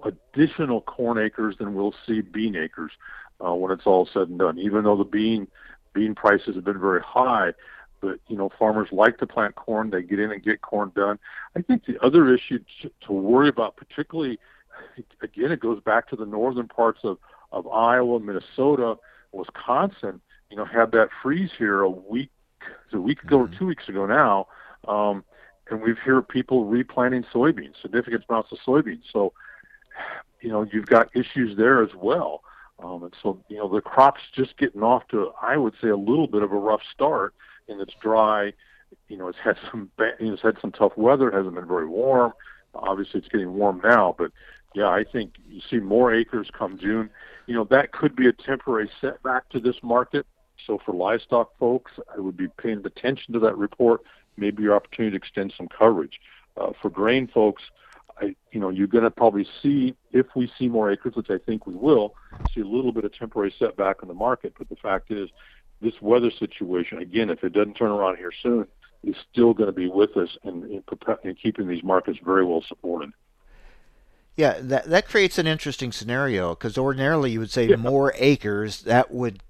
additional 0.03 0.81
corn 0.81 1.17
acres 1.17 1.55
than 1.57 1.73
we'll 1.73 1.95
see 2.07 2.21
bean 2.21 2.55
acres 2.55 2.91
uh, 3.45 3.53
when 3.53 3.71
it's 3.71 3.85
all 3.85 4.07
said 4.13 4.29
and 4.29 4.39
done. 4.39 4.59
Even 4.59 4.83
though 4.83 4.97
the 4.97 5.03
bean 5.03 5.47
bean 5.93 6.15
prices 6.15 6.55
have 6.55 6.63
been 6.63 6.79
very 6.79 7.01
high, 7.01 7.51
but 8.01 8.19
you 8.27 8.37
know 8.37 8.49
farmers 8.57 8.89
like 8.91 9.17
to 9.19 9.27
plant 9.27 9.55
corn. 9.55 9.89
They 9.89 10.01
get 10.03 10.19
in 10.19 10.31
and 10.31 10.43
get 10.43 10.61
corn 10.61 10.91
done. 10.95 11.19
I 11.55 11.61
think 11.61 11.85
the 11.85 11.99
other 12.03 12.33
issue 12.33 12.59
to 13.05 13.11
worry 13.11 13.49
about, 13.49 13.75
particularly, 13.77 14.39
again, 15.21 15.51
it 15.51 15.59
goes 15.59 15.81
back 15.81 16.09
to 16.09 16.15
the 16.15 16.25
northern 16.25 16.67
parts 16.67 16.99
of 17.03 17.17
of 17.51 17.67
Iowa, 17.67 18.19
Minnesota, 18.19 18.97
Wisconsin, 19.31 20.21
you 20.49 20.57
know, 20.57 20.65
had 20.65 20.91
that 20.91 21.09
freeze 21.21 21.51
here 21.57 21.81
a 21.81 21.89
week, 21.89 22.31
a 22.93 22.99
week 22.99 23.23
ago 23.23 23.39
mm-hmm. 23.39 23.53
or 23.53 23.57
two 23.57 23.65
weeks 23.65 23.87
ago 23.89 24.05
now, 24.05 24.47
um, 24.87 25.23
and 25.69 25.81
we've 25.81 25.97
heard 25.97 26.27
people 26.27 26.65
replanting 26.65 27.23
soybeans, 27.33 27.73
significant 27.81 28.23
amounts 28.29 28.51
of 28.51 28.57
soybeans. 28.65 29.03
So, 29.11 29.33
you 30.41 30.49
know, 30.49 30.65
you've 30.71 30.87
got 30.87 31.15
issues 31.15 31.57
there 31.57 31.83
as 31.83 31.89
well. 31.95 32.43
Um, 32.83 33.03
and 33.03 33.13
so, 33.21 33.39
you 33.49 33.57
know, 33.57 33.67
the 33.67 33.81
crop's 33.81 34.21
just 34.33 34.57
getting 34.57 34.83
off 34.83 35.07
to, 35.09 35.31
I 35.41 35.57
would 35.57 35.73
say, 35.81 35.89
a 35.89 35.97
little 35.97 36.27
bit 36.27 36.43
of 36.43 36.51
a 36.51 36.57
rough 36.57 36.81
start, 36.93 37.33
and 37.69 37.81
it's 37.81 37.93
dry. 38.01 38.53
You 39.07 39.17
know, 39.17 39.27
it's 39.27 39.37
had 39.43 39.57
some, 39.69 39.91
you 40.19 40.27
know, 40.27 40.33
it's 40.33 40.41
had 40.41 40.57
some 40.61 40.71
tough 40.71 40.93
weather. 40.97 41.29
It 41.29 41.35
hasn't 41.35 41.55
been 41.55 41.67
very 41.67 41.87
warm. 41.87 42.33
Obviously, 42.73 43.19
it's 43.19 43.29
getting 43.29 43.53
warm 43.53 43.81
now, 43.83 44.15
but 44.17 44.31
yeah, 44.75 44.87
I 44.87 45.03
think 45.03 45.33
you 45.47 45.61
see 45.69 45.77
more 45.77 46.13
acres 46.13 46.49
come 46.57 46.77
June. 46.77 47.09
You 47.47 47.55
know, 47.55 47.63
that 47.65 47.91
could 47.91 48.15
be 48.15 48.27
a 48.27 48.33
temporary 48.33 48.89
setback 49.01 49.49
to 49.49 49.59
this 49.59 49.75
market. 49.81 50.27
So 50.67 50.79
for 50.85 50.93
livestock 50.93 51.57
folks, 51.57 51.91
I 52.15 52.19
would 52.19 52.37
be 52.37 52.47
paying 52.61 52.85
attention 52.85 53.33
to 53.33 53.39
that 53.39 53.57
report. 53.57 54.01
Maybe 54.37 54.63
your 54.63 54.75
opportunity 54.75 55.17
to 55.17 55.17
extend 55.17 55.53
some 55.57 55.67
coverage. 55.67 56.19
Uh, 56.55 56.71
for 56.81 56.89
grain 56.89 57.27
folks, 57.27 57.63
I, 58.21 58.35
you 58.51 58.59
know, 58.59 58.69
you're 58.69 58.87
going 58.87 59.05
to 59.05 59.11
probably 59.11 59.47
see 59.63 59.95
if 60.11 60.27
we 60.35 60.51
see 60.59 60.67
more 60.67 60.91
acres, 60.91 61.15
which 61.15 61.29
I 61.29 61.37
think 61.37 61.65
we 61.65 61.73
will, 61.73 62.13
see 62.53 62.61
a 62.61 62.67
little 62.67 62.91
bit 62.91 63.05
of 63.05 63.13
temporary 63.13 63.53
setback 63.57 63.97
in 64.01 64.07
the 64.07 64.13
market. 64.13 64.53
But 64.57 64.69
the 64.69 64.75
fact 64.75 65.11
is, 65.11 65.29
this 65.81 66.01
weather 66.01 66.31
situation, 66.31 66.99
again, 66.99 67.29
if 67.29 67.43
it 67.43 67.53
doesn't 67.53 67.75
turn 67.75 67.91
around 67.91 68.17
here 68.17 68.31
soon, 68.43 68.67
is 69.03 69.15
still 69.31 69.53
going 69.53 69.67
to 69.67 69.73
be 69.73 69.87
with 69.87 70.17
us 70.17 70.37
and 70.43 70.63
in, 70.65 70.83
in, 70.91 71.17
in 71.23 71.35
keeping 71.35 71.67
these 71.67 71.83
markets 71.83 72.19
very 72.23 72.43
well 72.43 72.63
supported. 72.67 73.11
Yeah, 74.35 74.57
that 74.61 74.85
that 74.85 75.07
creates 75.07 75.37
an 75.37 75.47
interesting 75.47 75.91
scenario 75.91 76.51
because 76.51 76.77
ordinarily 76.77 77.31
you 77.31 77.39
would 77.39 77.51
say 77.51 77.67
yeah. 77.67 77.75
more 77.75 78.13
acres 78.15 78.83
that 78.83 79.11
would 79.11 79.43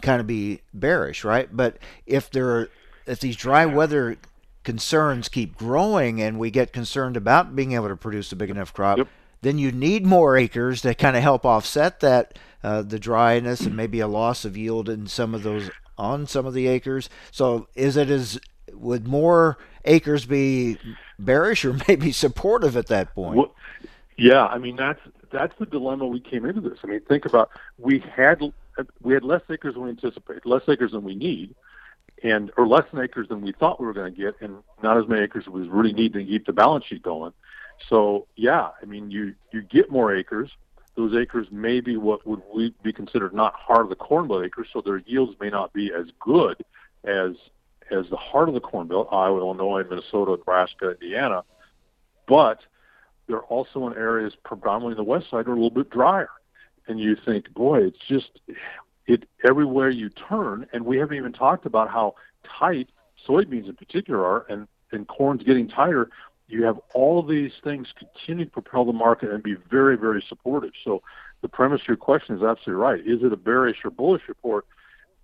kind 0.00 0.20
of 0.20 0.26
be 0.26 0.60
bearish, 0.72 1.24
right? 1.24 1.54
But 1.54 1.76
if 2.06 2.30
there 2.30 2.48
are 2.48 2.70
if 3.06 3.20
these 3.20 3.36
dry 3.36 3.66
weather 3.66 4.16
concerns 4.62 5.28
keep 5.28 5.56
growing 5.56 6.22
and 6.22 6.38
we 6.38 6.50
get 6.50 6.72
concerned 6.72 7.18
about 7.18 7.54
being 7.54 7.72
able 7.72 7.88
to 7.88 7.96
produce 7.96 8.32
a 8.32 8.36
big 8.36 8.48
enough 8.48 8.72
crop, 8.72 8.96
yep. 8.96 9.08
Then 9.44 9.58
you 9.58 9.70
need 9.70 10.04
more 10.04 10.36
acres 10.36 10.80
to 10.82 10.94
kind 10.94 11.16
of 11.16 11.22
help 11.22 11.44
offset 11.44 12.00
that 12.00 12.38
uh, 12.62 12.82
the 12.82 12.98
dryness 12.98 13.60
and 13.60 13.76
maybe 13.76 14.00
a 14.00 14.08
loss 14.08 14.44
of 14.44 14.56
yield 14.56 14.88
in 14.88 15.06
some 15.06 15.34
of 15.34 15.42
those 15.42 15.70
on 15.96 16.26
some 16.26 16.46
of 16.46 16.54
the 16.54 16.66
acres. 16.66 17.08
So 17.30 17.68
is 17.74 17.96
it 17.96 18.10
as 18.10 18.40
would 18.72 19.06
more 19.06 19.58
acres 19.84 20.24
be 20.24 20.78
bearish 21.18 21.64
or 21.64 21.74
maybe 21.88 22.10
supportive 22.10 22.76
at 22.76 22.86
that 22.88 23.14
point? 23.14 23.36
Well, 23.36 23.54
yeah, 24.16 24.46
I 24.46 24.58
mean 24.58 24.76
that's 24.76 25.00
that's 25.30 25.54
the 25.58 25.66
dilemma 25.66 26.06
we 26.06 26.20
came 26.20 26.44
into 26.44 26.60
this. 26.60 26.78
I 26.82 26.86
mean, 26.86 27.00
think 27.00 27.26
about 27.26 27.50
we 27.78 27.98
had 27.98 28.40
we 29.02 29.14
had 29.14 29.24
less 29.24 29.42
acres 29.50 29.74
than 29.74 29.84
we 29.84 29.90
anticipated, 29.90 30.46
less 30.46 30.62
acres 30.68 30.92
than 30.92 31.04
we 31.04 31.14
need, 31.14 31.54
and 32.22 32.50
or 32.56 32.66
less 32.66 32.86
acres 32.96 33.28
than 33.28 33.42
we 33.42 33.52
thought 33.52 33.80
we 33.80 33.86
were 33.86 33.92
going 33.92 34.14
to 34.14 34.20
get, 34.20 34.34
and 34.40 34.56
not 34.82 34.96
as 34.96 35.06
many 35.08 35.22
acres 35.22 35.44
as 35.46 35.52
we 35.52 35.68
really 35.68 35.92
need 35.92 36.12
to 36.14 36.24
keep 36.24 36.46
the 36.46 36.52
balance 36.52 36.84
sheet 36.86 37.02
going. 37.02 37.32
So 37.88 38.26
yeah, 38.36 38.70
I 38.80 38.84
mean 38.84 39.10
you 39.10 39.34
you 39.52 39.62
get 39.62 39.90
more 39.90 40.14
acres. 40.14 40.50
Those 40.96 41.14
acres 41.16 41.48
may 41.50 41.80
be 41.80 41.96
what 41.96 42.26
would 42.26 42.42
we 42.54 42.74
be 42.82 42.92
considered 42.92 43.34
not 43.34 43.54
heart 43.54 43.82
of 43.82 43.88
the 43.88 43.96
corn 43.96 44.28
belt 44.28 44.44
acres, 44.44 44.68
so 44.72 44.80
their 44.80 44.98
yields 44.98 45.34
may 45.40 45.50
not 45.50 45.72
be 45.72 45.92
as 45.92 46.06
good 46.20 46.64
as 47.04 47.32
as 47.90 48.08
the 48.10 48.16
heart 48.16 48.48
of 48.48 48.54
the 48.54 48.60
corn 48.60 48.88
belt, 48.88 49.08
Iowa, 49.12 49.38
Illinois, 49.38 49.84
Minnesota, 49.88 50.32
Nebraska, 50.32 50.92
Indiana, 50.92 51.44
but 52.26 52.60
they're 53.26 53.42
also 53.42 53.86
in 53.86 53.94
areas 53.94 54.34
predominantly 54.44 54.94
the 54.94 55.04
west 55.08 55.30
side 55.30 55.46
are 55.48 55.52
a 55.52 55.54
little 55.54 55.70
bit 55.70 55.90
drier. 55.90 56.28
And 56.86 57.00
you 57.00 57.16
think, 57.24 57.52
boy, 57.54 57.84
it's 57.84 57.98
just 58.06 58.40
it 59.06 59.26
everywhere 59.42 59.90
you 59.90 60.10
turn, 60.10 60.66
and 60.72 60.84
we 60.84 60.98
haven't 60.98 61.16
even 61.16 61.32
talked 61.32 61.66
about 61.66 61.90
how 61.90 62.14
tight 62.58 62.90
soybeans 63.26 63.68
in 63.68 63.76
particular 63.76 64.24
are, 64.24 64.46
and 64.48 64.68
and 64.92 65.08
corn's 65.08 65.42
getting 65.42 65.68
tighter. 65.68 66.10
You 66.54 66.62
have 66.64 66.78
all 66.94 67.20
these 67.22 67.50
things 67.64 67.88
continue 67.98 68.44
to 68.44 68.50
propel 68.50 68.84
the 68.84 68.92
market 68.92 69.30
and 69.30 69.42
be 69.42 69.56
very, 69.68 69.96
very 69.96 70.24
supportive. 70.28 70.70
So 70.84 71.02
the 71.42 71.48
premise 71.48 71.80
of 71.80 71.88
your 71.88 71.96
question 71.96 72.36
is 72.36 72.44
absolutely 72.44 72.80
right. 72.80 73.00
Is 73.00 73.24
it 73.24 73.32
a 73.32 73.36
bearish 73.36 73.78
or 73.84 73.90
bullish 73.90 74.22
report? 74.28 74.64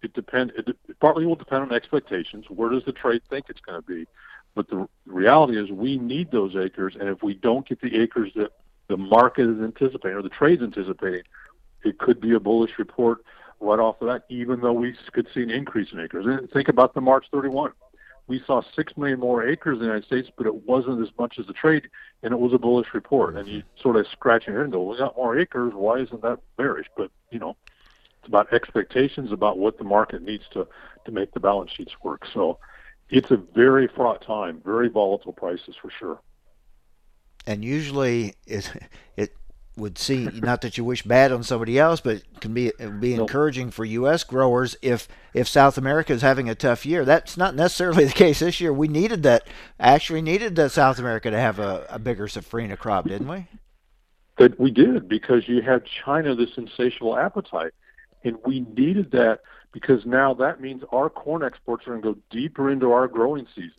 It 0.02 0.12
depends. 0.12 0.52
It 0.56 0.76
partly 0.98 1.26
will 1.26 1.36
depend 1.36 1.62
on 1.62 1.72
expectations. 1.72 2.46
Where 2.48 2.68
does 2.68 2.84
the 2.84 2.90
trade 2.90 3.22
think 3.30 3.46
it's 3.48 3.60
going 3.60 3.80
to 3.80 3.86
be? 3.86 4.08
But 4.56 4.68
the 4.70 4.88
reality 5.06 5.56
is, 5.56 5.70
we 5.70 5.98
need 5.98 6.32
those 6.32 6.56
acres, 6.56 6.96
and 6.98 7.08
if 7.08 7.22
we 7.22 7.34
don't 7.34 7.68
get 7.68 7.80
the 7.80 8.02
acres 8.02 8.32
that 8.34 8.50
the 8.88 8.96
market 8.96 9.48
is 9.48 9.62
anticipating 9.62 10.18
or 10.18 10.22
the 10.22 10.30
trade's 10.30 10.62
anticipating, 10.62 11.22
it 11.84 11.98
could 11.98 12.20
be 12.20 12.34
a 12.34 12.40
bullish 12.40 12.72
report 12.76 13.24
right 13.60 13.78
off 13.78 14.02
of 14.02 14.08
that, 14.08 14.24
even 14.28 14.60
though 14.60 14.72
we 14.72 14.96
could 15.12 15.28
see 15.32 15.42
an 15.42 15.50
increase 15.50 15.92
in 15.92 16.00
acres. 16.00 16.26
And 16.26 16.50
think 16.50 16.68
about 16.68 16.94
the 16.94 17.00
March 17.00 17.26
31. 17.30 17.70
We 18.30 18.40
saw 18.46 18.62
6 18.76 18.96
million 18.96 19.18
more 19.18 19.44
acres 19.44 19.78
in 19.78 19.80
the 19.80 19.86
United 19.86 20.06
States, 20.06 20.30
but 20.36 20.46
it 20.46 20.54
wasn't 20.54 21.02
as 21.02 21.08
much 21.18 21.40
as 21.40 21.48
the 21.48 21.52
trade, 21.52 21.88
and 22.22 22.32
it 22.32 22.38
was 22.38 22.52
a 22.52 22.58
bullish 22.58 22.94
report. 22.94 23.34
And 23.34 23.48
you 23.48 23.58
mm-hmm. 23.58 23.82
sort 23.82 23.96
of 23.96 24.06
scratch 24.06 24.46
your 24.46 24.54
head 24.54 24.62
and 24.66 24.72
go, 24.72 24.84
we 24.84 24.96
got 24.96 25.16
more 25.16 25.36
acres. 25.36 25.72
Why 25.74 25.98
isn't 25.98 26.22
that 26.22 26.38
bearish? 26.56 26.86
But, 26.96 27.10
you 27.32 27.40
know, 27.40 27.56
it's 28.20 28.28
about 28.28 28.52
expectations 28.52 29.32
about 29.32 29.58
what 29.58 29.78
the 29.78 29.84
market 29.84 30.22
needs 30.22 30.44
to, 30.52 30.68
to 31.06 31.10
make 31.10 31.32
the 31.32 31.40
balance 31.40 31.72
sheets 31.72 31.90
work. 32.04 32.24
So 32.32 32.60
it's 33.08 33.32
a 33.32 33.36
very 33.36 33.88
fraught 33.88 34.22
time, 34.24 34.62
very 34.64 34.88
volatile 34.88 35.32
prices 35.32 35.74
for 35.82 35.90
sure. 35.90 36.20
And 37.48 37.64
usually 37.64 38.34
it, 38.46 38.72
it 39.16 39.34
would 39.80 39.98
see 39.98 40.26
not 40.26 40.60
that 40.60 40.78
you 40.78 40.84
wish 40.84 41.02
bad 41.02 41.32
on 41.32 41.42
somebody 41.42 41.78
else, 41.78 42.00
but 42.00 42.16
it 42.16 42.40
can 42.40 42.54
be 42.54 42.68
it 42.68 42.80
would 42.80 43.00
be 43.00 43.14
encouraging 43.14 43.70
for 43.70 43.84
U.S. 43.84 44.22
growers 44.24 44.76
if 44.82 45.08
if 45.34 45.48
South 45.48 45.76
America 45.76 46.12
is 46.12 46.22
having 46.22 46.48
a 46.48 46.54
tough 46.54 46.86
year. 46.86 47.04
That's 47.04 47.36
not 47.36 47.54
necessarily 47.54 48.04
the 48.06 48.12
case 48.12 48.40
this 48.40 48.60
year. 48.60 48.72
We 48.72 48.88
needed 48.88 49.22
that 49.24 49.46
actually 49.78 50.22
needed 50.22 50.56
that 50.56 50.72
South 50.72 50.98
America 50.98 51.30
to 51.30 51.38
have 51.38 51.58
a, 51.58 51.86
a 51.88 51.98
bigger 51.98 52.26
safrinha 52.26 52.78
crop, 52.78 53.08
didn't 53.08 53.28
we? 53.28 53.46
That 54.38 54.58
we 54.60 54.70
did 54.70 55.08
because 55.08 55.48
you 55.48 55.62
had 55.62 55.82
China 56.04 56.34
this 56.34 56.56
insatiable 56.56 57.16
appetite, 57.16 57.72
and 58.24 58.36
we 58.44 58.60
needed 58.60 59.10
that 59.12 59.40
because 59.72 60.04
now 60.06 60.34
that 60.34 60.60
means 60.60 60.82
our 60.92 61.10
corn 61.10 61.42
exports 61.42 61.86
are 61.86 61.90
going 61.98 62.02
to 62.02 62.12
go 62.14 62.20
deeper 62.30 62.70
into 62.70 62.92
our 62.92 63.08
growing 63.08 63.46
season. 63.54 63.72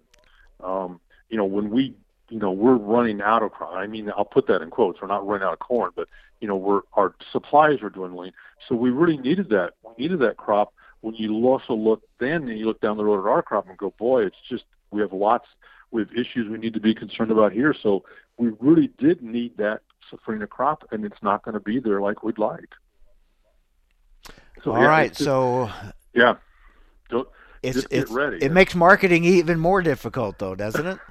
Um, 0.64 1.00
you 1.30 1.38
know, 1.38 1.46
when 1.46 1.70
we 1.70 1.96
you 2.32 2.40
know 2.40 2.52
we're 2.52 2.76
running 2.76 3.22
out 3.22 3.44
of 3.44 3.52
corn. 3.52 3.78
I 3.78 3.88
mean, 3.88 4.12
I'll 4.18 4.26
put 4.26 4.48
that 4.48 4.62
in 4.62 4.70
quotes. 4.70 5.02
We're 5.02 5.08
not 5.08 5.28
running 5.28 5.46
out 5.46 5.54
of 5.54 5.60
corn, 5.60 5.92
but 5.96 6.08
you 6.40 6.48
know 6.48 6.56
we're 6.56 6.82
our 6.94 7.14
supplies 7.32 7.82
are 7.82 7.90
dwindling. 7.90 8.32
So 8.68 8.76
we 8.76 8.90
really 8.90 9.18
needed 9.18 9.50
that. 9.50 9.74
We 9.84 10.04
needed 10.04 10.20
that 10.20 10.38
crop. 10.38 10.74
When 11.02 11.14
you 11.16 11.46
also 11.48 11.74
look 11.74 12.04
then, 12.20 12.48
and 12.48 12.58
you 12.58 12.66
look 12.66 12.80
down 12.80 12.98
the 12.98 13.04
road 13.04 13.20
at 13.20 13.30
our 13.30 13.42
crop 13.42 13.68
and 13.68 13.78
go, 13.78 13.94
boy, 13.98 14.26
it's 14.26 14.38
just 14.50 14.64
we 14.92 15.02
have 15.02 15.12
lots. 15.12 15.48
We 15.92 16.02
have 16.02 16.12
issues 16.14 16.50
we 16.50 16.58
need 16.58 16.74
to 16.74 16.80
be 16.80 16.96
concerned 16.96 17.32
about 17.32 17.52
here. 17.52 17.76
So 17.84 18.06
we 18.38 18.52
really 18.60 18.88
did 18.98 19.22
need 19.22 19.58
that 19.58 19.82
safrinha 20.10 20.48
crop, 20.48 20.88
and 20.92 21.04
it's 21.04 21.22
not 21.22 21.44
going 21.44 21.54
to 21.54 21.60
be 21.60 21.80
there 21.80 22.00
like 22.00 22.24
we'd 22.24 22.38
like. 22.38 22.70
So, 24.64 24.74
All 24.74 24.82
yeah, 24.82 24.88
right, 24.88 25.12
just, 25.12 25.24
so 25.24 25.70
yeah, 26.14 26.36
Don't, 27.10 27.28
it's, 27.64 27.86
it's 27.90 28.12
ready. 28.12 28.38
It 28.42 28.52
makes 28.52 28.76
marketing 28.76 29.24
even 29.24 29.60
more 29.60 29.82
difficult, 29.82 30.38
though, 30.38 30.56
doesn't 30.56 30.86
it? 30.86 31.00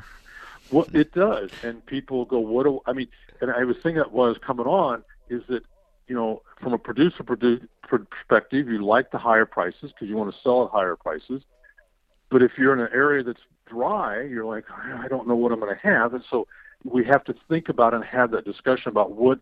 Well, 0.71 0.87
it 0.93 1.13
does, 1.13 1.51
and 1.63 1.85
people 1.85 2.25
go, 2.25 2.39
"What 2.39 2.65
do 2.65 2.81
I 2.87 2.93
mean?" 2.93 3.09
And 3.41 3.51
I 3.51 3.65
was 3.65 3.77
thinking 3.77 3.97
that 3.97 4.13
was 4.13 4.37
coming 4.39 4.67
on 4.67 5.03
is 5.29 5.43
that 5.49 5.65
you 6.11 6.17
know, 6.17 6.43
from 6.61 6.73
a 6.73 6.79
producer 6.79 7.23
perspective, 7.23 8.69
you 8.69 8.85
like 8.85 9.13
the 9.13 9.19
higher 9.19 9.47
prices 9.47 9.93
because 9.93 10.09
you 10.09 10.17
want 10.17 10.35
to 10.35 10.41
sell 10.43 10.65
at 10.65 10.73
higher 10.73 10.97
prices. 10.97 11.41
But 12.31 12.43
if 12.43 12.59
you're 12.59 12.73
in 12.73 12.81
an 12.81 12.89
area 12.93 13.23
that's 13.23 13.41
dry, 13.67 14.23
you're 14.23 14.45
like, 14.45 14.65
I 14.73 15.07
don't 15.07 15.29
know 15.29 15.37
what 15.37 15.53
I'm 15.53 15.61
going 15.61 15.73
to 15.73 15.81
have, 15.81 16.13
and 16.13 16.25
so 16.29 16.49
we 16.85 17.05
have 17.05 17.23
to 17.25 17.35
think 17.49 17.69
about 17.69 17.95
and 17.95 18.05
have 18.05 18.33
that 18.33 18.45
discussion 18.45 18.89
about 18.89 19.13
what 19.13 19.39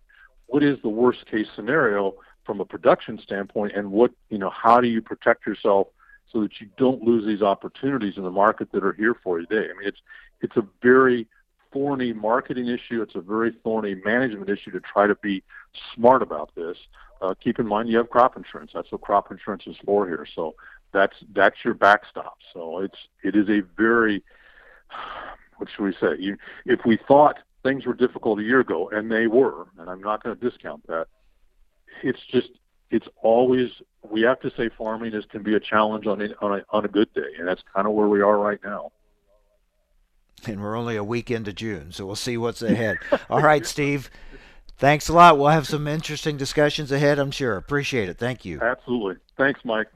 what 0.46 0.62
is 0.62 0.78
the 0.82 0.88
worst 0.88 1.26
case 1.26 1.46
scenario 1.54 2.14
from 2.44 2.60
a 2.60 2.64
production 2.66 3.18
standpoint, 3.18 3.72
and 3.74 3.90
what 3.90 4.10
you 4.28 4.38
know, 4.38 4.50
how 4.50 4.80
do 4.80 4.88
you 4.88 5.00
protect 5.00 5.46
yourself 5.46 5.88
so 6.30 6.42
that 6.42 6.60
you 6.60 6.68
don't 6.76 7.02
lose 7.02 7.24
these 7.24 7.40
opportunities 7.40 8.18
in 8.18 8.22
the 8.22 8.30
market 8.30 8.70
that 8.72 8.84
are 8.84 8.92
here 8.92 9.14
for 9.14 9.40
you 9.40 9.46
today. 9.46 9.70
I 9.70 9.78
mean, 9.78 9.88
it's 9.88 10.02
it's 10.40 10.56
a 10.56 10.66
very 10.82 11.26
thorny 11.72 12.12
marketing 12.12 12.68
issue. 12.68 13.02
It's 13.02 13.14
a 13.14 13.20
very 13.20 13.52
thorny 13.62 13.94
management 14.04 14.48
issue 14.48 14.70
to 14.70 14.80
try 14.80 15.06
to 15.06 15.14
be 15.16 15.42
smart 15.94 16.22
about 16.22 16.54
this. 16.54 16.76
Uh, 17.20 17.34
keep 17.34 17.58
in 17.58 17.66
mind 17.66 17.88
you 17.88 17.98
have 17.98 18.10
crop 18.10 18.36
insurance. 18.36 18.70
That's 18.74 18.90
what 18.92 19.00
crop 19.00 19.30
insurance 19.30 19.64
is 19.66 19.76
for 19.84 20.06
here. 20.06 20.26
So 20.34 20.54
that's 20.92 21.16
that's 21.34 21.56
your 21.64 21.74
backstop. 21.74 22.38
So 22.52 22.80
it's 22.80 22.98
it 23.22 23.34
is 23.36 23.48
a 23.48 23.62
very 23.76 24.22
what 25.58 25.68
should 25.74 25.84
we 25.84 25.92
say? 25.92 26.20
You, 26.20 26.36
if 26.64 26.80
we 26.86 26.98
thought 27.08 27.38
things 27.62 27.84
were 27.84 27.94
difficult 27.94 28.38
a 28.38 28.42
year 28.42 28.60
ago, 28.60 28.88
and 28.90 29.10
they 29.10 29.26
were, 29.26 29.66
and 29.78 29.90
I'm 29.90 30.00
not 30.00 30.22
going 30.22 30.38
to 30.38 30.50
discount 30.50 30.86
that, 30.86 31.06
it's 32.02 32.20
just 32.30 32.50
it's 32.90 33.06
always 33.22 33.70
we 34.08 34.22
have 34.22 34.40
to 34.40 34.50
say 34.56 34.70
farming 34.78 35.12
is 35.14 35.24
can 35.26 35.42
be 35.42 35.54
a 35.54 35.60
challenge 35.60 36.06
on 36.06 36.22
a, 36.22 36.28
on 36.40 36.60
a, 36.60 36.64
on 36.70 36.84
a 36.84 36.88
good 36.88 37.12
day, 37.14 37.34
and 37.38 37.46
that's 37.46 37.62
kind 37.74 37.86
of 37.86 37.92
where 37.92 38.08
we 38.08 38.22
are 38.22 38.38
right 38.38 38.60
now. 38.64 38.92
And 40.46 40.62
we're 40.62 40.76
only 40.76 40.96
a 40.96 41.04
week 41.04 41.30
into 41.30 41.52
June, 41.52 41.92
so 41.92 42.06
we'll 42.06 42.16
see 42.16 42.36
what's 42.36 42.62
ahead. 42.62 42.98
All 43.28 43.42
right, 43.42 43.66
Steve. 43.66 44.10
Thanks 44.76 45.08
a 45.08 45.12
lot. 45.12 45.38
We'll 45.38 45.48
have 45.48 45.66
some 45.66 45.88
interesting 45.88 46.36
discussions 46.36 46.92
ahead, 46.92 47.18
I'm 47.18 47.32
sure. 47.32 47.56
Appreciate 47.56 48.08
it. 48.08 48.18
Thank 48.18 48.44
you. 48.44 48.60
Absolutely. 48.60 49.16
Thanks, 49.36 49.60
Mike. 49.64 49.88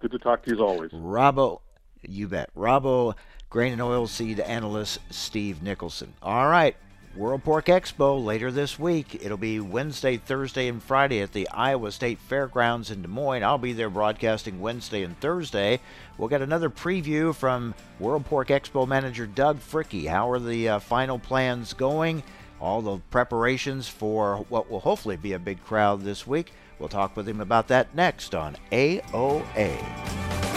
Good 0.00 0.12
to 0.12 0.18
talk 0.18 0.44
to 0.44 0.50
you 0.50 0.56
as 0.56 0.60
always. 0.60 0.92
Rabo, 0.92 1.60
you 2.02 2.28
bet. 2.28 2.54
Rabo 2.54 3.14
grain 3.50 3.72
and 3.72 3.82
oil 3.82 4.06
seed 4.06 4.38
analyst 4.40 5.00
Steve 5.10 5.62
Nicholson. 5.62 6.14
All 6.22 6.48
right. 6.48 6.76
World 7.16 7.42
Pork 7.42 7.66
Expo 7.66 8.24
later 8.24 8.52
this 8.52 8.78
week. 8.78 9.16
It'll 9.20 9.36
be 9.36 9.58
Wednesday, 9.58 10.16
Thursday, 10.16 10.68
and 10.68 10.80
Friday 10.80 11.20
at 11.20 11.32
the 11.32 11.48
Iowa 11.48 11.90
State 11.90 12.20
Fairgrounds 12.20 12.88
in 12.88 13.02
Des 13.02 13.08
Moines. 13.08 13.42
I'll 13.42 13.58
be 13.58 13.72
there 13.72 13.90
broadcasting 13.90 14.60
Wednesday 14.60 15.02
and 15.02 15.18
Thursday. 15.18 15.80
We'll 16.16 16.28
get 16.28 16.40
another 16.40 16.70
preview 16.70 17.34
from 17.34 17.74
World 17.98 18.26
Pork 18.26 18.48
Expo 18.48 18.86
manager 18.86 19.26
Doug 19.26 19.58
Fricke. 19.58 20.08
How 20.08 20.30
are 20.30 20.38
the 20.38 20.68
uh, 20.68 20.78
final 20.78 21.18
plans 21.18 21.72
going? 21.72 22.22
All 22.60 22.80
the 22.80 22.98
preparations 23.10 23.88
for 23.88 24.46
what 24.48 24.70
will 24.70 24.80
hopefully 24.80 25.16
be 25.16 25.32
a 25.32 25.38
big 25.40 25.64
crowd 25.64 26.02
this 26.02 26.28
week. 26.28 26.52
We'll 26.78 26.88
talk 26.88 27.16
with 27.16 27.28
him 27.28 27.40
about 27.40 27.66
that 27.68 27.92
next 27.92 28.36
on 28.36 28.56
AOA. 28.70 30.49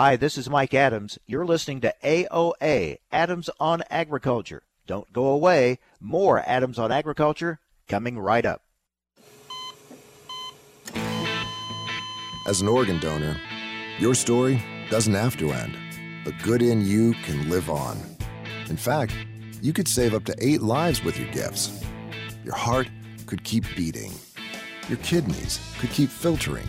Hi, 0.00 0.14
this 0.14 0.38
is 0.38 0.48
Mike 0.48 0.74
Adams. 0.74 1.18
You're 1.26 1.44
listening 1.44 1.80
to 1.80 1.92
AOA, 2.04 2.98
Adams 3.10 3.50
on 3.58 3.82
Agriculture. 3.90 4.62
Don't 4.86 5.12
go 5.12 5.26
away. 5.26 5.80
More 6.00 6.38
Adams 6.48 6.78
on 6.78 6.92
Agriculture 6.92 7.58
coming 7.88 8.16
right 8.16 8.46
up. 8.46 8.62
As 12.46 12.60
an 12.60 12.68
organ 12.68 13.00
donor, 13.00 13.36
your 13.98 14.14
story 14.14 14.62
doesn't 14.88 15.14
have 15.14 15.36
to 15.38 15.50
end. 15.50 15.76
The 16.24 16.32
good 16.44 16.62
in 16.62 16.86
you 16.86 17.14
can 17.24 17.50
live 17.50 17.68
on. 17.68 17.98
In 18.68 18.76
fact, 18.76 19.12
you 19.60 19.72
could 19.72 19.88
save 19.88 20.14
up 20.14 20.24
to 20.26 20.36
eight 20.38 20.62
lives 20.62 21.02
with 21.02 21.18
your 21.18 21.28
gifts. 21.32 21.84
Your 22.44 22.54
heart 22.54 22.88
could 23.26 23.42
keep 23.42 23.64
beating. 23.74 24.12
Your 24.88 24.98
kidneys 24.98 25.58
could 25.80 25.90
keep 25.90 26.08
filtering 26.08 26.68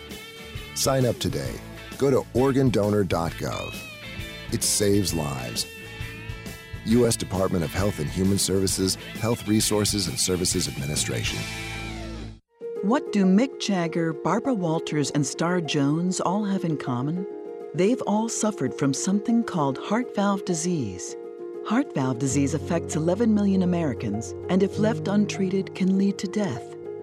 Sign 0.75 1.05
up 1.05 1.17
today. 1.19 1.53
Go 1.97 2.09
to 2.09 2.21
organdonor.gov. 2.33 3.75
It 4.51 4.63
saves 4.63 5.13
lives. 5.13 5.65
U.S. 6.85 7.15
Department 7.15 7.63
of 7.63 7.71
Health 7.71 7.99
and 7.99 8.09
Human 8.09 8.39
Services, 8.39 8.95
Health 9.19 9.47
Resources 9.47 10.07
and 10.07 10.19
Services 10.19 10.67
Administration. 10.67 11.39
What 12.81 13.11
do 13.11 13.25
Mick 13.25 13.59
Jagger, 13.59 14.11
Barbara 14.11 14.55
Walters, 14.55 15.11
and 15.11 15.25
Star 15.25 15.61
Jones 15.61 16.19
all 16.19 16.43
have 16.45 16.63
in 16.63 16.77
common? 16.77 17.27
They've 17.75 18.01
all 18.07 18.27
suffered 18.27 18.73
from 18.73 18.93
something 18.93 19.43
called 19.43 19.77
heart 19.77 20.15
valve 20.15 20.43
disease. 20.45 21.15
Heart 21.67 21.93
valve 21.93 22.17
disease 22.17 22.55
affects 22.55 22.95
11 22.95 23.33
million 23.35 23.61
Americans 23.61 24.33
and, 24.49 24.63
if 24.63 24.79
left 24.79 25.07
untreated, 25.07 25.75
can 25.75 25.97
lead 25.99 26.17
to 26.17 26.27
death. 26.27 26.75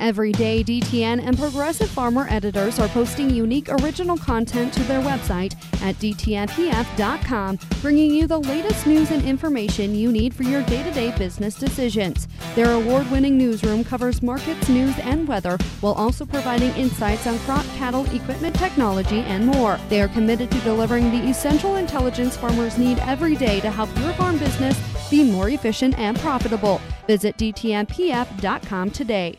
Every 0.00 0.32
day, 0.32 0.64
DTN 0.64 1.22
and 1.22 1.38
Progressive 1.38 1.90
Farmer 1.90 2.26
editors 2.30 2.78
are 2.78 2.88
posting 2.88 3.28
unique 3.28 3.68
original 3.68 4.16
content 4.16 4.72
to 4.72 4.82
their 4.84 5.02
website 5.02 5.54
at 5.82 5.94
DTNPF.com, 5.96 7.58
bringing 7.82 8.14
you 8.14 8.26
the 8.26 8.38
latest 8.38 8.86
news 8.86 9.10
and 9.10 9.22
information 9.22 9.94
you 9.94 10.10
need 10.10 10.32
for 10.34 10.42
your 10.44 10.62
day 10.62 10.82
to 10.82 10.90
day 10.92 11.14
business 11.18 11.54
decisions. 11.54 12.28
Their 12.54 12.72
award 12.72 13.10
winning 13.10 13.36
newsroom 13.36 13.84
covers 13.84 14.22
markets, 14.22 14.70
news, 14.70 14.98
and 15.00 15.28
weather 15.28 15.58
while 15.82 15.92
also 15.92 16.24
providing 16.24 16.70
insights 16.76 17.26
on 17.26 17.38
crop, 17.40 17.66
cattle, 17.76 18.06
equipment, 18.14 18.56
technology, 18.56 19.20
and 19.20 19.44
more. 19.44 19.78
They 19.90 20.00
are 20.00 20.08
committed 20.08 20.50
to 20.50 20.60
delivering 20.60 21.10
the 21.10 21.28
essential 21.28 21.76
intelligence 21.76 22.38
farmers 22.38 22.78
need 22.78 22.98
every 23.00 23.36
day 23.36 23.60
to 23.60 23.70
help 23.70 23.94
your 23.98 24.14
farm 24.14 24.38
business 24.38 24.80
be 25.10 25.30
more 25.30 25.50
efficient 25.50 25.98
and 25.98 26.18
profitable. 26.18 26.80
Visit 27.06 27.36
DTNPF.com 27.36 28.90
today. 28.92 29.38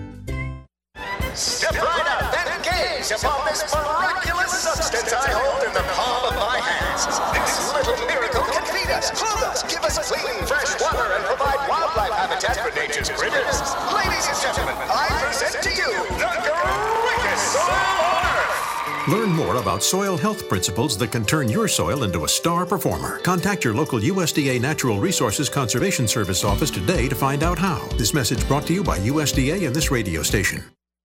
Upon 3.11 3.45
this 3.45 3.63
miraculous 3.73 4.51
substance 4.51 5.11
I 5.11 5.31
hold 5.35 5.67
in 5.67 5.73
the 5.73 5.83
palm 5.91 6.31
of 6.31 6.35
my 6.39 6.59
hands. 6.63 7.03
This 7.35 7.73
little 7.75 7.99
miracle 8.07 8.43
can 8.47 8.63
feed 8.71 8.91
us, 8.91 9.11
clothe 9.11 9.43
us, 9.43 9.63
give 9.63 9.83
us 9.83 9.99
clean, 10.07 10.45
fresh 10.47 10.79
water, 10.79 11.11
and 11.15 11.23
provide 11.25 11.59
wildlife 11.67 12.13
habitat 12.15 12.55
for 12.57 12.71
nature's 12.75 13.09
critters. 13.09 13.59
Ladies 13.91 14.25
and 14.31 14.39
gentlemen, 14.39 14.75
I 14.87 15.07
present 15.19 15.59
to 15.63 15.71
you 15.75 15.91
the 16.15 16.31
greatest 16.39 17.51
soil 17.51 17.99
on 18.15 18.23
earth. 18.31 19.07
Learn 19.07 19.29
more 19.35 19.55
about 19.57 19.83
soil 19.83 20.15
health 20.15 20.47
principles 20.47 20.97
that 20.97 21.11
can 21.11 21.25
turn 21.25 21.49
your 21.49 21.67
soil 21.67 22.03
into 22.03 22.23
a 22.23 22.29
star 22.29 22.65
performer. 22.65 23.19
Contact 23.19 23.63
your 23.63 23.73
local 23.73 23.99
USDA 23.99 24.61
Natural 24.61 24.99
Resources 24.99 25.49
Conservation 25.49 26.07
Service 26.07 26.43
office 26.43 26.71
today 26.71 27.09
to 27.09 27.15
find 27.15 27.43
out 27.43 27.59
how. 27.59 27.85
This 27.97 28.13
message 28.13 28.47
brought 28.47 28.67
to 28.67 28.73
you 28.73 28.83
by 28.83 28.99
USDA 28.99 29.67
and 29.67 29.75
this 29.75 29.91
radio 29.91 30.23
station. 30.23 30.63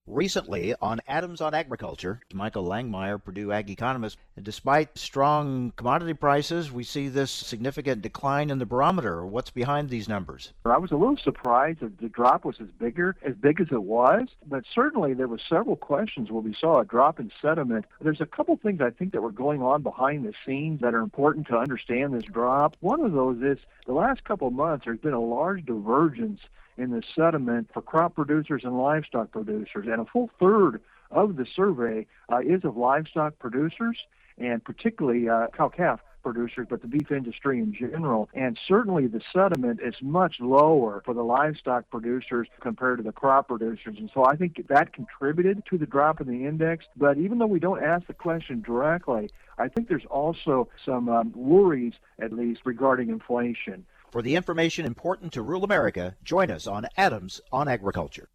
Recently 0.09 0.73
on 0.81 1.01
Adams 1.09 1.41
on 1.41 1.53
Agriculture, 1.53 2.21
Michael 2.33 2.65
Langemeier, 2.65 3.23
Purdue 3.23 3.51
Ag 3.51 3.71
economist, 3.71 4.19
despite 4.41 4.97
strong 4.97 5.73
commodity 5.75 6.15
prices, 6.15 6.71
we 6.71 6.85
see 6.85 7.09
this 7.09 7.33
significant 7.33 8.03
decline 8.03 8.51
in 8.51 8.61
the 8.61 8.67
barometer. 8.67 9.27
What's 9.27 9.51
behind 9.51 9.91
these 9.91 10.09
numbers? 10.09 10.53
I 10.65 10.79
was 10.79 10.93
a 10.93 10.97
little 10.97 11.17
surprised 11.17 11.81
that 11.81 11.99
the 11.99 12.09
drop 12.09 12.45
was 12.45 12.55
as 12.61 12.69
bigger 12.79 13.17
as 13.25 13.35
big 13.35 13.61
as 13.61 13.67
it 13.73 13.83
was, 13.83 14.29
but 14.47 14.63
certainly 14.73 15.13
there 15.13 15.27
were 15.27 15.41
several 15.49 15.75
questions 15.75 16.31
where 16.31 16.43
we 16.43 16.55
saw 16.55 16.79
a 16.79 16.85
drop 16.85 17.19
in 17.19 17.33
sentiment. 17.43 17.85
There's 18.01 18.21
a 18.21 18.27
couple 18.27 18.57
things 18.57 18.81
I 18.81 18.91
think 18.91 19.11
that 19.11 19.23
were 19.23 19.33
going 19.33 19.61
on 19.61 19.83
behind 19.83 20.25
the 20.25 20.35
scenes 20.47 20.83
that 20.83 20.95
are 20.95 21.01
important 21.01 21.49
to 21.49 21.59
understand 21.59 22.15
this 22.15 22.31
drop. 22.31 22.77
One 22.79 23.01
of 23.01 23.11
those 23.11 23.43
is 23.43 23.59
the 23.87 23.93
last 23.93 24.23
couple 24.23 24.53
months 24.53 24.85
there's 24.85 25.01
been 25.01 25.15
a 25.15 25.21
large 25.21 25.67
divergence 25.67 26.39
in 26.79 26.91
the 26.91 27.03
sediment 27.15 27.69
for 27.73 27.83
crop 27.83 28.15
producers 28.15 28.63
and 28.65 28.79
livestock 28.79 29.31
producers. 29.31 29.87
And 29.91 30.01
a 30.01 30.05
full 30.05 30.31
third 30.39 30.81
of 31.11 31.37
the 31.37 31.47
survey 31.55 32.07
uh, 32.31 32.39
is 32.39 32.65
of 32.65 32.77
livestock 32.77 33.39
producers 33.39 33.97
and 34.39 34.63
particularly 34.63 35.29
uh, 35.29 35.47
cow 35.57 35.69
calf 35.69 36.01
producers, 36.23 36.67
but 36.69 36.83
the 36.83 36.89
beef 36.89 37.13
industry 37.13 37.61
in 37.61 37.73
general. 37.73 38.29
And 38.35 38.59
certainly 38.67 39.07
the 39.07 39.21
sediment 39.33 39.79
is 39.81 39.95
much 40.03 40.37
lower 40.41 41.01
for 41.05 41.15
the 41.15 41.23
livestock 41.23 41.89
producers 41.89 42.49
compared 42.61 42.99
to 42.99 43.05
the 43.05 43.13
crop 43.13 43.47
producers. 43.47 43.95
And 43.97 44.11
so 44.13 44.25
I 44.25 44.35
think 44.35 44.67
that 44.69 44.93
contributed 44.93 45.63
to 45.71 45.79
the 45.79 45.87
drop 45.87 46.21
in 46.21 46.27
the 46.27 46.45
index. 46.45 46.85
But 46.97 47.17
even 47.19 47.39
though 47.39 47.47
we 47.47 47.61
don't 47.61 47.81
ask 47.81 48.09
the 48.09 48.13
question 48.13 48.61
directly, 48.61 49.31
I 49.57 49.69
think 49.69 49.89
there's 49.89 50.05
also 50.11 50.69
some 50.85 51.09
um, 51.09 51.33
worries, 51.33 51.95
at 52.19 52.33
least, 52.33 52.63
regarding 52.65 53.09
inflation. 53.09 53.87
For 54.11 54.23
the 54.23 54.37
information 54.37 54.87
important 54.87 55.33
to 55.33 55.43
rural 55.43 55.65
America, 55.65 56.17
join 56.23 56.51
us 56.51 56.67
on 56.67 56.87
Adams 56.97 57.41
on 57.53 57.69
Agriculture. 57.69 58.29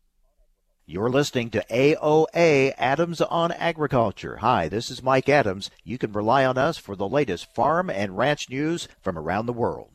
You're 0.86 1.10
listening 1.10 1.50
to 1.52 1.66
AOA 1.70 2.74
Adams 2.78 3.22
on 3.22 3.52
Agriculture. 3.54 4.38
Hi, 4.38 4.68
this 4.68 4.90
is 4.92 5.02
Mike 5.02 5.30
Adams. 5.30 5.72
You 5.84 5.98
can 5.98 6.12
rely 6.12 6.46
on 6.46 6.58
us 6.58 6.78
for 6.78 6.96
the 6.96 7.08
latest 7.08 7.54
farm 7.56 7.90
and 7.90 8.18
ranch 8.18 8.50
news 8.50 8.90
from 9.02 9.18
around 9.18 9.46
the 9.46 9.54
world. 9.54 9.90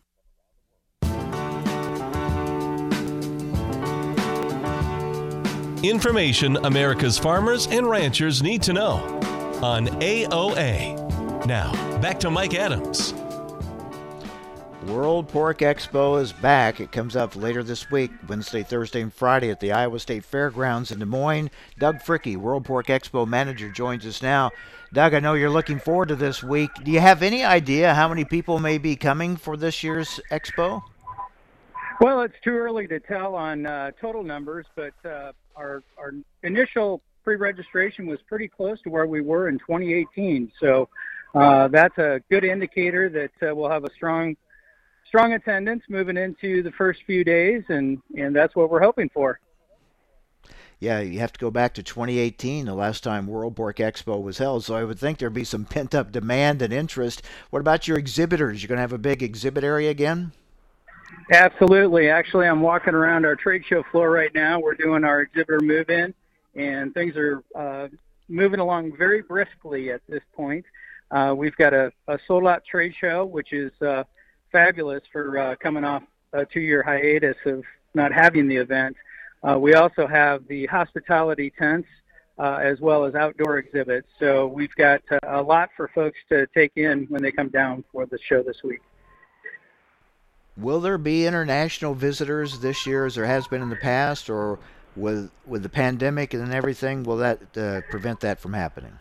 Information 5.83 6.57
America's 6.64 7.18
farmers 7.18 7.66
and 7.66 7.89
ranchers 7.89 8.43
need 8.43 8.62
to 8.62 8.72
know. 8.72 8.95
on 9.62 9.87
AOA. 9.87 11.47
Now, 11.47 11.72
back 12.01 12.20
to 12.20 12.31
Mike 12.31 12.55
Adams. 12.55 13.14
World 14.87 15.28
Pork 15.28 15.59
Expo 15.59 16.20
is 16.20 16.32
back. 16.32 16.80
It 16.80 16.93
comes 16.93 17.16
up 17.16 17.34
later 17.34 17.64
this 17.64 17.91
week, 17.91 18.12
Wednesday, 18.28 18.62
Thursday, 18.62 19.01
and 19.01 19.12
Friday 19.12 19.51
at 19.51 19.59
the 19.59 19.72
Iowa 19.72 19.99
State 19.99 20.24
Fairgrounds 20.24 20.93
in 20.93 21.01
Des 21.01 21.05
Moines. 21.05 21.51
Doug 21.76 21.97
Fricke, 21.97 22.37
World 22.37 22.64
Pork 22.64 22.87
Expo 22.87 23.26
manager, 23.26 23.68
joins 23.70 24.07
us 24.07 24.22
now. 24.22 24.53
Doug, 24.93 25.14
I 25.14 25.20
know 25.20 25.34
you're 25.34 25.51
looking 25.51 25.80
forward 25.80 26.09
to 26.09 26.16
this 26.16 26.43
week. 26.43 26.70
Do 26.84 26.93
you 26.93 27.01
have 27.01 27.24
any 27.24 27.45
idea 27.45 27.95
how 27.95 28.09
many 28.09 28.24
people 28.24 28.61
may 28.61 28.78
be 28.78 28.95
coming 28.95 29.37
for 29.37 29.57
this 29.57 29.82
year's 29.82 30.20
expo? 30.30 30.82
Well, 32.01 32.20
it's 32.20 32.37
too 32.45 32.57
early 32.57 32.87
to 32.87 33.01
tell 33.01 33.34
on 33.34 33.66
uh, 33.66 33.91
total 34.01 34.22
numbers, 34.22 34.66
but 34.76 34.95
uh, 35.05 35.32
our 35.57 35.82
our 35.99 36.12
initial 36.43 37.03
pre-registration 37.24 38.07
was 38.07 38.20
pretty 38.28 38.47
close 38.47 38.80
to 38.82 38.91
where 38.91 39.07
we 39.07 39.20
were 39.20 39.49
in 39.49 39.59
2018. 39.59 40.53
So 40.61 40.89
uh, 41.34 41.68
that's 41.68 41.99
a 41.99 42.20
good 42.30 42.45
indicator 42.45 43.09
that 43.09 43.49
uh, 43.49 43.55
we'll 43.55 43.70
have 43.70 43.84
a 43.84 43.91
strong 43.95 44.37
strong 45.09 45.32
attendance 45.32 45.84
moving 45.88 46.16
into 46.16 46.62
the 46.62 46.72
first 46.72 47.00
few 47.07 47.24
days, 47.24 47.62
and 47.68 48.00
and 48.16 48.34
that's 48.34 48.54
what 48.54 48.70
we're 48.70 48.82
hoping 48.82 49.09
for. 49.11 49.40
Yeah, 50.78 51.00
you 51.00 51.20
have 51.20 51.32
to 51.32 51.40
go 51.40 51.50
back 51.50 51.72
to 51.74 51.82
2018, 51.82 52.66
the 52.66 52.74
last 52.74 53.02
time 53.02 53.26
World 53.26 53.57
Pork 53.57 53.78
Expo 53.78 54.22
was 54.22 54.36
held. 54.36 54.62
So 54.62 54.74
I 54.74 54.84
would 54.84 54.98
think 54.98 55.18
there'd 55.18 55.32
be 55.32 55.42
some 55.42 55.64
pent 55.64 55.94
up 55.94 56.12
demand 56.12 56.61
and 56.61 56.70
interest. 56.70 57.22
What 57.48 57.61
about 57.61 57.88
your 57.88 57.96
exhibitors? 57.96 58.62
You're 58.62 58.68
going 58.68 58.76
to 58.76 58.82
have 58.82 58.92
a 58.92 58.98
big 58.98 59.22
exhibit 59.22 59.64
area 59.64 59.88
again? 59.88 60.32
Absolutely. 61.32 62.11
Actually, 62.11 62.46
I'm 62.46 62.61
walking 62.61 62.94
around 62.94 63.24
our 63.24 63.36
trade 63.36 63.64
show 63.66 63.84
floor 63.90 64.11
right 64.11 64.34
now. 64.34 64.61
We're 64.61 64.74
doing 64.74 65.02
our 65.02 65.22
exhibitor 65.22 65.61
move 65.61 65.88
in, 65.88 66.12
and 66.54 66.92
things 66.92 67.16
are 67.16 67.42
uh, 67.54 67.88
moving 68.28 68.61
along 68.61 68.96
very 68.98 69.22
briskly 69.22 69.90
at 69.90 70.02
this 70.09 70.22
point. 70.34 70.66
Uh, 71.11 71.34
we've 71.36 71.57
got 71.57 71.72
a, 71.72 71.90
a 72.09 72.18
sold 72.26 72.46
out 72.46 72.64
trade 72.64 72.94
show, 73.00 73.24
which 73.24 73.52
is 73.54 73.72
uh, 73.80 74.04
fabulous 74.53 75.03
for 75.12 75.38
uh, 75.38 75.57
coming 75.57 75.84
off 75.84 76.03
a 76.32 76.44
two 76.44 76.61
year 76.61 76.82
hiatus 76.82 77.36
of 77.47 77.64
not 77.94 78.12
having 78.12 78.49
the 78.49 78.57
event. 78.57 78.97
Uh, 79.42 79.59
we 79.59 79.74
also 79.74 80.07
have 80.07 80.47
the 80.49 80.66
hospitality 80.66 81.53
tents 81.59 81.88
uh, 82.38 82.59
as 82.62 82.80
well 82.80 83.05
as 83.05 83.14
outdoor 83.14 83.59
exhibits. 83.59 84.09
So 84.18 84.47
we've 84.47 84.74
got 84.74 85.01
uh, 85.11 85.18
a 85.24 85.42
lot 85.42 85.70
for 85.76 85.88
folks 85.88 86.18
to 86.28 86.47
take 86.49 86.72
in 86.76 87.07
when 87.09 87.22
they 87.22 87.32
come 87.32 87.49
down 87.49 87.84
for 87.92 88.07
the 88.07 88.18
show 88.18 88.42
this 88.42 88.62
week. 88.62 88.80
Will 90.57 90.80
there 90.80 90.99
be 90.99 91.26
international 91.26 91.94
visitors 91.94 92.61
this 92.61 92.86
year 92.86 93.07
as 93.07 93.14
there 93.14 93.26
has 93.26 93.47
been 93.47 93.62
in 93.62 93.68
the 93.68 93.76
past, 93.76 94.30
or 94.30 94.59
with 94.97 95.30
with 95.47 95.62
the 95.62 95.68
pandemic 95.68 96.32
and 96.32 96.53
everything, 96.53 97.03
will 97.03 97.18
that 97.18 97.57
uh, 97.57 97.82
prevent 97.90 98.20
that 98.20 98.40
from 98.40 98.55
happening? 98.55 98.99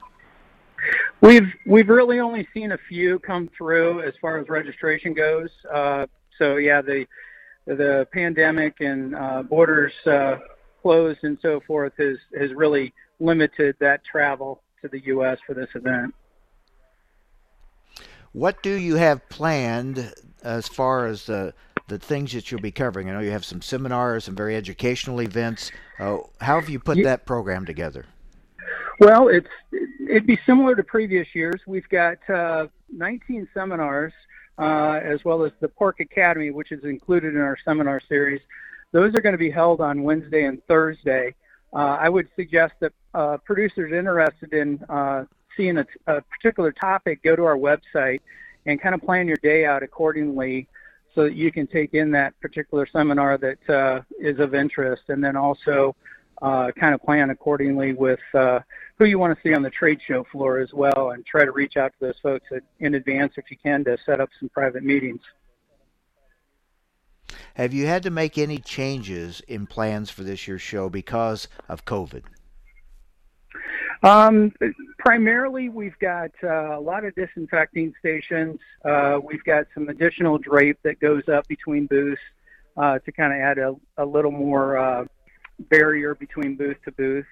We've 1.21 1.51
we've 1.65 1.89
really 1.89 2.19
only 2.19 2.47
seen 2.53 2.71
a 2.71 2.77
few 2.89 3.19
come 3.19 3.49
through 3.57 4.01
as 4.01 4.13
far 4.21 4.37
as 4.37 4.49
registration 4.49 5.13
goes. 5.13 5.49
Uh, 5.71 6.07
so 6.37 6.57
yeah, 6.57 6.81
the 6.81 7.05
the 7.65 8.07
pandemic 8.11 8.81
and 8.81 9.15
uh, 9.15 9.43
borders 9.43 9.93
uh, 10.05 10.37
closed 10.81 11.19
and 11.23 11.37
so 11.41 11.59
forth 11.61 11.93
has 11.97 12.17
has 12.37 12.53
really 12.53 12.93
limited 13.19 13.75
that 13.79 14.03
travel 14.03 14.61
to 14.81 14.87
the 14.87 14.99
U.S. 15.05 15.39
for 15.47 15.53
this 15.53 15.69
event. 15.73 16.13
What 18.33 18.61
do 18.61 18.73
you 18.73 18.95
have 18.95 19.27
planned 19.29 20.13
as 20.43 20.67
far 20.67 21.07
as 21.07 21.25
the 21.25 21.53
the 21.87 21.97
things 21.97 22.33
that 22.33 22.51
you'll 22.51 22.61
be 22.61 22.71
covering? 22.71 23.09
I 23.09 23.13
know 23.13 23.19
you 23.21 23.31
have 23.31 23.45
some 23.45 23.61
seminars, 23.61 24.25
some 24.25 24.35
very 24.35 24.55
educational 24.55 25.21
events. 25.21 25.71
Uh, 25.99 26.17
how 26.41 26.59
have 26.59 26.69
you 26.69 26.79
put 26.79 26.97
yeah. 26.97 27.05
that 27.05 27.25
program 27.25 27.65
together? 27.65 28.05
Well, 28.99 29.27
it's 29.27 29.47
it'd 30.09 30.27
be 30.27 30.39
similar 30.45 30.75
to 30.75 30.83
previous 30.83 31.27
years. 31.33 31.61
We've 31.67 31.87
got 31.89 32.17
uh, 32.29 32.67
19 32.91 33.47
seminars, 33.53 34.13
uh, 34.57 34.99
as 35.03 35.25
well 35.25 35.43
as 35.43 35.51
the 35.59 35.67
Pork 35.67 35.99
Academy, 35.99 36.51
which 36.51 36.71
is 36.71 36.83
included 36.83 37.35
in 37.35 37.41
our 37.41 37.57
seminar 37.65 37.99
series. 38.07 38.41
Those 38.91 39.13
are 39.15 39.21
going 39.21 39.33
to 39.33 39.39
be 39.39 39.51
held 39.51 39.81
on 39.81 40.03
Wednesday 40.03 40.45
and 40.45 40.65
Thursday. 40.67 41.35
Uh, 41.73 41.97
I 41.99 42.07
would 42.07 42.29
suggest 42.37 42.75
that 42.79 42.93
uh, 43.13 43.37
producers 43.43 43.91
interested 43.91 44.53
in 44.53 44.81
uh, 44.87 45.25
seeing 45.57 45.77
a, 45.77 45.85
particular 46.05 46.71
topic 46.71 47.21
go 47.21 47.35
to 47.35 47.43
our 47.43 47.57
website 47.57 48.21
and 48.65 48.81
kind 48.81 48.95
of 48.95 49.01
plan 49.01 49.27
your 49.27 49.37
day 49.43 49.65
out 49.65 49.83
accordingly 49.83 50.67
so 51.13 51.23
that 51.23 51.33
you 51.33 51.51
can 51.51 51.67
take 51.67 51.93
in 51.93 52.11
that 52.11 52.39
particular 52.39 52.87
seminar 52.91 53.37
that 53.37 53.69
uh, 53.69 54.01
is 54.19 54.39
of 54.39 54.55
interest 54.55 55.03
and 55.09 55.23
then 55.23 55.35
also 55.35 55.95
uh, 56.41 56.71
kind 56.77 56.93
of 56.93 57.01
plan 57.01 57.29
accordingly 57.29 57.93
with 57.93 58.19
uh, 58.33 58.59
who 58.97 59.05
you 59.05 59.19
want 59.19 59.35
to 59.35 59.41
see 59.47 59.53
on 59.53 59.61
the 59.61 59.69
trade 59.69 59.99
show 60.05 60.23
floor 60.31 60.59
as 60.59 60.73
well 60.73 61.11
and 61.11 61.25
try 61.25 61.43
to 61.43 61.51
reach 61.51 61.77
out 61.77 61.91
to 61.99 62.07
those 62.07 62.19
folks 62.23 62.45
in 62.79 62.95
advance 62.95 63.33
if 63.37 63.51
you 63.51 63.57
can 63.57 63.83
to 63.83 63.97
set 64.05 64.21
up 64.21 64.29
some 64.39 64.49
private 64.49 64.83
meetings. 64.83 65.21
Have 67.55 67.73
you 67.73 67.87
had 67.87 68.03
to 68.03 68.09
make 68.09 68.37
any 68.37 68.57
changes 68.57 69.41
in 69.47 69.65
plans 69.65 70.09
for 70.09 70.23
this 70.23 70.47
year's 70.47 70.61
show 70.61 70.89
because 70.89 71.47
of 71.69 71.85
COVID? 71.85 72.23
Um, 74.03 74.53
primarily, 74.99 75.69
we've 75.69 75.97
got 75.99 76.31
uh, 76.43 76.77
a 76.77 76.79
lot 76.79 77.05
of 77.05 77.15
disinfecting 77.15 77.93
stations. 77.99 78.59
Uh, 78.83 79.19
we've 79.23 79.43
got 79.45 79.67
some 79.73 79.89
additional 79.89 80.37
drape 80.37 80.77
that 80.83 80.99
goes 80.99 81.27
up 81.29 81.47
between 81.47 81.87
booths 81.87 82.21
uh, 82.77 82.99
to 82.99 83.11
kind 83.11 83.33
of 83.33 83.39
add 83.39 83.57
a, 83.57 83.73
a 83.97 84.05
little 84.05 84.31
more 84.31 84.77
uh, 84.77 85.05
barrier 85.69 86.13
between 86.13 86.55
booth 86.55 86.77
to 86.83 86.91
booth. 86.91 87.25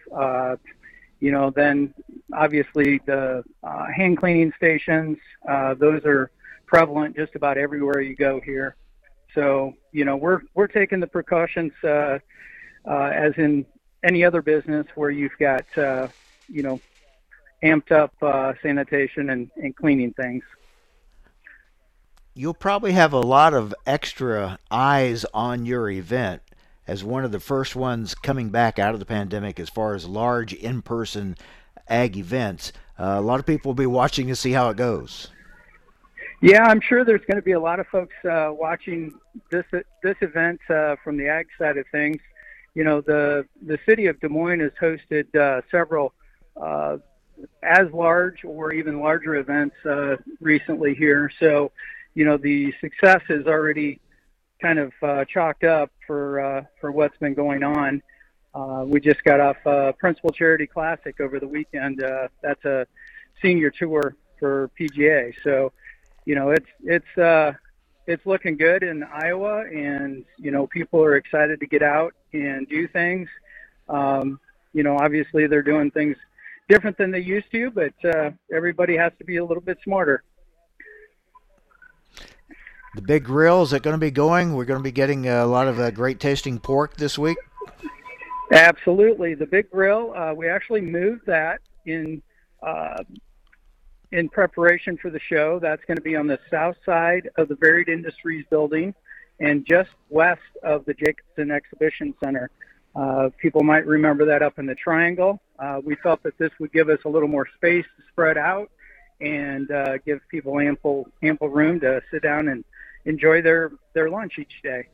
You 1.23 1.31
know, 1.31 1.51
then 1.51 1.93
obviously 2.33 2.99
the 3.05 3.45
uh, 3.63 3.85
hand 3.95 4.17
cleaning 4.17 4.51
stations, 4.57 5.17
uh, 5.47 5.73
those 5.73 6.03
are 6.03 6.29
prevalent 6.65 7.15
just 7.15 7.35
about 7.35 7.57
everywhere 7.57 8.01
you 8.01 8.13
go 8.13 8.41
here. 8.41 8.75
So, 9.33 9.73
you 9.93 10.03
know, 10.03 10.17
we're 10.17 10.41
we're 10.53 10.67
taking 10.67 10.99
the 10.99 11.07
precautions 11.07 11.71
uh, 11.81 12.19
uh, 12.85 13.11
as 13.25 13.31
in 13.37 13.65
any 14.03 14.25
other 14.25 14.41
business 14.41 14.85
where 14.95 15.11
you've 15.11 15.37
got, 15.39 15.65
uh, 15.77 16.09
you 16.49 16.61
know, 16.61 16.81
amped 17.63 17.93
up 17.93 18.13
uh, 18.21 18.51
sanitation 18.61 19.29
and, 19.29 19.49
and 19.55 19.73
cleaning 19.77 20.11
things. 20.11 20.43
You'll 22.33 22.53
probably 22.53 22.91
have 22.91 23.13
a 23.13 23.21
lot 23.21 23.53
of 23.53 23.73
extra 23.85 24.59
eyes 24.69 25.25
on 25.33 25.65
your 25.65 25.89
event 25.89 26.41
as 26.87 27.03
one 27.03 27.23
of 27.23 27.31
the 27.31 27.39
first 27.39 27.75
ones 27.75 28.15
coming 28.15 28.49
back 28.49 28.79
out 28.79 28.93
of 28.93 28.99
the 28.99 29.05
pandemic 29.05 29.59
as 29.59 29.69
far 29.69 29.95
as 29.95 30.05
large 30.05 30.53
in 30.53 30.81
person 30.81 31.35
ag 31.87 32.17
events. 32.17 32.71
Uh, 32.99 33.15
a 33.17 33.21
lot 33.21 33.39
of 33.39 33.45
people 33.45 33.69
will 33.69 33.75
be 33.75 33.85
watching 33.85 34.27
to 34.27 34.35
see 34.35 34.51
how 34.51 34.69
it 34.69 34.77
goes. 34.77 35.29
Yeah, 36.41 36.63
I'm 36.65 36.81
sure 36.81 37.05
there's 37.05 37.21
going 37.21 37.37
to 37.37 37.41
be 37.43 37.53
a 37.53 37.59
lot 37.59 37.79
of 37.79 37.87
folks 37.87 38.15
uh, 38.29 38.49
watching 38.51 39.13
this 39.49 39.65
this 40.03 40.17
event 40.21 40.59
uh, 40.69 40.97
from 41.03 41.15
the 41.17 41.27
ag 41.27 41.47
side 41.57 41.77
of 41.77 41.85
things. 41.91 42.17
You 42.75 42.83
know, 42.83 42.99
the 42.99 43.45
the 43.65 43.79
city 43.85 44.07
of 44.07 44.19
Des 44.19 44.27
Moines 44.27 44.59
has 44.59 44.71
hosted 44.81 45.33
uh, 45.35 45.61
several 45.71 46.13
uh, 46.61 46.97
as 47.61 47.89
large 47.93 48.43
or 48.43 48.73
even 48.73 48.99
larger 48.99 49.35
events 49.35 49.75
uh, 49.85 50.17
recently 50.41 50.93
here. 50.93 51.31
So, 51.39 51.71
you 52.13 52.25
know, 52.25 52.37
the 52.37 52.73
success 52.81 53.21
is 53.29 53.47
already 53.47 53.99
kind 54.63 54.79
of 54.79 54.93
uh, 55.03 55.25
chalked 55.25 55.65
up 55.65 55.91
for 56.07 56.39
uh, 56.39 56.63
for 56.79 56.91
what's 56.91 57.17
been 57.17 57.33
going 57.33 57.63
on. 57.63 58.01
Uh, 58.55 58.83
we 58.87 58.99
just 58.99 59.23
got 59.23 59.39
off 59.39 59.57
uh, 59.67 59.91
Principal 59.99 60.31
Charity 60.31 60.67
Classic 60.67 61.19
over 61.19 61.39
the 61.39 61.47
weekend. 61.47 62.01
Uh, 62.01 62.29
that's 62.41 62.63
a 62.63 62.87
senior 63.41 63.69
tour 63.69 64.15
for 64.39 64.71
PGA. 64.79 65.33
So, 65.43 65.73
you 66.25 66.35
know, 66.35 66.51
it's 66.51 66.69
it's 66.83 67.17
uh, 67.17 67.51
it's 68.07 68.25
looking 68.25 68.55
good 68.55 68.83
in 68.83 69.03
Iowa, 69.03 69.65
and 69.65 70.23
you 70.37 70.51
know, 70.51 70.65
people 70.67 71.03
are 71.03 71.17
excited 71.17 71.59
to 71.59 71.67
get 71.67 71.83
out 71.83 72.13
and 72.31 72.67
do 72.69 72.87
things. 72.87 73.27
Um, 73.89 74.39
you 74.71 74.83
know, 74.83 74.97
obviously 74.97 75.45
they're 75.45 75.61
doing 75.61 75.91
things 75.91 76.15
different 76.69 76.97
than 76.97 77.11
they 77.11 77.19
used 77.19 77.51
to, 77.51 77.69
but 77.69 77.93
uh, 78.05 78.31
everybody 78.51 78.95
has 78.95 79.11
to 79.17 79.25
be 79.25 79.37
a 79.37 79.45
little 79.45 79.61
bit 79.61 79.77
smarter 79.83 80.23
the 82.95 83.01
big 83.01 83.23
grill 83.23 83.63
is 83.63 83.73
it 83.73 83.83
going 83.83 83.95
to 83.95 83.99
be 83.99 84.11
going? 84.11 84.53
We're 84.53 84.65
going 84.65 84.79
to 84.79 84.83
be 84.83 84.91
getting 84.91 85.27
a 85.27 85.45
lot 85.45 85.67
of 85.67 85.79
uh, 85.79 85.91
great 85.91 86.19
tasting 86.19 86.59
pork 86.59 86.95
this 86.97 87.17
week. 87.17 87.37
Absolutely, 88.51 89.33
the 89.33 89.47
big 89.47 89.69
grill. 89.71 90.13
Uh, 90.15 90.33
we 90.33 90.47
actually 90.47 90.81
moved 90.81 91.25
that 91.25 91.61
in 91.85 92.21
uh, 92.61 93.03
in 94.11 94.29
preparation 94.29 94.95
for 94.97 95.09
the 95.09 95.19
show. 95.19 95.59
That's 95.59 95.83
going 95.85 95.97
to 95.97 96.03
be 96.03 96.15
on 96.15 96.27
the 96.27 96.39
south 96.51 96.75
side 96.85 97.29
of 97.37 97.47
the 97.47 97.55
Varied 97.55 97.89
Industries 97.89 98.45
building, 98.49 98.93
and 99.39 99.65
just 99.65 99.89
west 100.09 100.41
of 100.61 100.85
the 100.85 100.93
Jacobson 100.93 101.49
Exhibition 101.49 102.13
Center. 102.23 102.51
Uh, 102.95 103.29
people 103.41 103.63
might 103.63 103.87
remember 103.87 104.25
that 104.25 104.43
up 104.43 104.59
in 104.59 104.67
the 104.67 104.75
triangle. 104.75 105.41
Uh, 105.57 105.81
we 105.83 105.95
felt 105.95 106.21
that 106.21 106.37
this 106.37 106.51
would 106.59 106.71
give 106.71 106.89
us 106.89 106.99
a 107.05 107.09
little 107.09 107.27
more 107.27 107.47
space 107.55 107.85
to 107.97 108.03
spread 108.11 108.37
out 108.37 108.69
and 109.19 109.71
uh, 109.71 109.97
give 110.05 110.19
people 110.29 110.59
ample 110.59 111.07
ample 111.23 111.49
room 111.49 111.79
to 111.79 112.01
sit 112.11 112.21
down 112.21 112.49
and 112.49 112.63
enjoy 113.05 113.41
their 113.41 113.71
their 113.93 114.09
lunch 114.09 114.33
each 114.37 114.61
day. 114.63 114.87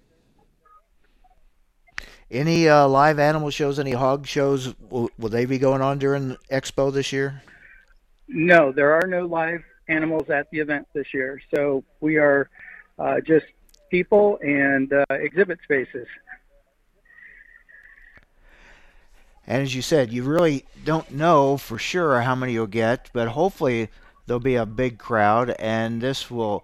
Any 2.32 2.70
uh, 2.70 2.88
live 2.88 3.18
animal 3.18 3.50
shows? 3.50 3.80
Any 3.80 3.94
hog 3.94 4.28
shows? 4.28 4.76
Will, 4.90 5.10
will, 5.18 5.30
they 5.30 5.46
be 5.46 5.58
going 5.58 5.82
on 5.82 5.98
during 5.98 6.38
Expo 6.52 6.94
this 6.94 7.12
year? 7.12 7.42
No, 8.28 8.72
there 8.72 8.94
are 8.94 9.08
no 9.08 9.26
live 9.26 9.64
animals 9.88 10.30
at 10.30 10.50
the 10.52 10.60
event 10.60 10.88
this 10.94 11.12
year. 11.12 11.42
So 11.56 11.84
we 12.00 12.18
are 12.18 12.50
uh, 13.00 13.22
just 13.22 13.48
people 13.90 14.38
and 14.44 14.94
uh, 14.94 15.06
exhibit 15.10 15.60
spaces. 15.64 16.08
And 19.48 19.64
as 19.64 19.74
you 19.74 19.82
said, 19.82 20.14
you 20.14 20.24
really 20.24 20.66
don't 20.86 21.10
know 21.10 21.58
for 21.58 21.80
sure 21.80 22.22
how 22.22 22.36
many 22.36 22.54
you'll 22.54 22.68
get, 22.68 23.10
but 23.14 23.30
hopefully 23.30 23.90
there'll 24.28 24.40
be 24.40 24.54
a 24.54 24.66
big 24.68 25.00
crowd, 25.00 25.50
and 25.58 26.00
this 26.00 26.30
will, 26.30 26.64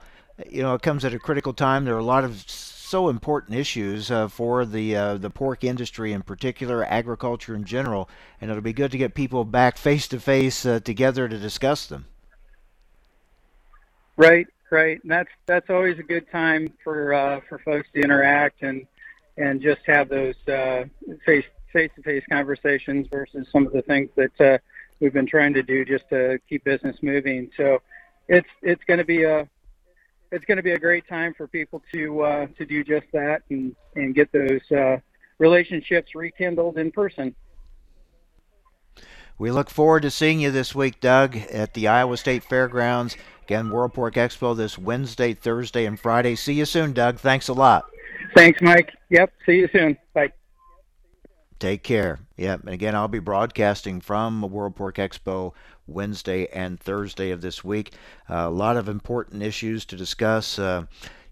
you 0.49 0.61
know, 0.61 0.73
it 0.73 0.81
comes 0.81 1.05
at 1.05 1.13
a 1.13 1.19
critical 1.19 1.53
time. 1.53 1.85
There 1.85 1.95
are 1.95 1.99
a 1.99 2.03
lot 2.03 2.23
of 2.23 2.49
so 2.49 3.09
important 3.09 3.57
issues 3.57 4.11
uh, 4.11 4.27
for 4.27 4.65
the 4.65 4.95
uh, 4.95 5.17
the 5.17 5.29
pork 5.29 5.63
industry 5.63 6.13
in 6.13 6.21
particular, 6.21 6.83
agriculture 6.85 7.55
in 7.55 7.63
general, 7.63 8.09
and 8.39 8.51
it'll 8.51 8.61
be 8.61 8.73
good 8.73 8.91
to 8.91 8.97
get 8.97 9.15
people 9.15 9.43
back 9.45 9.77
face 9.79 10.07
to 10.09 10.19
face 10.19 10.61
together 10.61 11.27
to 11.27 11.37
discuss 11.37 11.87
them. 11.87 12.05
Right, 14.17 14.47
right, 14.71 15.01
and 15.01 15.11
that's 15.11 15.29
that's 15.45 15.69
always 15.69 15.99
a 15.99 16.03
good 16.03 16.29
time 16.31 16.73
for 16.83 17.13
uh, 17.13 17.41
for 17.49 17.59
folks 17.59 17.87
to 17.93 18.01
interact 18.01 18.63
and 18.63 18.85
and 19.37 19.61
just 19.61 19.81
have 19.85 20.09
those 20.09 20.35
uh, 20.47 20.85
face 21.25 21.45
face-to-face 21.73 22.23
conversations 22.31 23.05
versus 23.11 23.45
some 23.51 23.67
of 23.67 23.73
the 23.73 23.81
things 23.81 24.09
that 24.15 24.39
uh, 24.39 24.57
we've 25.01 25.11
been 25.11 25.27
trying 25.27 25.53
to 25.53 25.61
do 25.61 25.83
just 25.83 26.07
to 26.09 26.39
keep 26.47 26.63
business 26.63 26.95
moving. 27.01 27.51
So 27.57 27.81
it's 28.29 28.47
it's 28.61 28.83
going 28.85 28.99
to 28.99 29.05
be 29.05 29.23
a 29.23 29.47
it's 30.35 30.45
going 30.45 30.57
to 30.57 30.63
be 30.63 30.73
a 30.73 30.79
great 30.79 31.07
time 31.07 31.33
for 31.33 31.47
people 31.47 31.81
to 31.93 32.21
uh, 32.21 32.47
to 32.57 32.65
do 32.65 32.83
just 32.83 33.05
that 33.13 33.41
and 33.49 33.75
and 33.95 34.13
get 34.13 34.31
those 34.31 34.61
uh, 34.71 34.97
relationships 35.39 36.13
rekindled 36.13 36.77
in 36.77 36.91
person. 36.91 37.33
We 39.37 39.51
look 39.51 39.69
forward 39.69 40.03
to 40.03 40.11
seeing 40.11 40.39
you 40.39 40.51
this 40.51 40.75
week, 40.75 40.99
Doug, 40.99 41.35
at 41.35 41.73
the 41.73 41.87
Iowa 41.87 42.15
State 42.17 42.43
Fairgrounds. 42.43 43.17
Again, 43.43 43.69
World 43.69 43.93
Pork 43.93 44.15
Expo 44.15 44.55
this 44.55 44.77
Wednesday, 44.77 45.33
Thursday, 45.33 45.85
and 45.85 45.99
Friday. 45.99 46.35
See 46.35 46.53
you 46.53 46.65
soon, 46.65 46.93
Doug. 46.93 47.19
Thanks 47.19 47.47
a 47.47 47.53
lot. 47.53 47.85
Thanks, 48.35 48.61
Mike. 48.61 48.91
Yep. 49.09 49.33
See 49.45 49.57
you 49.57 49.69
soon. 49.71 49.97
Bye. 50.13 50.31
Take 51.59 51.83
care. 51.83 52.19
Yep. 52.37 52.61
and 52.61 52.69
again, 52.69 52.95
I'll 52.95 53.07
be 53.07 53.19
broadcasting 53.19 54.01
from 54.01 54.41
World 54.41 54.75
Pork 54.75 54.95
Expo 54.95 55.53
Wednesday 55.87 56.47
and 56.47 56.79
Thursday 56.79 57.31
of 57.31 57.41
this 57.41 57.63
week. 57.63 57.93
Uh, 58.29 58.45
a 58.47 58.49
lot 58.49 58.77
of 58.77 58.89
important 58.89 59.43
issues 59.43 59.85
to 59.85 59.95
discuss. 59.95 60.57
Uh, 60.59 60.85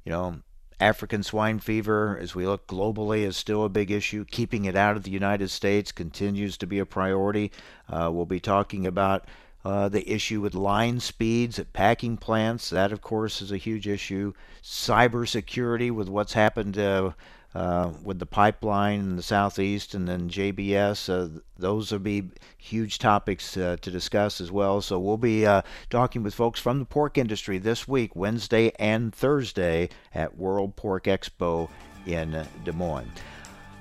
you 0.04 0.12
know, 0.12 0.39
African 0.80 1.24
swine 1.24 1.60
fever, 1.60 2.18
as 2.20 2.36
we 2.36 2.45
look 2.45 2.68
globally, 2.68 3.22
is 3.22 3.38
still 3.38 3.64
a 3.64 3.70
big 3.70 3.89
issue. 3.89 4.26
Keeping 4.30 4.66
it 4.66 4.76
out 4.76 4.97
of 4.97 5.04
the 5.04 5.12
United 5.12 5.49
States 5.49 5.91
continues 5.91 6.58
to 6.58 6.68
be 6.68 6.80
a 6.80 6.86
priority. 6.86 7.51
Uh, 7.88 8.10
we'll 8.12 8.26
be 8.26 8.39
talking 8.39 8.86
about 8.86 9.26
uh, 9.64 9.88
the 9.88 10.10
issue 10.12 10.41
with 10.41 10.54
line 10.54 10.99
speeds 10.99 11.58
at 11.58 11.72
packing 11.72 12.18
plants. 12.18 12.70
That, 12.70 12.91
of 12.91 13.01
course, 13.01 13.41
is 13.41 13.51
a 13.51 13.58
huge 13.58 13.88
issue. 13.88 14.34
Cybersecurity 14.62 15.89
with 15.89 16.10
what's 16.10 16.34
happened 16.34 16.78
uh, 16.78 17.12
uh, 17.56 17.91
with 18.04 18.20
the 18.20 18.26
pipeline 18.26 18.99
in 18.99 19.16
the 19.16 19.22
southeast 19.22 19.93
and 19.93 20.08
then 20.08 20.30
JBS. 20.30 21.10
Uh, 21.10 21.39
those 21.58 21.91
will 21.91 21.99
be 21.99 22.30
huge 22.58 22.99
topics 22.99 23.56
uh, 23.58 23.78
to 23.82 23.91
discuss 23.91 24.41
as 24.41 24.51
well. 24.51 24.82
So 24.82 24.99
we'll 24.99 25.18
be 25.18 25.45
uh, 25.45 25.62
talking 25.89 26.24
with 26.24 26.34
folks 26.34 26.60
from 26.60 26.80
the 26.80 26.86
pork 26.86 27.18
industry 27.18 27.58
this 27.58 27.88
week, 27.88 28.16
Wednesday 28.16 28.72
and 28.80 29.14
Thursday 29.14 29.89
at 30.14 30.38
World 30.38 30.76
Pork 30.76 31.06
Expo 31.06 31.70
in 32.06 32.45
Des 32.64 32.72
Moines. 32.72 33.12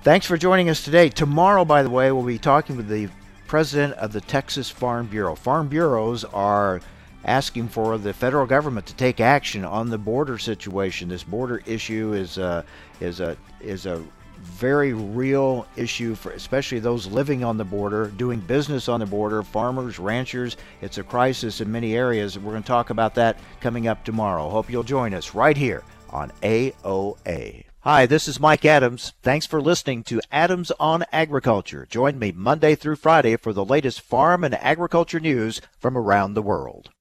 Thanks 0.03 0.27
for 0.27 0.37
joining 0.37 0.69
us 0.69 0.85
today. 0.85 1.09
Tomorrow, 1.09 1.65
by 1.65 1.83
the 1.83 1.91
way, 1.91 2.11
we'll 2.11 2.25
be 2.25 2.39
talking 2.39 2.77
with 2.77 2.89
the 2.89 3.09
president 3.47 3.95
of 3.95 4.13
the 4.13 4.21
Texas 4.21 4.69
Farm 4.69 5.07
Bureau. 5.07 5.35
Farm 5.35 5.69
bureaus 5.69 6.25
are 6.25 6.81
asking 7.25 7.69
for 7.69 7.99
the 7.99 8.13
federal 8.13 8.47
government 8.47 8.87
to 8.87 8.95
take 8.95 9.21
action 9.21 9.65
on 9.65 9.91
the 9.91 9.99
border 9.99 10.39
situation. 10.39 11.09
This 11.09 11.23
border 11.23 11.63
issue 11.67 12.13
is 12.13 12.39
uh, 12.39 12.63
is 13.01 13.21
a 13.21 13.37
is 13.61 13.87
a 13.87 14.03
very 14.43 14.93
real 14.93 15.67
issue 15.77 16.15
for 16.15 16.33
especially 16.33 16.81
those 16.81 17.07
living 17.07 17.45
on 17.45 17.57
the 17.57 17.65
border, 17.65 18.09
doing 18.09 18.41
business 18.41 18.89
on 18.89 19.01
the 19.01 19.07
border, 19.07 19.43
farmers, 19.43 19.99
ranchers. 19.99 20.57
It's 20.81 20.99
a 20.99 21.03
crisis 21.03 21.61
in 21.61 21.71
many 21.71 21.95
areas. 21.95 22.39
We're 22.39 22.51
going 22.53 22.63
to 22.63 22.67
talk 22.67 22.91
about 22.91 23.15
that 23.15 23.39
coming 23.61 23.87
up 23.87 24.05
tomorrow. 24.05 24.49
Hope 24.49 24.69
you'll 24.69 24.83
join 24.83 25.15
us 25.15 25.35
right 25.35 25.57
here 25.57 25.85
on 26.11 26.33
AOA. 26.43 27.65
Hi, 27.81 28.07
this 28.07 28.29
is 28.29 28.39
Mike 28.39 28.65
Adams. 28.65 29.13
Thanks 29.23 29.45
for 29.45 29.61
listening 29.61 30.05
to 30.05 30.21
Adams 30.31 30.71
on 30.79 31.05
Agriculture. 31.11 31.85
Join 31.91 32.17
me 32.17 32.31
Monday 32.31 32.77
through 32.77 32.95
Friday 32.95 33.37
for 33.37 33.53
the 33.53 33.65
latest 33.65 34.01
farm 34.01 34.45
and 34.45 34.55
agriculture 34.55 35.19
news 35.19 35.61
from 35.81 35.99
around 35.99 36.35
the 36.35 36.43
world. 36.43 36.93